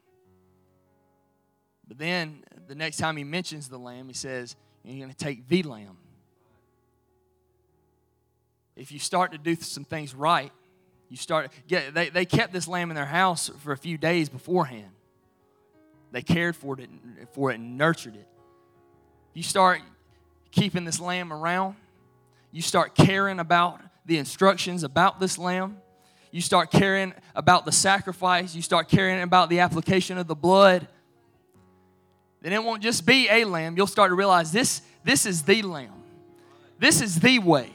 But 1.87 1.99
then 1.99 2.43
the 2.67 2.75
next 2.75 2.97
time 2.97 3.17
he 3.17 3.25
mentions 3.25 3.69
the 3.69 3.79
lamb, 3.79 4.09
he 4.09 4.15
says, 4.15 4.57
"You're 4.83 4.99
going 4.99 5.11
to 5.11 5.17
take 5.17 5.49
the 5.49 5.63
lamb." 5.63 5.99
If 8.77 8.91
you 8.91 8.99
start 8.99 9.33
to 9.33 9.39
do 9.39 9.55
some 9.55 9.85
things 9.85 10.15
right, 10.15 10.51
you 11.09 11.17
start 11.17 11.53
get 11.69 11.95
they, 11.95 12.09
they 12.09 12.25
kept 12.25 12.53
this 12.53 12.67
lamb 12.67 12.91
in 12.91 12.97
their 12.97 13.05
house 13.05 13.51
for 13.61 13.73
a 13.73 13.77
few 13.77 13.99
days 13.99 14.29
beforehand 14.29 14.91
they 16.15 16.23
cared 16.23 16.55
for 16.55 16.79
it, 16.79 16.89
for 17.33 17.51
it 17.51 17.57
and 17.57 17.77
nurtured 17.77 18.15
it. 18.15 18.29
You 19.33 19.43
start 19.43 19.81
keeping 20.53 20.85
this 20.85 21.01
lamb 21.01 21.33
around. 21.33 21.75
You 22.53 22.62
start 22.62 22.95
caring 22.95 23.41
about 23.41 23.81
the 24.07 24.19
instructions 24.19 24.85
about 24.85 25.19
this 25.19 25.39
lamb. 25.39 25.79
You 26.31 26.41
start 26.41 26.71
caring 26.71 27.15
about 27.35 27.65
the 27.65 27.73
sacrifice. 27.73 28.55
You 28.55 28.62
start 28.62 28.89
caring 28.89 29.23
about 29.23 29.51
the 29.51 29.59
application 29.59 30.17
of 30.17 30.29
the 30.29 30.37
blood. 30.37 30.87
Then 32.43 32.53
it 32.53 32.62
won't 32.62 32.83
just 32.83 33.05
be 33.05 33.29
a 33.29 33.45
lamb. 33.45 33.77
You'll 33.77 33.89
start 33.89 34.11
to 34.11 34.15
realize 34.15 34.53
this, 34.53 34.83
this 35.03 35.27
is 35.27 35.43
the 35.43 35.62
lamb. 35.62 36.03
This 36.79 37.01
is 37.01 37.19
the 37.19 37.41
way. 37.41 37.73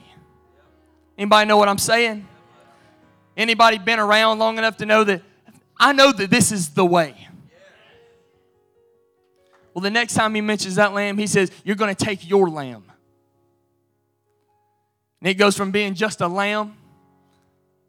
Anybody 1.18 1.46
know 1.46 1.58
what 1.58 1.68
I'm 1.68 1.78
saying? 1.78 2.26
Anybody 3.36 3.80
been 3.80 4.00
around 4.00 4.40
long 4.40 4.58
enough 4.58 4.78
to 4.78 4.86
know 4.86 5.04
that 5.04 5.24
I 5.78 5.92
know 5.92 6.14
that 6.14 6.30
this 6.30 6.54
is 6.54 6.70
the 6.70 6.86
way. 6.86 7.29
Well, 9.80 9.84
the 9.86 9.92
next 9.92 10.14
time 10.14 10.36
he 10.36 10.42
mentions 10.42 10.76
that 10.76 10.92
lamb, 10.92 11.18
he 11.18 11.26
says, 11.26 11.50
You're 11.64 11.78
going 11.78 11.96
to 11.96 12.06
take 12.06 12.30
your 12.30 12.50
lamb. 12.50 12.84
And 15.22 15.30
it 15.30 15.36
goes 15.36 15.56
from 15.56 15.72
being 15.72 15.94
just 15.94 16.20
a 16.20 16.28
lamb 16.28 16.76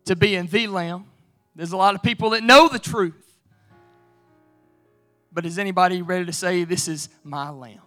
to 0.05 0.15
being 0.15 0.47
the 0.47 0.69
lamb. 0.69 1.07
There's 1.57 1.73
a 1.73 1.77
lot 1.77 1.97
of 1.97 2.03
people 2.05 2.31
that 2.31 2.45
know 2.45 2.69
the 2.69 2.79
truth. 2.79 3.17
But 5.33 5.45
is 5.45 5.59
anybody 5.59 6.01
ready 6.01 6.27
to 6.27 6.33
say, 6.33 6.63
This 6.63 6.87
is 6.87 7.09
my 7.25 7.49
lamb? 7.49 7.81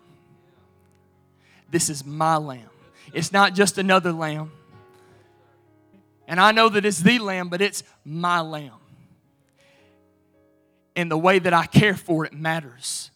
This 1.72 1.90
is 1.90 2.06
my 2.06 2.36
lamb. 2.36 2.72
It's 3.14 3.32
not 3.32 3.54
just 3.54 3.78
another 3.78 4.12
lamb. 4.12 4.52
And 6.28 6.42
I 6.42 6.52
know 6.52 6.68
that 6.68 6.84
it's 6.84 7.00
the 7.00 7.20
lamb, 7.20 7.48
but 7.48 7.62
it's 7.62 7.84
my 8.04 8.42
lamb. 8.42 8.82
And 10.94 11.10
the 11.10 11.18
way 11.18 11.40
that 11.40 11.54
I 11.54 11.68
care 11.68 11.96
for 11.96 12.26
it 12.26 12.34
matters 12.34 13.12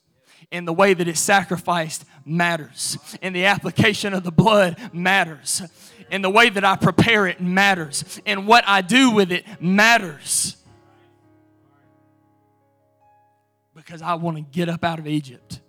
and 0.51 0.67
the 0.67 0.73
way 0.73 0.93
that 0.93 1.07
it's 1.07 1.19
sacrificed 1.19 2.05
matters. 2.25 2.97
And 3.21 3.35
the 3.35 3.45
application 3.45 4.13
of 4.13 4.23
the 4.23 4.31
blood 4.31 4.77
matters. 4.93 5.61
And 6.09 6.23
the 6.23 6.29
way 6.29 6.49
that 6.49 6.63
I 6.63 6.77
prepare 6.77 7.27
it 7.27 7.41
matters. 7.41 8.21
And 8.25 8.47
what 8.47 8.63
I 8.65 8.81
do 8.81 9.11
with 9.11 9.31
it 9.31 9.45
matters. 9.59 10.55
Because 13.75 14.01
I 14.01 14.15
want 14.15 14.37
to 14.37 14.43
get 14.43 14.69
up 14.69 14.83
out 14.83 14.99
of 14.99 15.07
Egypt 15.07 15.59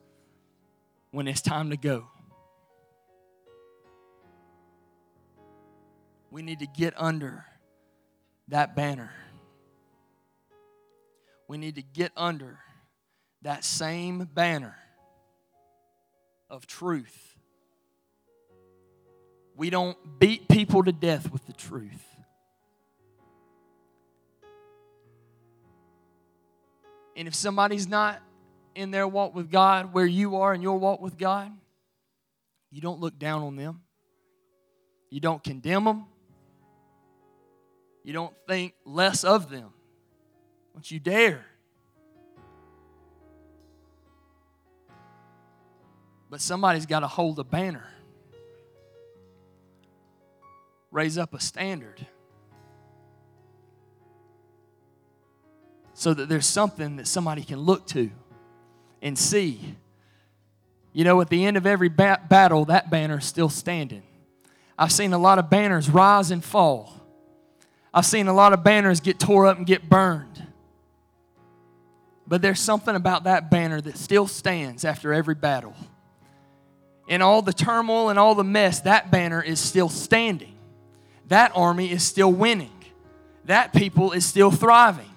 when 1.10 1.26
it's 1.26 1.42
time 1.42 1.70
to 1.70 1.76
go. 1.76 2.06
We 6.30 6.42
need 6.42 6.60
to 6.60 6.66
get 6.66 6.94
under 6.96 7.44
that 8.48 8.76
banner. 8.76 9.10
We 11.48 11.58
need 11.58 11.76
to 11.76 11.82
get 11.82 12.12
under 12.16 12.60
that 13.42 13.64
same 13.64 14.28
banner 14.34 14.76
of 16.50 16.66
truth. 16.66 17.36
We 19.56 19.70
don't 19.70 19.96
beat 20.18 20.48
people 20.48 20.84
to 20.84 20.92
death 20.92 21.30
with 21.30 21.46
the 21.46 21.52
truth. 21.52 22.04
And 27.16 27.26
if 27.26 27.34
somebody's 27.34 27.88
not 27.88 28.22
in 28.76 28.92
their 28.92 29.08
walk 29.08 29.34
with 29.34 29.50
God 29.50 29.92
where 29.92 30.06
you 30.06 30.36
are 30.36 30.54
in 30.54 30.62
your 30.62 30.78
walk 30.78 31.00
with 31.00 31.18
God, 31.18 31.50
you 32.70 32.80
don't 32.80 33.00
look 33.00 33.18
down 33.18 33.42
on 33.42 33.56
them. 33.56 33.82
You 35.10 35.20
don't 35.20 35.42
condemn 35.42 35.84
them. 35.84 36.04
You 38.04 38.12
don't 38.12 38.34
think 38.46 38.74
less 38.84 39.24
of 39.24 39.50
them. 39.50 39.70
Don't 40.74 40.88
you 40.88 41.00
dare. 41.00 41.44
But 46.30 46.40
somebody's 46.40 46.86
got 46.86 47.00
to 47.00 47.06
hold 47.06 47.38
a 47.38 47.44
banner, 47.44 47.86
raise 50.90 51.16
up 51.16 51.34
a 51.34 51.40
standard. 51.40 52.06
So 55.94 56.14
that 56.14 56.28
there's 56.28 56.46
something 56.46 56.96
that 56.96 57.06
somebody 57.06 57.42
can 57.42 57.58
look 57.58 57.86
to 57.88 58.10
and 59.02 59.18
see. 59.18 59.74
You 60.92 61.04
know, 61.04 61.20
at 61.20 61.28
the 61.28 61.44
end 61.44 61.56
of 61.56 61.66
every 61.66 61.88
ba- 61.88 62.20
battle, 62.28 62.66
that 62.66 62.90
banner 62.90 63.18
is 63.18 63.24
still 63.24 63.48
standing. 63.48 64.02
I've 64.78 64.92
seen 64.92 65.12
a 65.12 65.18
lot 65.18 65.38
of 65.38 65.50
banners 65.50 65.90
rise 65.90 66.30
and 66.30 66.44
fall. 66.44 66.94
I've 67.92 68.06
seen 68.06 68.28
a 68.28 68.32
lot 68.32 68.52
of 68.52 68.62
banners 68.62 69.00
get 69.00 69.18
tore 69.18 69.46
up 69.46 69.56
and 69.56 69.66
get 69.66 69.88
burned. 69.88 70.46
But 72.28 72.42
there's 72.42 72.60
something 72.60 72.94
about 72.94 73.24
that 73.24 73.50
banner 73.50 73.80
that 73.80 73.96
still 73.96 74.26
stands 74.26 74.84
after 74.84 75.12
every 75.12 75.34
battle. 75.34 75.74
In 77.08 77.22
all 77.22 77.42
the 77.42 77.52
turmoil 77.52 78.10
and 78.10 78.18
all 78.18 78.34
the 78.34 78.44
mess, 78.44 78.80
that 78.80 79.10
banner 79.10 79.42
is 79.42 79.58
still 79.58 79.88
standing. 79.88 80.54
That 81.28 81.52
army 81.54 81.90
is 81.90 82.02
still 82.02 82.32
winning. 82.32 82.70
That 83.46 83.72
people 83.72 84.12
is 84.12 84.26
still 84.26 84.50
thriving. 84.50 85.10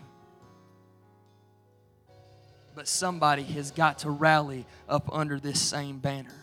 But 2.74 2.88
somebody 2.88 3.44
has 3.44 3.72
got 3.72 4.00
to 4.00 4.10
rally 4.10 4.66
up 4.88 5.10
under 5.12 5.39
this 5.39 5.62
same 5.62 6.00
banner. 6.00 6.34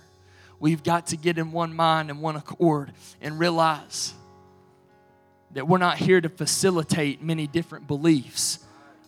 We've 0.61 0.83
got 0.83 1.09
to 1.09 1.17
get 1.17 1.39
in 1.39 1.53
one 1.53 1.75
mind 1.75 2.11
and 2.11 2.21
one 2.21 2.37
accord 2.37 2.93
and 3.21 3.39
realize 3.39 4.13
that 5.53 5.67
we're 5.67 5.79
not 5.79 5.97
here 5.97 6.21
to 6.21 6.29
facilitate 6.29 7.23
many 7.23 7.47
different 7.47 7.87
beliefs, 7.87 8.59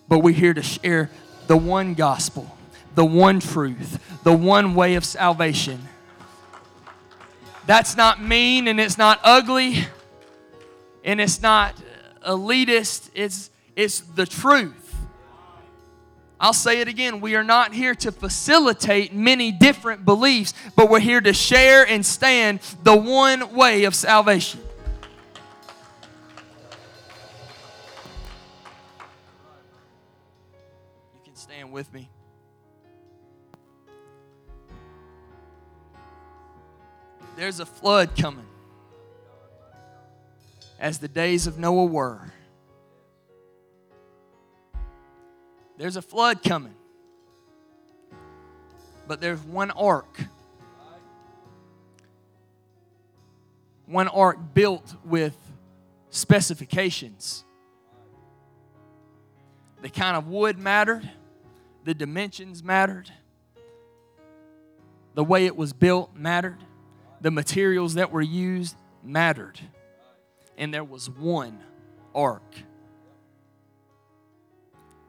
but 0.09 0.21
we're 0.21 0.35
here 0.35 0.55
to 0.55 0.63
share 0.63 1.11
the 1.49 1.57
one 1.57 1.95
gospel, 1.95 2.57
the 2.95 3.05
one 3.05 3.41
truth, 3.41 4.01
the 4.23 4.33
one 4.33 4.75
way 4.75 4.95
of 4.95 5.05
salvation. 5.05 5.81
That's 7.67 7.97
not 7.97 8.23
mean 8.23 8.69
and 8.69 8.81
it's 8.81 8.99
not 8.99 9.21
ugly 9.23 9.87
and 11.05 11.21
it's 11.21 11.41
not 11.41 11.75
elitist, 12.27 13.11
it's, 13.15 13.51
it's 13.77 14.01
the 14.01 14.27
truth. 14.27 14.97
I'll 16.39 16.55
say 16.55 16.81
it 16.81 16.89
again. 16.89 17.21
We 17.21 17.37
are 17.37 17.45
not 17.45 17.75
here 17.75 17.95
to 17.97 18.11
facilitate 18.11 19.13
many 19.13 19.53
different 19.53 20.07
beliefs, 20.07 20.55
but 20.75 20.89
we're 20.89 21.01
here 21.01 21.21
to 21.21 21.35
share 21.35 21.87
and 21.87 22.05
stand 22.05 22.61
the 22.83 22.97
one 22.97 23.55
way 23.55 23.85
of 23.85 23.95
salvation. 23.95 24.61
You 31.15 31.21
can 31.25 31.37
stand 31.37 31.73
with 31.73 31.93
me. 31.93 32.09
There's 37.41 37.59
a 37.59 37.65
flood 37.65 38.19
coming 38.19 38.45
as 40.79 40.99
the 40.99 41.09
days 41.09 41.47
of 41.47 41.59
Noah 41.59 41.87
were. 41.87 42.21
There's 45.79 45.97
a 45.97 46.03
flood 46.03 46.43
coming. 46.43 46.75
But 49.09 49.23
there's 49.23 49.41
one 49.41 49.71
ark. 49.71 50.21
One 53.87 54.09
ark 54.09 54.37
built 54.53 54.95
with 55.03 55.35
specifications. 56.11 57.47
The 59.81 59.89
kind 59.89 60.15
of 60.15 60.29
wood 60.29 60.59
mattered, 60.59 61.09
the 61.85 61.95
dimensions 61.95 62.63
mattered, 62.63 63.11
the 65.15 65.25
way 65.25 65.47
it 65.47 65.57
was 65.57 65.73
built 65.73 66.15
mattered, 66.15 66.59
the 67.21 67.31
materials 67.31 67.95
that 67.95 68.11
were 68.11 68.23
used 68.23 68.77
mattered. 69.03 69.61
And 70.57 70.73
there 70.73 70.85
was 70.85 71.09
one 71.09 71.59
ark. 72.15 72.55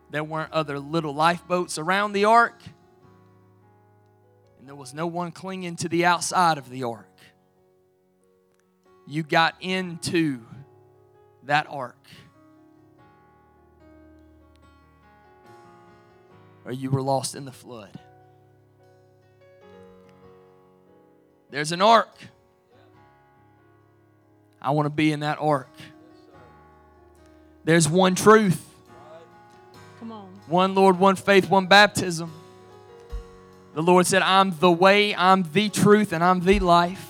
There 0.09 0.23
weren't 0.23 0.51
other 0.51 0.77
little 0.77 1.13
lifeboats 1.13 1.77
around 1.77 2.11
the 2.11 2.25
ark, 2.25 2.61
and 4.59 4.67
there 4.67 4.75
was 4.75 4.93
no 4.93 5.07
one 5.07 5.31
clinging 5.31 5.77
to 5.77 5.89
the 5.89 6.05
outside 6.05 6.57
of 6.57 6.69
the 6.69 6.83
ark. 6.83 7.07
You 9.07 9.23
got 9.23 9.55
into 9.61 10.41
that 11.43 11.65
ark. 11.69 11.97
Or 16.65 16.71
you 16.71 16.91
were 16.91 17.01
lost 17.01 17.33
in 17.33 17.45
the 17.45 17.51
flood. 17.51 17.97
There's 21.51 21.73
an 21.73 21.81
ark. 21.81 22.09
I 24.61 24.71
want 24.71 24.85
to 24.85 24.89
be 24.89 25.11
in 25.11 25.19
that 25.19 25.37
ark. 25.39 25.69
There's 27.65 27.89
one 27.89 28.15
truth. 28.15 28.65
Come 29.99 30.11
on. 30.13 30.29
One 30.47 30.73
Lord, 30.73 30.97
one 30.97 31.15
faith, 31.15 31.49
one 31.49 31.67
baptism. 31.67 32.31
The 33.73 33.83
Lord 33.83 34.07
said, 34.07 34.21
I'm 34.21 34.57
the 34.59 34.71
way, 34.71 35.13
I'm 35.15 35.43
the 35.51 35.69
truth, 35.69 36.13
and 36.13 36.23
I'm 36.23 36.39
the 36.39 36.59
life. 36.59 37.07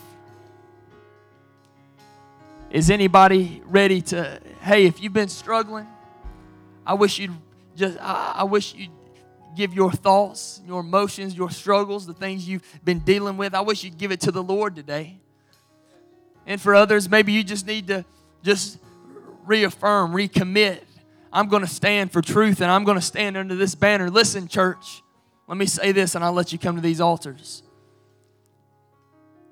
Is 2.71 2.89
anybody 2.89 3.61
ready 3.65 4.01
to, 4.03 4.39
hey, 4.61 4.85
if 4.85 5.01
you've 5.01 5.13
been 5.13 5.29
struggling, 5.29 5.87
I 6.85 6.93
wish 6.93 7.19
you'd 7.19 7.31
just, 7.75 7.97
I, 7.99 8.33
I 8.37 8.43
wish 8.43 8.73
you'd 8.73 8.89
give 9.55 9.73
your 9.73 9.91
thoughts, 9.91 10.61
your 10.65 10.79
emotions, 10.79 11.35
your 11.35 11.49
struggles, 11.49 12.05
the 12.05 12.13
things 12.13 12.47
you've 12.47 12.63
been 12.83 12.99
dealing 12.99 13.37
with. 13.37 13.53
I 13.53 13.61
wish 13.61 13.83
you'd 13.83 13.97
give 13.97 14.11
it 14.11 14.21
to 14.21 14.31
the 14.31 14.43
Lord 14.43 14.75
today. 14.75 15.17
And 16.45 16.59
for 16.59 16.73
others, 16.73 17.09
maybe 17.09 17.31
you 17.31 17.43
just 17.43 17.67
need 17.67 17.87
to 17.87 18.05
just 18.43 18.79
reaffirm, 19.45 20.13
recommit. 20.13 20.79
I'm 21.31 21.47
going 21.47 21.63
to 21.63 21.69
stand 21.69 22.11
for 22.11 22.21
truth 22.21 22.61
and 22.61 22.71
I'm 22.71 22.83
going 22.83 22.97
to 22.97 23.05
stand 23.05 23.37
under 23.37 23.55
this 23.55 23.75
banner. 23.75 24.09
Listen, 24.09 24.47
church, 24.47 25.01
let 25.47 25.57
me 25.57 25.65
say 25.65 25.91
this 25.91 26.15
and 26.15 26.23
I'll 26.23 26.33
let 26.33 26.51
you 26.51 26.59
come 26.59 26.75
to 26.75 26.81
these 26.81 26.99
altars. 26.99 27.63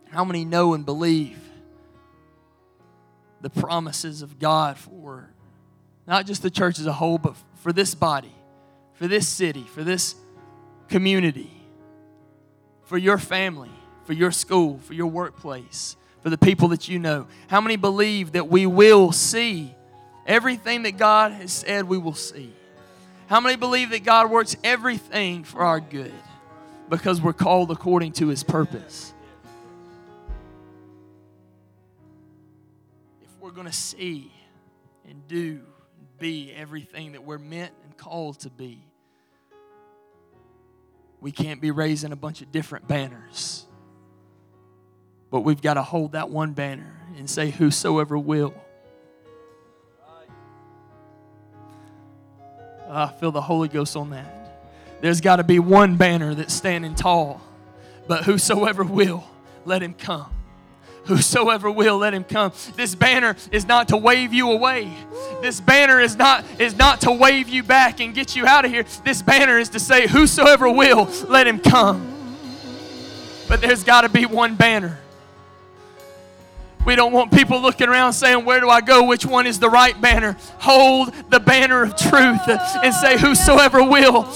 How 0.10 0.26
many 0.26 0.44
know 0.44 0.74
and 0.74 0.86
believe 0.86 1.40
the 3.42 3.50
promises 3.50 4.22
of 4.22 4.40
God 4.40 4.78
for 4.78 5.30
not 6.08 6.26
just 6.26 6.42
the 6.42 6.50
church 6.50 6.80
as 6.80 6.88
a 6.88 6.94
whole, 6.94 7.18
but 7.18 7.36
for 7.62 7.72
this 7.72 7.94
body, 7.96 8.34
for 9.00 9.08
this 9.08 9.30
city, 9.30 9.64
for 9.64 9.82
this 9.82 10.14
community, 10.90 11.50
for 12.84 12.98
your 12.98 13.18
family, 13.18 13.72
for 14.04 14.12
your 14.12 14.30
school, 14.30 14.78
for 14.80 14.94
your 14.94 15.08
workplace, 15.08 15.96
for 16.22 16.30
the 16.30 16.38
people 16.38 16.68
that 16.68 16.90
you 16.90 17.00
know? 17.00 17.26
How 17.48 17.62
many 17.62 17.78
believe 17.78 18.34
that 18.34 18.50
we 18.50 18.66
will 18.66 19.14
see 19.14 19.74
everything 20.26 20.84
that 20.84 20.98
God 20.98 21.32
has 21.32 21.54
said 21.54 21.86
we 21.86 21.98
will 21.98 22.14
see? 22.14 22.52
How 23.28 23.40
many 23.40 23.56
believe 23.56 23.92
that 23.92 24.04
God 24.04 24.30
works 24.30 24.58
everything 24.66 25.46
for 25.46 25.62
our 25.62 25.80
good 25.80 26.12
because 26.90 27.22
we're 27.22 27.32
called 27.32 27.72
according 27.72 28.12
to 28.14 28.28
his 28.28 28.44
purpose? 28.44 29.14
If 33.22 33.30
we're 33.40 33.52
going 33.52 33.68
to 33.68 33.72
see 33.72 34.30
and 35.08 35.26
do 35.30 35.62
and 35.98 36.20
be 36.20 36.52
everything 36.54 37.14
that 37.14 37.24
we're 37.24 37.38
meant 37.38 37.72
and 37.86 37.96
called 37.96 38.40
to 38.42 38.50
be, 38.50 38.84
we 41.22 41.32
can't 41.32 41.62
be 41.62 41.72
raising 41.72 42.12
a 42.12 42.16
bunch 42.16 42.42
of 42.42 42.52
different 42.52 42.88
banners. 42.88 43.66
But 45.30 45.42
we've 45.42 45.62
got 45.62 45.76
to 45.76 45.84
hold 45.84 46.14
that 46.14 46.30
one 46.30 46.54
banner 46.54 46.98
and 47.18 47.30
say, 47.30 47.50
Whosoever 47.50 48.18
will. 48.18 48.54
Ah, 52.88 53.14
I 53.16 53.20
feel 53.20 53.32
the 53.32 53.42
Holy 53.42 53.68
Ghost 53.68 53.96
on 53.96 54.10
that. 54.12 54.36
There's 55.02 55.22
got 55.22 55.36
to 55.36 55.44
be 55.44 55.60
one 55.60 55.96
banner 55.96 56.34
that's 56.34 56.54
standing 56.54 56.96
tall. 56.96 57.42
But 58.08 58.24
whosoever 58.24 58.84
will, 58.84 59.24
let 59.66 59.84
him 59.84 59.94
come. 59.94 60.32
Whosoever 61.06 61.72
will, 61.72 61.98
let 61.98 62.14
him 62.14 62.24
come. 62.24 62.52
This 62.76 62.96
banner 62.96 63.36
is 63.52 63.68
not 63.68 63.88
to 63.90 63.98
wave 63.98 64.34
you 64.34 64.52
away. 64.52 64.92
This 65.42 65.60
banner 65.60 66.00
is 66.00 66.16
not, 66.16 66.46
is 66.60 66.78
not 66.78 67.02
to 67.02 67.12
wave 67.12 67.50
you 67.50 67.64
back 67.64 68.00
and 68.00 68.14
get 68.14 68.36
you 68.36 68.46
out 68.46 68.66
of 68.66 68.72
here. 68.72 68.86
This 69.04 69.22
banner 69.22 69.58
is 69.58 69.70
to 69.70 69.80
say, 69.80 70.08
Whosoever 70.08 70.70
will, 70.70 71.10
let 71.28 71.48
him 71.48 71.60
come. 71.60 72.06
But 73.48 73.62
there's 73.62 73.84
got 73.84 74.02
to 74.02 74.10
be 74.10 74.26
one 74.26 74.56
banner. 74.56 75.00
We 76.86 76.96
don't 76.96 77.12
want 77.12 77.32
people 77.32 77.62
looking 77.62 77.90
around 77.90 78.14
saying, 78.14 78.46
Where 78.46 78.60
do 78.60 78.70
I 78.70 78.82
go? 78.82 79.04
Which 79.04 79.26
one 79.26 79.48
is 79.48 79.60
the 79.60 79.70
right 79.70 80.00
banner? 80.00 80.38
Hold 80.60 81.14
the 81.30 81.40
banner 81.40 81.84
of 81.84 81.96
truth 81.96 82.48
and 82.48 82.94
say, 82.94 83.18
Whosoever 83.18 83.84
will. 83.84 84.28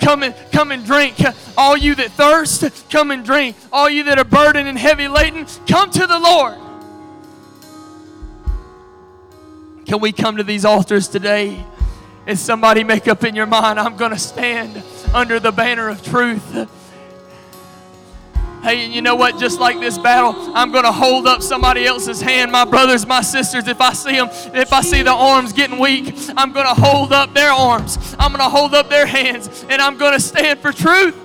Come 0.00 0.22
and 0.22 0.34
come 0.50 0.72
and 0.72 0.84
drink. 0.84 1.16
All 1.56 1.76
you 1.76 1.94
that 1.96 2.12
thirst, 2.12 2.90
come 2.90 3.10
and 3.10 3.24
drink. 3.24 3.56
All 3.72 3.88
you 3.88 4.04
that 4.04 4.18
are 4.18 4.24
burdened 4.24 4.68
and 4.68 4.78
heavy 4.78 5.08
laden, 5.08 5.46
come 5.68 5.90
to 5.90 6.06
the 6.06 6.18
Lord. 6.18 6.58
Can 9.86 10.00
we 10.00 10.12
come 10.12 10.36
to 10.36 10.44
these 10.44 10.64
altars 10.64 11.08
today 11.08 11.64
and 12.26 12.38
somebody 12.38 12.84
make 12.84 13.08
up 13.08 13.24
in 13.24 13.34
your 13.34 13.46
mind, 13.46 13.80
I'm 13.80 13.96
going 13.96 14.12
to 14.12 14.18
stand 14.18 14.82
under 15.12 15.40
the 15.40 15.50
banner 15.50 15.88
of 15.88 16.02
truth? 16.02 16.68
Hey, 18.62 18.84
and 18.84 18.92
you 18.92 19.00
know 19.00 19.14
what? 19.14 19.38
Just 19.38 19.58
like 19.58 19.80
this 19.80 19.96
battle, 19.96 20.34
I'm 20.54 20.70
going 20.70 20.84
to 20.84 20.92
hold 20.92 21.26
up 21.26 21.42
somebody 21.42 21.86
else's 21.86 22.20
hand, 22.20 22.52
my 22.52 22.66
brothers, 22.66 23.06
my 23.06 23.22
sisters. 23.22 23.66
If 23.66 23.80
I 23.80 23.94
see 23.94 24.16
them, 24.16 24.28
if 24.54 24.72
I 24.72 24.82
see 24.82 25.02
the 25.02 25.12
arms 25.12 25.54
getting 25.54 25.78
weak, 25.78 26.14
I'm 26.36 26.52
going 26.52 26.66
to 26.66 26.74
hold 26.74 27.12
up 27.12 27.32
their 27.32 27.50
arms. 27.50 28.14
I'm 28.18 28.32
going 28.32 28.44
to 28.44 28.50
hold 28.50 28.74
up 28.74 28.90
their 28.90 29.06
hands, 29.06 29.64
and 29.70 29.80
I'm 29.80 29.96
going 29.96 30.12
to 30.12 30.20
stand 30.20 30.60
for 30.60 30.72
truth. 30.72 31.16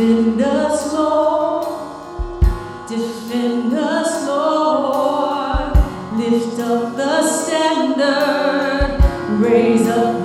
Defend 0.00 0.40
us, 0.40 0.94
Lord. 0.94 1.66
Defend 2.88 3.74
us, 3.74 4.26
Lord. 4.26 5.76
Lift 6.16 6.58
up 6.58 6.96
the 6.96 7.22
standard. 7.28 8.98
Raise 9.38 9.86
up 9.88 10.19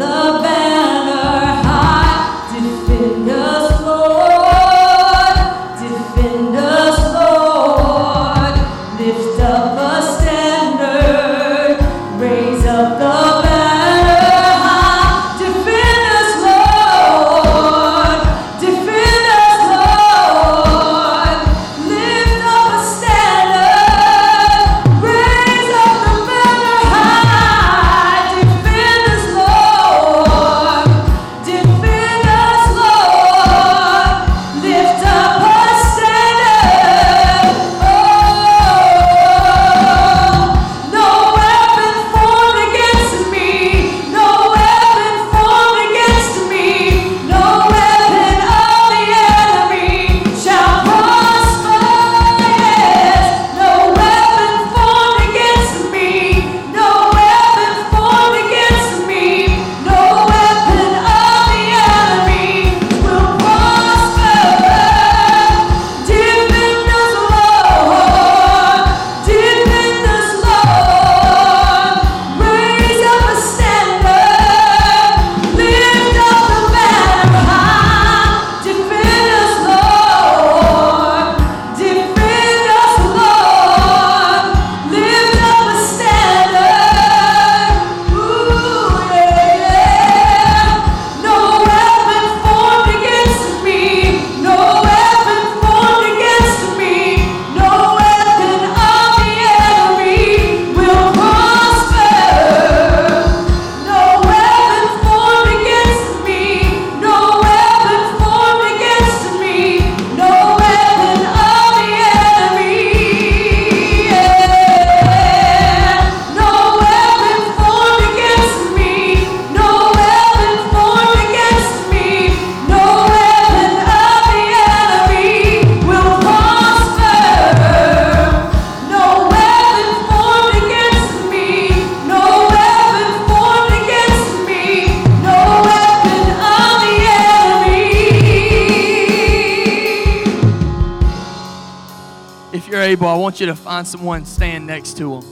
want 143.25 143.39
you 143.39 143.47
to 143.47 143.55
find 143.55 143.87
someone 143.87 144.23
stand 144.23 144.67
next 144.67 144.97
to 144.97 145.19
them. 145.19 145.23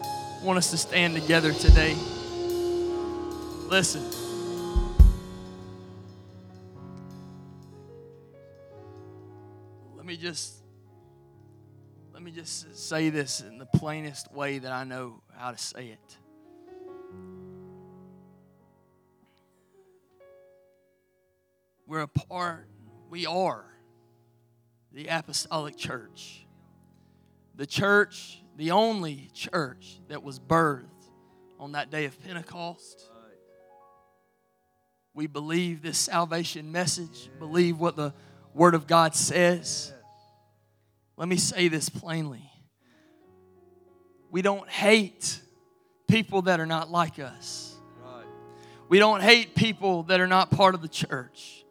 I 0.00 0.44
want 0.46 0.56
us 0.56 0.70
to 0.70 0.78
stand 0.78 1.14
together 1.14 1.52
today. 1.52 1.94
Listen. 3.68 4.02
Let 9.94 10.06
me 10.06 10.16
just 10.16 10.54
let 12.14 12.22
me 12.22 12.30
just 12.30 12.74
say 12.74 13.10
this 13.10 13.42
in 13.42 13.58
the 13.58 13.66
plainest 13.66 14.32
way 14.32 14.58
that 14.60 14.72
I 14.72 14.84
know 14.84 15.20
how 15.36 15.50
to 15.50 15.58
say 15.58 15.88
it. 15.88 16.16
We're 21.86 22.00
a 22.00 22.08
part, 22.08 22.70
we 23.10 23.26
are 23.26 23.66
the 24.94 25.08
apostolic 25.08 25.76
church. 25.76 26.46
The 27.58 27.66
church, 27.66 28.40
the 28.56 28.70
only 28.70 29.30
church 29.34 29.98
that 30.06 30.22
was 30.22 30.38
birthed 30.38 30.84
on 31.58 31.72
that 31.72 31.90
day 31.90 32.04
of 32.04 32.18
Pentecost. 32.22 33.10
We 35.12 35.26
believe 35.26 35.82
this 35.82 35.98
salvation 35.98 36.70
message, 36.70 37.28
believe 37.40 37.80
what 37.80 37.96
the 37.96 38.14
Word 38.54 38.74
of 38.74 38.86
God 38.86 39.16
says. 39.16 39.92
Let 41.16 41.26
me 41.26 41.36
say 41.36 41.66
this 41.66 41.88
plainly. 41.88 42.48
We 44.30 44.40
don't 44.40 44.68
hate 44.68 45.40
people 46.06 46.42
that 46.42 46.60
are 46.60 46.66
not 46.66 46.92
like 46.92 47.18
us. 47.18 47.74
We 48.88 49.00
don't 49.00 49.20
hate 49.20 49.56
people 49.56 50.04
that 50.04 50.20
are 50.20 50.28
not 50.28 50.52
part 50.52 50.76
of 50.76 50.80
the 50.80 50.88
church. 50.88 51.64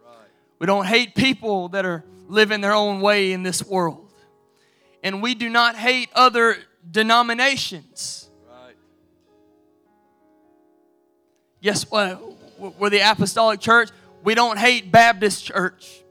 We 0.59 0.67
don't 0.67 0.85
hate 0.85 1.15
people 1.15 1.69
that 1.69 1.85
are 1.85 2.03
living 2.27 2.59
their 2.59 2.73
own 2.73 2.99
way 2.99 3.31
in 3.31 3.41
this 3.41 3.63
world. 3.63 4.06
And 5.03 5.21
we 5.21 5.35
do 5.35 5.49
not 5.49 5.75
hate 5.75 6.09
other 6.13 6.57
denominations. 6.89 8.29
Guess 11.61 11.89
what? 11.89 12.21
We're 12.59 12.89
the 12.89 12.99
apostolic 12.99 13.59
church. 13.59 13.89
We 14.23 14.35
don't 14.35 14.57
hate 14.57 14.91
Baptist 14.91 15.45
church. 15.45 16.03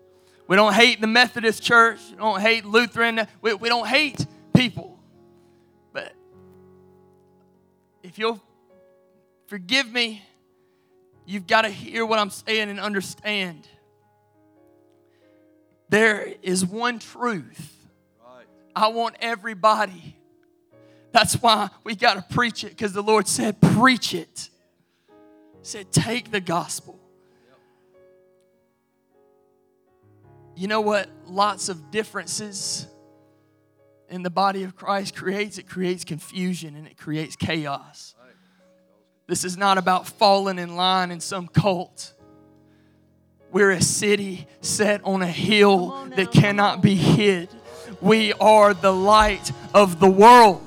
We 0.49 0.57
don't 0.57 0.75
hate 0.75 1.01
the 1.01 1.07
Methodist 1.07 1.63
church. 1.63 1.99
We 2.11 2.17
don't 2.17 2.41
hate 2.41 2.65
Lutheran. 2.65 3.27
We, 3.41 3.55
we 3.55 3.69
don't 3.69 3.87
hate 3.87 4.25
people. 4.55 4.99
But 5.93 6.13
if 8.03 8.19
you'll 8.19 8.41
forgive 9.49 9.93
me, 9.93 10.23
you've 11.27 11.47
got 11.47 11.63
to 11.63 11.69
hear 11.69 12.07
what 12.07 12.19
I'm 12.19 12.31
saying 12.31 12.71
and 12.71 12.79
understand. 12.79 13.67
There 15.89 16.33
is 16.43 16.65
one 16.65 16.99
truth. 16.99 17.76
I 18.77 18.89
want 18.89 19.17
everybody. 19.21 20.17
That's 21.11 21.41
why 21.41 21.71
we 21.83 21.97
got 21.97 22.15
to 22.15 22.35
preach 22.35 22.63
it 22.63 22.69
because 22.69 22.93
the 22.93 23.03
Lord 23.03 23.27
said, 23.27 23.59
preach 23.61 24.13
it. 24.13 24.51
He 25.09 25.65
said, 25.65 25.91
take 25.91 26.31
the 26.31 26.43
gospel. 26.43 27.01
You 30.55 30.69
know 30.69 30.83
what? 30.83 31.09
Lots 31.27 31.71
of 31.71 31.91
differences 31.91 32.87
in 34.11 34.23
the 34.23 34.31
body 34.31 34.63
of 34.63 34.77
Christ 34.77 35.17
creates? 35.17 35.57
It 35.57 35.67
creates 35.67 36.05
confusion 36.05 36.77
and 36.77 36.87
it 36.87 36.99
creates 36.99 37.35
chaos. 37.35 38.15
This 39.27 39.43
is 39.43 39.57
not 39.57 39.79
about 39.79 40.07
falling 40.07 40.59
in 40.59 40.77
line 40.77 41.11
in 41.11 41.21
some 41.21 41.49
cult. 41.49 42.13
We're 43.51 43.71
a 43.71 43.81
city 43.81 44.47
set 44.61 45.01
on 45.03 45.23
a 45.23 45.27
hill 45.27 45.93
on 45.93 46.11
now, 46.11 46.17
that 46.17 46.33
cannot 46.33 46.83
be 46.83 46.95
hid. 46.95 47.49
We 48.01 48.33
are 48.35 48.75
the 48.75 48.93
light 48.93 49.53
of 49.75 50.01
the 50.01 50.11
world. 50.11 50.63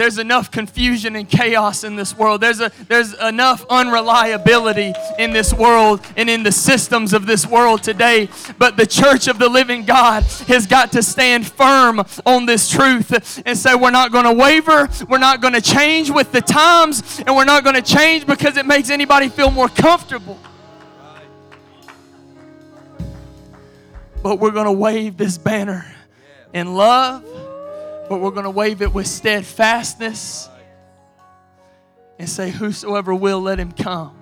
There's 0.00 0.16
enough 0.16 0.50
confusion 0.50 1.14
and 1.14 1.28
chaos 1.28 1.84
in 1.84 1.94
this 1.94 2.16
world. 2.16 2.40
There's, 2.40 2.60
a, 2.60 2.72
there's 2.88 3.12
enough 3.12 3.66
unreliability 3.68 4.94
in 5.18 5.34
this 5.34 5.52
world 5.52 6.00
and 6.16 6.30
in 6.30 6.42
the 6.42 6.52
systems 6.52 7.12
of 7.12 7.26
this 7.26 7.46
world 7.46 7.82
today. 7.82 8.30
But 8.56 8.78
the 8.78 8.86
church 8.86 9.28
of 9.28 9.38
the 9.38 9.50
living 9.50 9.84
God 9.84 10.22
has 10.48 10.66
got 10.66 10.92
to 10.92 11.02
stand 11.02 11.46
firm 11.46 12.02
on 12.24 12.46
this 12.46 12.70
truth 12.70 13.42
and 13.44 13.58
say, 13.58 13.74
we're 13.74 13.90
not 13.90 14.10
going 14.10 14.24
to 14.24 14.32
waver, 14.32 14.88
we're 15.06 15.18
not 15.18 15.42
going 15.42 15.52
to 15.52 15.60
change 15.60 16.10
with 16.10 16.32
the 16.32 16.40
times, 16.40 17.22
and 17.26 17.36
we're 17.36 17.44
not 17.44 17.62
going 17.62 17.76
to 17.76 17.82
change 17.82 18.24
because 18.24 18.56
it 18.56 18.64
makes 18.64 18.88
anybody 18.88 19.28
feel 19.28 19.50
more 19.50 19.68
comfortable. 19.68 20.38
But 24.22 24.38
we're 24.38 24.50
going 24.50 24.66
to 24.66 24.72
wave 24.72 25.16
this 25.16 25.38
banner 25.38 25.84
in 26.52 26.74
love, 26.74 27.24
but 28.08 28.20
we're 28.20 28.30
going 28.30 28.44
to 28.44 28.50
wave 28.50 28.82
it 28.82 28.92
with 28.92 29.06
steadfastness 29.06 30.48
and 32.18 32.28
say, 32.28 32.50
Whosoever 32.50 33.14
will, 33.14 33.40
let 33.40 33.58
him 33.58 33.72
come. 33.72 34.16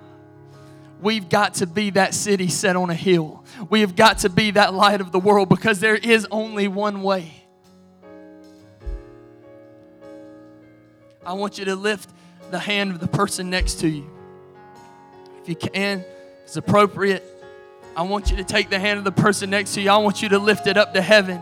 We've 1.01 1.29
got 1.29 1.55
to 1.55 1.67
be 1.67 1.91
that 1.91 2.13
city 2.13 2.49
set 2.49 2.75
on 2.75 2.89
a 2.89 2.95
hill. 2.95 3.43
We 3.69 3.81
have 3.81 3.95
got 3.95 4.19
to 4.19 4.29
be 4.29 4.51
that 4.51 4.73
light 4.73 5.01
of 5.01 5.11
the 5.11 5.19
world 5.19 5.47
because 5.47 5.79
there 5.79 5.95
is 5.95 6.27
only 6.29 6.67
one 6.67 7.03
way. 7.03 7.33
I 11.25 11.33
want 11.33 11.57
you 11.57 11.65
to 11.65 11.75
lift 11.75 12.09
the 12.51 12.59
hand 12.59 12.91
of 12.91 12.99
the 12.99 13.07
person 13.07 13.49
next 13.49 13.75
to 13.81 13.87
you. 13.87 14.09
If 15.41 15.47
you 15.47 15.55
can, 15.55 16.03
it's 16.43 16.57
appropriate. 16.57 17.38
I 17.95 18.03
want 18.03 18.31
you 18.31 18.37
to 18.37 18.43
take 18.43 18.69
the 18.69 18.79
hand 18.79 18.97
of 18.97 19.03
the 19.03 19.11
person 19.11 19.49
next 19.49 19.73
to 19.73 19.81
you. 19.81 19.89
I 19.89 19.97
want 19.97 20.21
you 20.21 20.29
to 20.29 20.39
lift 20.39 20.67
it 20.67 20.77
up 20.77 20.93
to 20.93 21.01
heaven 21.01 21.41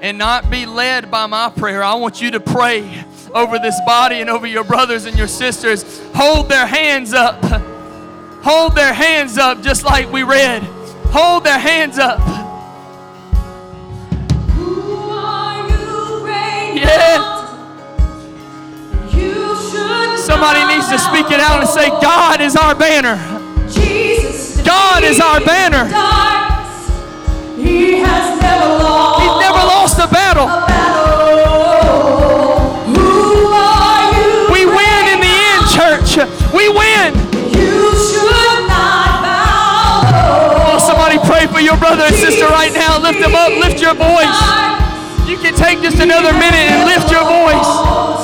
and 0.00 0.18
not 0.18 0.50
be 0.50 0.66
led 0.66 1.10
by 1.10 1.26
my 1.26 1.50
prayer. 1.50 1.82
I 1.82 1.94
want 1.94 2.20
you 2.20 2.30
to 2.32 2.40
pray 2.40 3.04
over 3.34 3.58
this 3.58 3.78
body 3.86 4.20
and 4.20 4.28
over 4.28 4.46
your 4.46 4.64
brothers 4.64 5.06
and 5.06 5.16
your 5.16 5.28
sisters. 5.28 6.00
Hold 6.14 6.48
their 6.48 6.66
hands 6.66 7.14
up. 7.14 7.42
Hold 8.42 8.74
their 8.74 8.92
hands 8.92 9.38
up 9.38 9.62
just 9.62 9.84
like 9.84 10.12
we 10.12 10.22
read. 10.22 10.62
Hold 11.12 11.44
their 11.44 11.58
hands 11.58 11.98
up. 11.98 12.20
Who 14.50 15.08
are 15.10 15.68
you, 15.68 16.26
Yeah. 16.80 17.30
You 19.10 19.56
should 19.56 20.18
Somebody 20.18 20.74
needs 20.74 20.88
to 20.88 20.98
speak 20.98 21.30
it 21.30 21.40
out 21.40 21.60
and 21.60 21.68
say. 21.68 21.88
God 21.88 22.40
is 22.40 22.56
our 22.56 22.74
banner. 22.74 23.43
God 25.04 25.12
is 25.12 25.20
our 25.20 25.40
banner. 25.44 25.84
He 27.60 28.00
has 28.00 28.40
never 28.40 28.68
lost 28.80 29.20
He's 29.20 29.36
never 29.44 29.62
lost 29.68 29.98
a 30.00 30.08
battle. 30.08 30.48
a 30.48 30.64
battle. 30.64 32.24
Who 32.88 33.52
are 33.52 34.08
you? 34.16 34.48
We 34.48 34.64
win 34.64 35.04
in 35.12 35.20
the 35.20 35.28
end, 35.28 35.68
church. 35.68 36.16
We 36.56 36.72
win. 36.72 37.12
You 37.52 37.92
should 38.00 38.64
not 38.64 39.20
bow. 39.20 40.72
Oh, 40.72 40.80
somebody 40.80 41.18
pray 41.28 41.46
for 41.52 41.60
your 41.60 41.76
brother 41.76 42.04
and 42.04 42.16
sister 42.16 42.46
right 42.46 42.72
now. 42.72 42.96
Lift 42.98 43.20
them 43.20 43.34
up. 43.34 43.52
Lift 43.60 43.82
your 43.82 43.92
voice. 43.92 44.40
You 45.28 45.36
can 45.36 45.52
take 45.54 45.82
just 45.82 46.00
another 46.00 46.32
minute 46.32 46.64
and 46.72 46.88
lift 46.88 47.10
your 47.12 47.24
voice. 47.28 48.23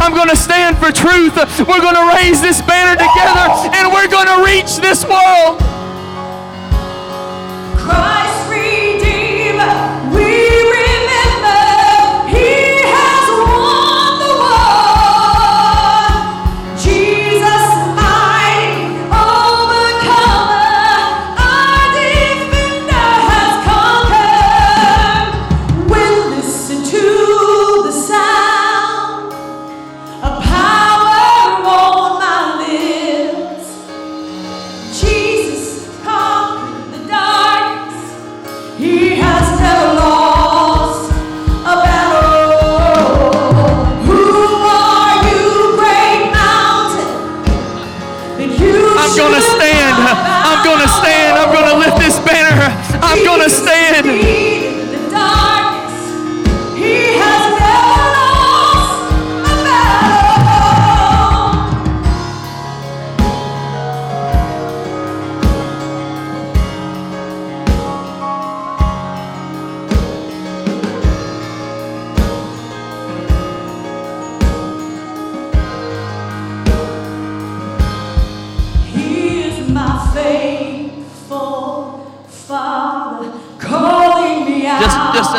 I'm 0.00 0.14
going 0.14 0.28
to 0.28 0.36
stand 0.36 0.78
for 0.78 0.92
truth. 0.92 1.34
We're 1.66 1.80
going 1.80 1.98
to 1.98 2.08
raise 2.14 2.40
this 2.40 2.60
banner 2.62 2.94
together 2.94 3.46
and 3.74 3.92
we're 3.92 4.08
going 4.08 4.28
to 4.28 4.44
reach 4.44 4.78
this 4.78 5.04
world. 5.04 5.60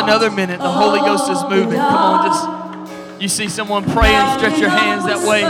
Another 0.06 0.30
minute. 0.30 0.60
The 0.60 0.70
Holy 0.70 1.00
Ghost 1.00 1.30
is 1.30 1.42
moving. 1.50 1.78
Come 1.78 1.94
on, 1.94 2.26
just. 2.26 3.20
You 3.20 3.28
see 3.28 3.48
someone 3.48 3.82
praying, 3.84 4.38
stretch 4.38 4.58
your 4.58 4.68
hands 4.68 5.04
that 5.06 5.26
way. 5.26 5.42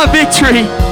My 0.00 0.06
victory. 0.12 0.89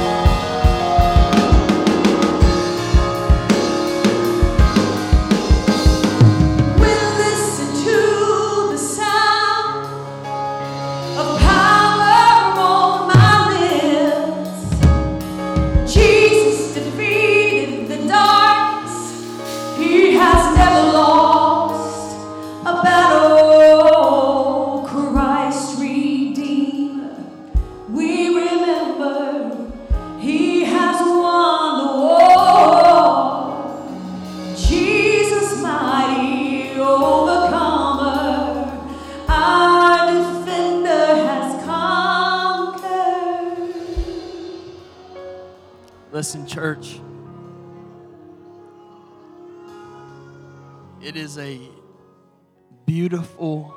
Beautiful 53.09 53.75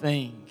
thing. 0.00 0.44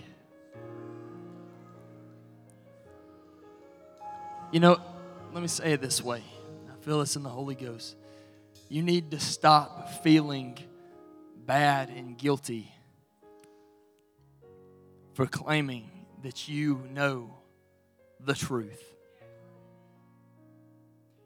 You 4.52 4.60
know, 4.60 4.82
let 5.34 5.42
me 5.42 5.48
say 5.48 5.74
it 5.74 5.82
this 5.82 6.04
way. 6.04 6.24
I 6.68 6.84
feel 6.84 7.00
this 7.00 7.16
in 7.16 7.22
the 7.22 7.30
Holy 7.30 7.54
Ghost. 7.54 7.96
You 8.70 8.82
need 8.82 9.12
to 9.12 9.20
stop 9.20 10.02
feeling 10.02 10.58
bad 11.46 11.90
and 11.90 12.18
guilty 12.18 12.72
for 15.14 15.28
claiming 15.28 15.88
that 16.24 16.50
you 16.50 16.82
know 16.92 17.36
the 18.20 18.34
truth. 18.34 18.84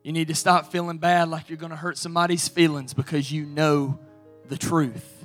You 0.03 0.11
need 0.11 0.27
to 0.27 0.35
stop 0.35 0.73
feeling 0.73 0.97
bad 0.97 1.29
like 1.29 1.47
you're 1.47 1.57
going 1.57 1.69
to 1.69 1.77
hurt 1.77 1.97
somebody's 1.97 2.49
feelings 2.49 2.93
because 2.93 3.31
you 3.31 3.45
know 3.45 3.97
the 4.49 4.57
truth. 4.57 5.20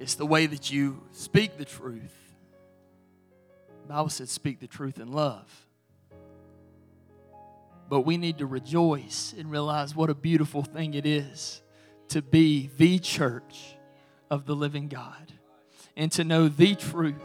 It's 0.00 0.14
the 0.14 0.24
way 0.24 0.46
that 0.46 0.72
you 0.72 1.02
speak 1.12 1.58
the 1.58 1.66
truth. 1.66 2.16
The 3.82 3.92
Bible 3.92 4.08
said, 4.08 4.30
speak 4.30 4.58
the 4.58 4.66
truth 4.66 4.98
in 4.98 5.12
love. 5.12 5.46
But 7.90 8.00
we 8.06 8.16
need 8.16 8.38
to 8.38 8.46
rejoice 8.46 9.34
and 9.36 9.50
realize 9.50 9.94
what 9.94 10.08
a 10.08 10.14
beautiful 10.14 10.62
thing 10.62 10.94
it 10.94 11.04
is 11.04 11.60
to 12.08 12.22
be 12.22 12.70
the 12.78 12.98
church 12.98 13.76
of 14.30 14.46
the 14.46 14.56
living 14.56 14.88
God 14.88 15.34
and 15.98 16.10
to 16.12 16.24
know 16.24 16.48
the 16.48 16.76
truth. 16.76 17.16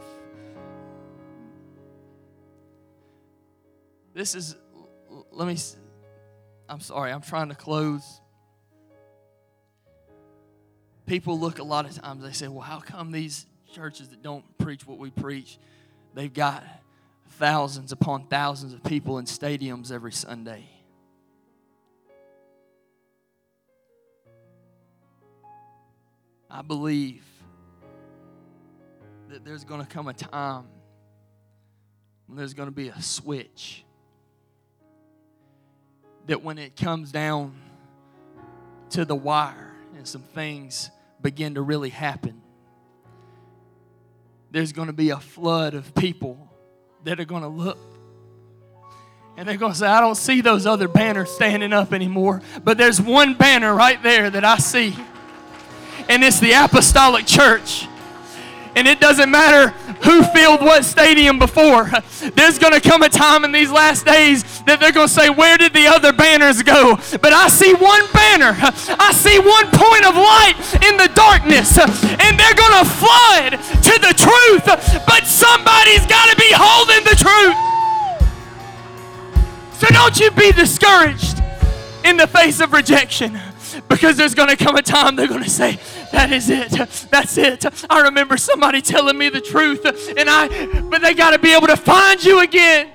This 4.12 4.34
is, 4.34 4.54
let 5.30 5.48
me, 5.48 5.56
I'm 6.68 6.80
sorry, 6.80 7.10
I'm 7.10 7.22
trying 7.22 7.48
to 7.48 7.54
close. 7.54 8.20
People 11.06 11.38
look 11.38 11.60
a 11.60 11.62
lot 11.62 11.86
of 11.86 11.94
times, 11.94 12.24
they 12.24 12.32
say, 12.32 12.48
well, 12.48 12.60
how 12.60 12.80
come 12.80 13.12
these 13.12 13.46
churches 13.72 14.08
that 14.08 14.22
don't 14.22 14.44
preach 14.58 14.86
what 14.86 14.98
we 14.98 15.10
preach, 15.10 15.58
they've 16.14 16.32
got 16.32 16.64
thousands 17.38 17.92
upon 17.92 18.26
thousands 18.26 18.72
of 18.72 18.82
people 18.82 19.18
in 19.18 19.24
stadiums 19.24 19.92
every 19.92 20.12
Sunday? 20.12 20.64
I 26.50 26.62
believe 26.62 27.24
that 29.28 29.44
there's 29.44 29.64
going 29.64 29.80
to 29.80 29.86
come 29.86 30.08
a 30.08 30.12
time 30.14 30.64
when 32.26 32.36
there's 32.36 32.54
going 32.54 32.68
to 32.68 32.74
be 32.74 32.88
a 32.88 33.02
switch. 33.02 33.84
That 36.26 36.42
when 36.42 36.58
it 36.58 36.74
comes 36.74 37.12
down 37.12 37.54
to 38.90 39.04
the 39.04 39.14
wire 39.14 39.74
and 39.96 40.06
some 40.06 40.22
things 40.22 40.90
begin 41.22 41.54
to 41.54 41.62
really 41.62 41.90
happen, 41.90 42.40
there's 44.50 44.72
going 44.72 44.88
to 44.88 44.94
be 44.94 45.10
a 45.10 45.18
flood 45.18 45.74
of 45.74 45.94
people 45.94 46.50
that 47.04 47.20
are 47.20 47.24
going 47.24 47.42
to 47.42 47.48
look 47.48 47.78
and 49.36 49.46
they're 49.46 49.58
going 49.58 49.72
to 49.72 49.78
say, 49.78 49.86
I 49.86 50.00
don't 50.00 50.14
see 50.14 50.40
those 50.40 50.64
other 50.64 50.88
banners 50.88 51.30
standing 51.30 51.72
up 51.72 51.92
anymore, 51.92 52.40
but 52.64 52.78
there's 52.78 53.00
one 53.00 53.34
banner 53.34 53.74
right 53.74 54.02
there 54.02 54.30
that 54.30 54.44
I 54.44 54.56
see, 54.56 54.96
and 56.08 56.24
it's 56.24 56.40
the 56.40 56.52
Apostolic 56.52 57.26
Church. 57.26 57.86
And 58.74 58.86
it 58.86 59.00
doesn't 59.00 59.30
matter 59.30 59.74
who 60.06 60.22
filled 60.22 60.60
what 60.60 60.84
stadium 60.84 61.38
before. 61.38 61.90
There's 62.34 62.58
going 62.58 62.72
to 62.72 62.80
come 62.80 63.02
a 63.02 63.08
time 63.08 63.44
in 63.44 63.52
these 63.52 63.70
last 63.70 64.06
days 64.06 64.42
that 64.62 64.78
they're 64.80 64.92
going 64.92 65.08
to 65.08 65.12
say, 65.12 65.28
Where 65.28 65.58
did 65.58 65.74
the 65.74 65.86
other 65.88 66.12
banners 66.12 66.62
go? 66.62 66.96
But 67.20 67.32
I 67.32 67.48
see 67.48 67.74
one 67.74 68.06
banner. 68.14 68.54
I 68.98 69.12
see 69.12 69.38
one 69.38 69.66
point 69.74 70.06
of 70.06 70.14
light 70.14 70.56
in 70.88 70.96
the 70.96 71.10
darkness. 71.14 71.76
And 72.26 72.38
they're 72.38 72.54
going 72.54 72.84
to 72.84 72.90
flood 72.90 73.52
to 73.52 73.94
the 74.00 74.14
truth. 74.16 74.64
But 75.06 75.26
somebody's 75.26 76.06
got 76.06 76.30
to 76.30 76.36
be 76.36 76.50
holding 76.52 77.04
the 77.04 77.14
truth. 77.14 77.56
So 79.78 79.86
don't 79.88 80.18
you 80.18 80.30
be 80.30 80.52
discouraged 80.52 81.42
in 82.04 82.16
the 82.16 82.26
face 82.26 82.60
of 82.60 82.72
rejection 82.72 83.38
because 83.88 84.16
there's 84.16 84.34
going 84.34 84.48
to 84.48 84.56
come 84.56 84.76
a 84.76 84.82
time 84.82 85.16
they're 85.16 85.28
going 85.28 85.42
to 85.42 85.50
say, 85.50 85.78
that 86.12 86.32
is 86.32 86.50
it. 86.50 86.70
That's 87.10 87.38
it. 87.38 87.84
I 87.90 88.02
remember 88.02 88.36
somebody 88.36 88.80
telling 88.80 89.16
me 89.16 89.28
the 89.28 89.40
truth, 89.40 89.84
and 89.84 90.28
I, 90.28 90.80
but 90.82 91.02
they 91.02 91.14
got 91.14 91.30
to 91.30 91.38
be 91.38 91.54
able 91.54 91.66
to 91.68 91.76
find 91.76 92.22
you 92.22 92.40
again. 92.40 92.90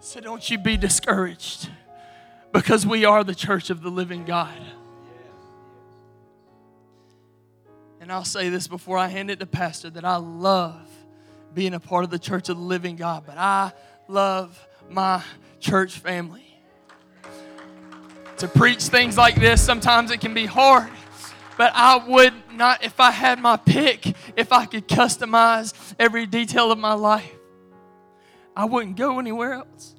So 0.00 0.20
don't 0.20 0.48
you 0.50 0.58
be 0.58 0.76
discouraged 0.76 1.68
because 2.52 2.86
we 2.86 3.04
are 3.04 3.22
the 3.22 3.34
church 3.34 3.70
of 3.70 3.82
the 3.82 3.90
living 3.90 4.24
God. 4.24 4.58
And 8.00 8.10
I'll 8.10 8.24
say 8.24 8.48
this 8.48 8.66
before 8.66 8.98
I 8.98 9.06
hand 9.06 9.30
it 9.30 9.38
to 9.40 9.46
Pastor 9.46 9.90
that 9.90 10.04
I 10.04 10.16
love 10.16 10.88
being 11.54 11.74
a 11.74 11.80
part 11.80 12.02
of 12.02 12.10
the 12.10 12.18
church 12.18 12.48
of 12.48 12.56
the 12.56 12.62
living 12.62 12.96
God, 12.96 13.24
but 13.26 13.38
I 13.38 13.72
love 14.08 14.58
my 14.88 15.22
church 15.60 15.98
family. 15.98 16.46
To 18.38 18.48
preach 18.48 18.84
things 18.84 19.16
like 19.18 19.36
this, 19.36 19.62
sometimes 19.62 20.10
it 20.10 20.20
can 20.20 20.32
be 20.32 20.46
hard. 20.46 20.90
But 21.60 21.72
I 21.74 21.98
would 21.98 22.32
not, 22.54 22.82
if 22.82 22.98
I 23.00 23.10
had 23.10 23.38
my 23.38 23.58
pick, 23.58 24.16
if 24.34 24.50
I 24.50 24.64
could 24.64 24.88
customize 24.88 25.74
every 25.98 26.24
detail 26.24 26.72
of 26.72 26.78
my 26.78 26.94
life, 26.94 27.36
I 28.56 28.64
wouldn't 28.64 28.96
go 28.96 29.18
anywhere 29.18 29.52
else. 29.52 29.94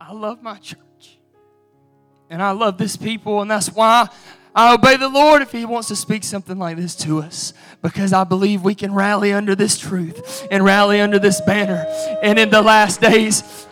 I 0.00 0.14
love 0.14 0.42
my 0.42 0.56
church. 0.56 1.18
And 2.30 2.42
I 2.42 2.52
love 2.52 2.78
this 2.78 2.96
people, 2.96 3.42
and 3.42 3.50
that's 3.50 3.68
why 3.68 4.08
I 4.54 4.72
obey 4.72 4.96
the 4.96 5.10
Lord 5.10 5.42
if 5.42 5.52
He 5.52 5.66
wants 5.66 5.88
to 5.88 5.96
speak 5.96 6.24
something 6.24 6.58
like 6.58 6.78
this 6.78 6.96
to 6.96 7.18
us 7.18 7.52
because 7.82 8.14
I 8.14 8.24
believe 8.24 8.62
we 8.62 8.74
can 8.74 8.94
rally 8.94 9.34
under 9.34 9.54
this 9.54 9.76
truth 9.76 10.48
and 10.50 10.64
rally 10.64 11.02
under 11.02 11.18
this 11.18 11.42
banner. 11.42 11.84
And 12.22 12.38
in 12.38 12.48
the 12.48 12.62
last 12.62 13.02
days, 13.02 13.66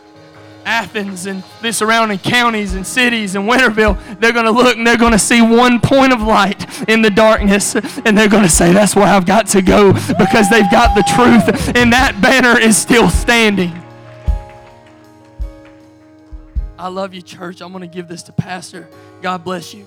Athens 0.70 1.26
and 1.26 1.42
the 1.62 1.72
surrounding 1.72 2.18
counties 2.18 2.74
and 2.74 2.86
cities 2.86 3.34
and 3.34 3.48
Winterville, 3.48 3.98
they're 4.20 4.32
going 4.32 4.44
to 4.44 4.52
look 4.52 4.76
and 4.76 4.86
they're 4.86 4.96
going 4.96 5.10
to 5.10 5.18
see 5.18 5.42
one 5.42 5.80
point 5.80 6.12
of 6.12 6.22
light 6.22 6.88
in 6.88 7.02
the 7.02 7.10
darkness 7.10 7.74
and 7.74 8.16
they're 8.16 8.28
going 8.28 8.44
to 8.44 8.48
say, 8.48 8.72
That's 8.72 8.94
where 8.94 9.06
I've 9.06 9.26
got 9.26 9.48
to 9.48 9.62
go 9.62 9.92
because 9.92 10.48
they've 10.48 10.70
got 10.70 10.94
the 10.94 11.02
truth 11.14 11.76
and 11.76 11.92
that 11.92 12.20
banner 12.22 12.56
is 12.58 12.78
still 12.78 13.10
standing. 13.10 13.72
I 16.78 16.86
love 16.86 17.14
you, 17.14 17.20
church. 17.20 17.60
I'm 17.60 17.72
going 17.72 17.82
to 17.82 17.92
give 17.92 18.06
this 18.06 18.22
to 18.24 18.32
Pastor. 18.32 18.88
God 19.22 19.42
bless 19.42 19.74
you. 19.74 19.86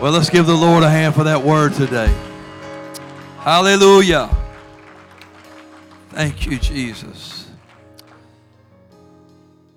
Well, 0.00 0.10
let's 0.10 0.30
give 0.30 0.46
the 0.46 0.56
Lord 0.56 0.82
a 0.82 0.90
hand 0.90 1.14
for 1.14 1.24
that 1.24 1.42
word 1.42 1.74
today. 1.74 2.12
Hallelujah. 3.40 4.43
Thank 6.14 6.46
you, 6.46 6.60
Jesus. 6.60 7.48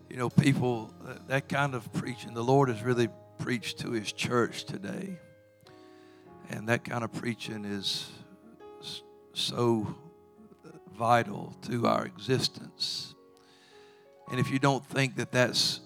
You 0.08 0.18
know, 0.18 0.30
people, 0.30 0.94
uh, 1.04 1.16
that 1.30 1.50
kind 1.50 1.74
of 1.74 1.92
preaching, 1.94 2.36
the 2.36 2.44
Lord 2.44 2.70
has 2.70 2.84
really 2.84 3.10
preached 3.40 3.80
to 3.80 3.90
his 3.90 4.12
church 4.14 4.66
today. 4.66 5.18
And 6.52 6.70
that 6.70 6.84
kind 6.84 7.04
of 7.04 7.12
preaching 7.12 7.66
is 7.66 8.12
so 9.34 9.96
vital 10.96 11.56
to 11.64 11.88
our 11.88 12.06
existence. 12.06 13.16
And 14.30 14.40
if 14.40 14.52
you 14.52 14.60
don't 14.60 14.86
think 14.86 15.16
that 15.16 15.32
that's 15.32 15.80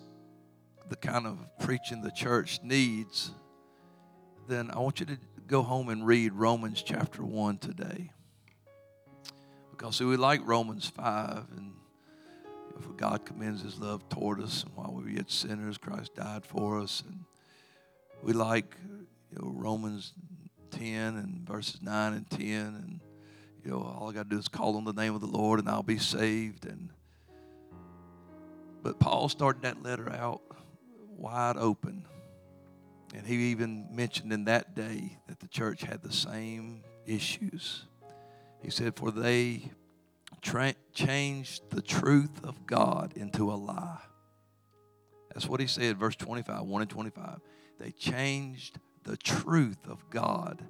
the 0.90 0.98
kind 0.98 1.28
of 1.28 1.40
preaching 1.62 2.02
the 2.02 2.12
church 2.12 2.60
needs, 2.62 3.32
then 4.50 4.70
I 4.70 4.80
want 4.80 5.00
you 5.00 5.06
to 5.06 5.18
go 5.48 5.62
home 5.62 5.88
and 5.88 6.06
read 6.06 6.34
Romans 6.34 6.84
chapter 6.84 7.24
1 7.24 7.60
today. 7.60 8.12
Because 9.82 9.96
see, 9.96 10.04
we 10.04 10.16
like 10.16 10.42
Romans 10.46 10.88
5 10.96 11.46
and 11.58 11.74
for 12.82 12.94
God 12.94 13.26
commends 13.26 13.64
his 13.64 13.80
love 13.80 14.08
toward 14.10 14.40
us, 14.40 14.62
and 14.62 14.72
while 14.76 14.94
we 14.94 15.02
were 15.02 15.10
yet 15.10 15.32
sinners, 15.32 15.80
Christ 15.80 16.14
died 16.14 16.46
for 16.46 16.80
us. 16.80 17.02
And 17.08 17.26
we 18.22 18.34
like 18.34 18.76
you 19.32 19.42
know, 19.42 19.52
Romans 19.56 20.14
10 20.70 21.16
and 21.16 21.48
verses 21.48 21.82
9 21.82 22.14
and 22.14 22.30
10, 22.30 22.42
and 22.46 23.00
you 23.66 23.72
know, 23.72 23.80
all 24.00 24.08
I 24.08 24.14
got 24.14 24.30
to 24.30 24.30
do 24.30 24.38
is 24.38 24.48
call 24.48 24.78
on 24.78 24.84
the 24.84 24.94
name 24.94 25.16
of 25.16 25.22
the 25.22 25.26
Lord 25.26 25.60
and 25.60 25.68
I'll 25.68 25.82
be 25.82 25.98
saved. 25.98 26.68
And 26.68 26.90
but 28.84 29.00
Paul 29.00 29.30
started 29.30 29.64
that 29.64 29.82
letter 29.82 30.12
out 30.12 30.44
wide 31.18 31.58
open. 31.58 32.06
And 33.16 33.26
he 33.26 33.50
even 33.50 33.88
mentioned 33.92 34.32
in 34.32 34.46
that 34.46 34.76
day 34.76 35.18
that 35.26 35.40
the 35.40 35.48
church 35.48 35.82
had 35.82 36.04
the 36.04 36.14
same 36.14 36.84
issues. 37.08 37.86
He 38.62 38.70
said, 38.70 38.96
For 38.96 39.12
they 39.12 39.72
tra- 40.42 40.76
changed 40.94 41.70
the 41.70 41.82
truth 41.82 42.44
of 42.44 42.66
God 42.66 43.14
into 43.16 43.52
a 43.52 43.56
lie. 43.56 44.02
That's 45.34 45.48
what 45.48 45.60
he 45.60 45.68
said, 45.68 45.98
verse 45.98 46.16
25, 46.16 46.64
1 46.64 46.82
and 46.82 46.90
25. 46.90 47.40
They 47.80 47.92
changed 47.92 48.80
the 49.04 49.18
truth 49.18 49.88
of 49.88 50.10
God 50.10 50.64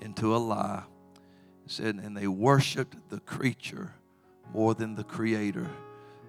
into 0.00 0.34
a 0.34 0.38
lie. 0.38 0.84
Said, 1.66 2.00
and 2.02 2.16
they 2.16 2.26
worshiped 2.26 2.96
the 3.10 3.20
creature 3.20 3.94
more 4.52 4.74
than 4.74 4.96
the 4.96 5.04
creator 5.04 5.70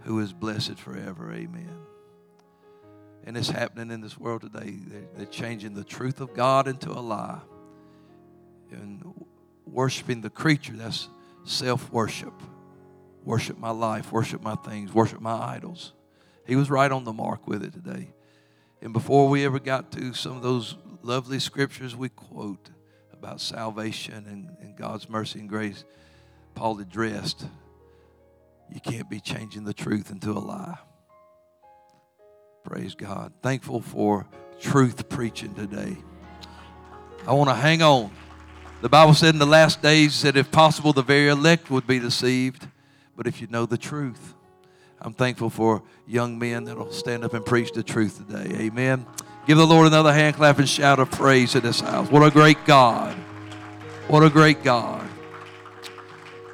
who 0.04 0.20
is 0.20 0.34
blessed 0.34 0.78
forever. 0.78 1.34
Amen. 1.34 1.76
And 3.24 3.36
it's 3.36 3.50
happening 3.50 3.90
in 3.90 4.02
this 4.02 4.20
world 4.20 4.42
today. 4.42 4.76
They're, 4.86 5.08
they're 5.16 5.26
changing 5.26 5.74
the 5.74 5.84
truth 5.84 6.22
of 6.22 6.36
God 6.36 6.68
into 6.68 6.92
a 6.92 7.02
lie. 7.02 7.40
And 8.72 9.26
worshiping 9.72 10.22
the 10.22 10.30
creature, 10.30 10.74
that's 10.76 11.08
self 11.44 11.92
worship. 11.92 12.34
Worship 13.24 13.58
my 13.58 13.70
life, 13.70 14.12
worship 14.12 14.42
my 14.42 14.56
things, 14.56 14.94
worship 14.94 15.22
my 15.22 15.34
idols. 15.34 15.94
He 16.48 16.56
was 16.56 16.70
right 16.70 16.92
on 16.92 17.04
the 17.04 17.14
mark 17.14 17.48
with 17.48 17.64
it 17.64 17.72
today. 17.72 18.14
And 18.82 18.94
before 18.94 19.30
we 19.30 19.46
ever 19.46 19.60
got 19.60 19.92
to 19.92 20.14
some 20.14 20.38
of 20.38 20.42
those 20.42 20.76
lovely 21.04 21.40
scriptures 21.40 21.96
we 21.96 22.10
quote 22.10 22.70
about 23.14 23.40
salvation 23.40 24.26
and, 24.28 24.50
and 24.60 24.76
God's 24.76 25.08
mercy 25.08 25.40
and 25.40 25.48
grace, 25.48 25.86
Paul 26.56 26.80
addressed 26.80 27.46
you 28.74 28.80
can't 28.80 29.10
be 29.10 29.20
changing 29.20 29.66
the 29.66 29.74
truth 29.74 30.12
into 30.12 30.32
a 30.32 30.40
lie. 30.40 30.80
Praise 32.64 32.96
God. 32.96 33.34
Thankful 33.44 33.82
for 33.82 34.26
truth 34.60 35.10
preaching 35.10 35.54
today. 35.54 35.98
I 37.28 37.34
want 37.34 37.50
to 37.50 37.56
hang 37.56 37.82
on. 37.82 38.12
The 38.82 38.90
Bible 38.90 39.14
said 39.14 39.36
in 39.36 39.40
the 39.40 39.46
last 39.46 39.84
days 39.84 40.24
that 40.24 40.36
if 40.36 40.50
possible, 40.52 40.92
the 40.92 41.04
very 41.04 41.28
elect 41.28 41.70
would 41.70 41.86
be 41.86 42.00
deceived. 42.00 42.68
But 43.16 43.28
if 43.28 43.40
you 43.40 43.46
know 43.46 43.68
the 43.68 43.78
truth, 43.78 44.34
I'm 45.00 45.14
thankful 45.14 45.52
for 45.52 45.84
young 46.08 46.40
men 46.40 46.64
that'll 46.64 46.92
stand 46.92 47.24
up 47.24 47.36
and 47.36 47.46
preach 47.46 47.74
the 47.74 47.84
truth 47.84 48.26
today. 48.26 48.56
Amen. 48.56 49.06
Give 49.46 49.60
the 49.60 49.68
Lord 49.68 49.86
another 49.86 50.12
hand 50.12 50.36
clap 50.36 50.58
and 50.58 50.68
shout 50.68 50.98
of 50.98 51.12
praise 51.12 51.54
in 51.54 51.62
this 51.62 51.80
house. 51.80 52.10
What 52.10 52.24
a 52.24 52.32
great 52.32 52.66
God. 52.66 53.16
What 54.08 54.24
a 54.24 54.32
great 54.32 54.64
God. 54.64 55.08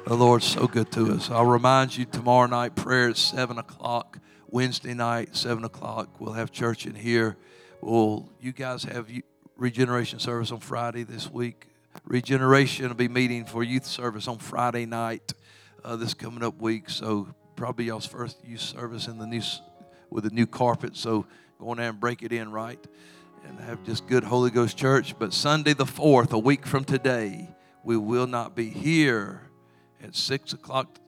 The 0.06 0.14
Lord's 0.14 0.44
so 0.44 0.66
good 0.66 0.92
to 0.92 1.12
us. 1.12 1.30
I'll 1.30 1.46
remind 1.46 1.96
you 1.96 2.04
tomorrow 2.04 2.46
night 2.46 2.74
prayer 2.74 3.08
at 3.08 3.16
7 3.16 3.56
o'clock. 3.56 4.18
Wednesday 4.48 4.92
night, 4.92 5.34
7 5.34 5.64
o'clock. 5.64 6.20
We'll 6.20 6.34
have 6.34 6.52
church 6.52 6.84
in 6.84 6.94
here. 6.94 7.38
Will 7.80 8.28
you 8.38 8.52
guys 8.52 8.82
have 8.82 9.10
regeneration 9.56 10.18
service 10.18 10.52
on 10.52 10.60
Friday 10.60 11.04
this 11.04 11.30
week? 11.30 11.67
Regeneration 12.04 12.88
will 12.88 12.94
be 12.94 13.08
meeting 13.08 13.44
for 13.44 13.62
youth 13.62 13.84
service 13.84 14.28
on 14.28 14.38
Friday 14.38 14.86
night 14.86 15.34
uh, 15.84 15.96
this 15.96 16.14
coming 16.14 16.42
up 16.42 16.60
week. 16.60 16.88
So 16.88 17.28
probably 17.56 17.86
y'all's 17.86 18.06
first 18.06 18.38
youth 18.44 18.60
service 18.60 19.08
in 19.08 19.18
the 19.18 19.26
new 19.26 19.42
with 20.10 20.24
the 20.24 20.30
new 20.30 20.46
carpet. 20.46 20.96
So 20.96 21.26
go 21.58 21.70
on 21.70 21.76
there 21.76 21.90
and 21.90 22.00
break 22.00 22.22
it 22.22 22.32
in 22.32 22.50
right, 22.50 22.78
and 23.44 23.60
have 23.60 23.84
just 23.84 24.06
good 24.06 24.24
Holy 24.24 24.50
Ghost 24.50 24.76
church. 24.76 25.14
But 25.18 25.34
Sunday 25.34 25.74
the 25.74 25.86
fourth, 25.86 26.32
a 26.32 26.38
week 26.38 26.66
from 26.66 26.84
today, 26.84 27.48
we 27.84 27.96
will 27.96 28.26
not 28.26 28.54
be 28.54 28.70
here 28.70 29.42
at 30.02 30.14
six 30.14 30.52
o'clock 30.52 30.98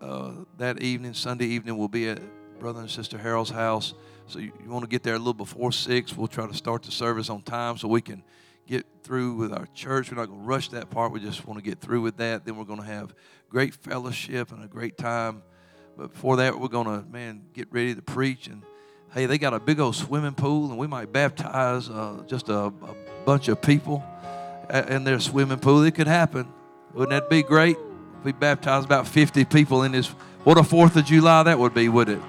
uh, 0.00 0.32
that 0.58 0.80
evening. 0.80 1.14
Sunday 1.14 1.46
evening, 1.46 1.76
we'll 1.76 1.88
be 1.88 2.08
at 2.08 2.20
brother 2.60 2.80
and 2.80 2.90
sister 2.90 3.18
Harold's 3.18 3.50
house. 3.50 3.94
So 4.26 4.38
you, 4.38 4.52
you 4.62 4.70
want 4.70 4.84
to 4.84 4.88
get 4.88 5.02
there 5.02 5.14
a 5.14 5.18
little 5.18 5.34
before 5.34 5.72
six. 5.72 6.16
We'll 6.16 6.26
try 6.28 6.46
to 6.46 6.54
start 6.54 6.82
the 6.82 6.92
service 6.92 7.30
on 7.30 7.42
time 7.42 7.78
so 7.78 7.88
we 7.88 8.00
can 8.00 8.22
get 8.66 8.86
through 9.02 9.34
with 9.34 9.52
our 9.52 9.66
church. 9.74 10.10
We're 10.10 10.18
not 10.18 10.26
going 10.26 10.40
to 10.40 10.46
rush 10.46 10.68
that 10.70 10.90
part. 10.90 11.12
We 11.12 11.20
just 11.20 11.46
want 11.46 11.58
to 11.58 11.64
get 11.64 11.80
through 11.80 12.02
with 12.02 12.16
that. 12.18 12.44
Then 12.44 12.56
we're 12.56 12.64
going 12.64 12.80
to 12.80 12.86
have 12.86 13.14
great 13.48 13.74
fellowship 13.74 14.52
and 14.52 14.64
a 14.64 14.66
great 14.66 14.98
time. 14.98 15.42
But 15.96 16.12
before 16.12 16.36
that, 16.36 16.58
we're 16.58 16.68
going 16.68 16.86
to, 16.86 17.08
man, 17.08 17.42
get 17.54 17.68
ready 17.70 17.94
to 17.94 18.02
preach. 18.02 18.48
And 18.48 18.62
hey, 19.12 19.26
they 19.26 19.38
got 19.38 19.54
a 19.54 19.60
big 19.60 19.80
old 19.80 19.96
swimming 19.96 20.34
pool, 20.34 20.70
and 20.70 20.78
we 20.78 20.86
might 20.86 21.12
baptize 21.12 21.88
uh, 21.88 22.22
just 22.26 22.48
a, 22.48 22.66
a, 22.66 22.72
bunch 23.24 23.48
of 23.48 23.60
people 23.60 24.04
in 24.88 25.02
their 25.02 25.18
swimming 25.18 25.58
pool. 25.58 25.82
It 25.82 25.94
could 25.96 26.06
happen. 26.06 26.46
Wouldn't 26.92 27.10
that 27.10 27.28
be 27.28 27.42
great? 27.42 27.76
If 28.18 28.24
we 28.24 28.32
baptized 28.32 28.84
about 28.84 29.08
50 29.08 29.44
people 29.46 29.82
in 29.82 29.92
this. 29.92 30.08
What 30.44 30.58
a 30.58 30.60
4th 30.60 30.94
of 30.94 31.06
July 31.06 31.42
that 31.42 31.58
would 31.58 31.74
be, 31.74 31.88
would 31.88 32.08
it? 32.08 32.20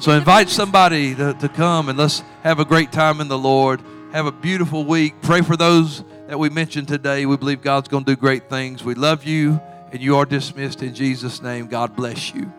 So 0.00 0.12
invite 0.12 0.48
somebody 0.48 1.14
to, 1.14 1.34
to 1.34 1.48
come 1.48 1.88
and 1.88 1.98
let's 1.98 2.20
have 2.42 2.58
a 2.58 2.64
great 2.64 2.90
time 2.90 3.20
in 3.20 3.28
the 3.28 3.38
Lord. 3.38 3.80
Have 4.12 4.26
a 4.26 4.32
beautiful 4.32 4.84
week. 4.84 5.14
Pray 5.22 5.40
for 5.40 5.56
those 5.56 6.02
that 6.26 6.36
we 6.36 6.48
mentioned 6.48 6.88
today. 6.88 7.26
We 7.26 7.36
believe 7.36 7.62
God's 7.62 7.86
going 7.86 8.04
to 8.06 8.16
do 8.16 8.20
great 8.20 8.50
things. 8.50 8.82
We 8.82 8.94
love 8.94 9.22
you, 9.22 9.60
and 9.92 10.00
you 10.00 10.16
are 10.16 10.24
dismissed 10.24 10.82
in 10.82 10.96
Jesus' 10.96 11.40
name. 11.40 11.68
God 11.68 11.94
bless 11.94 12.34
you. 12.34 12.52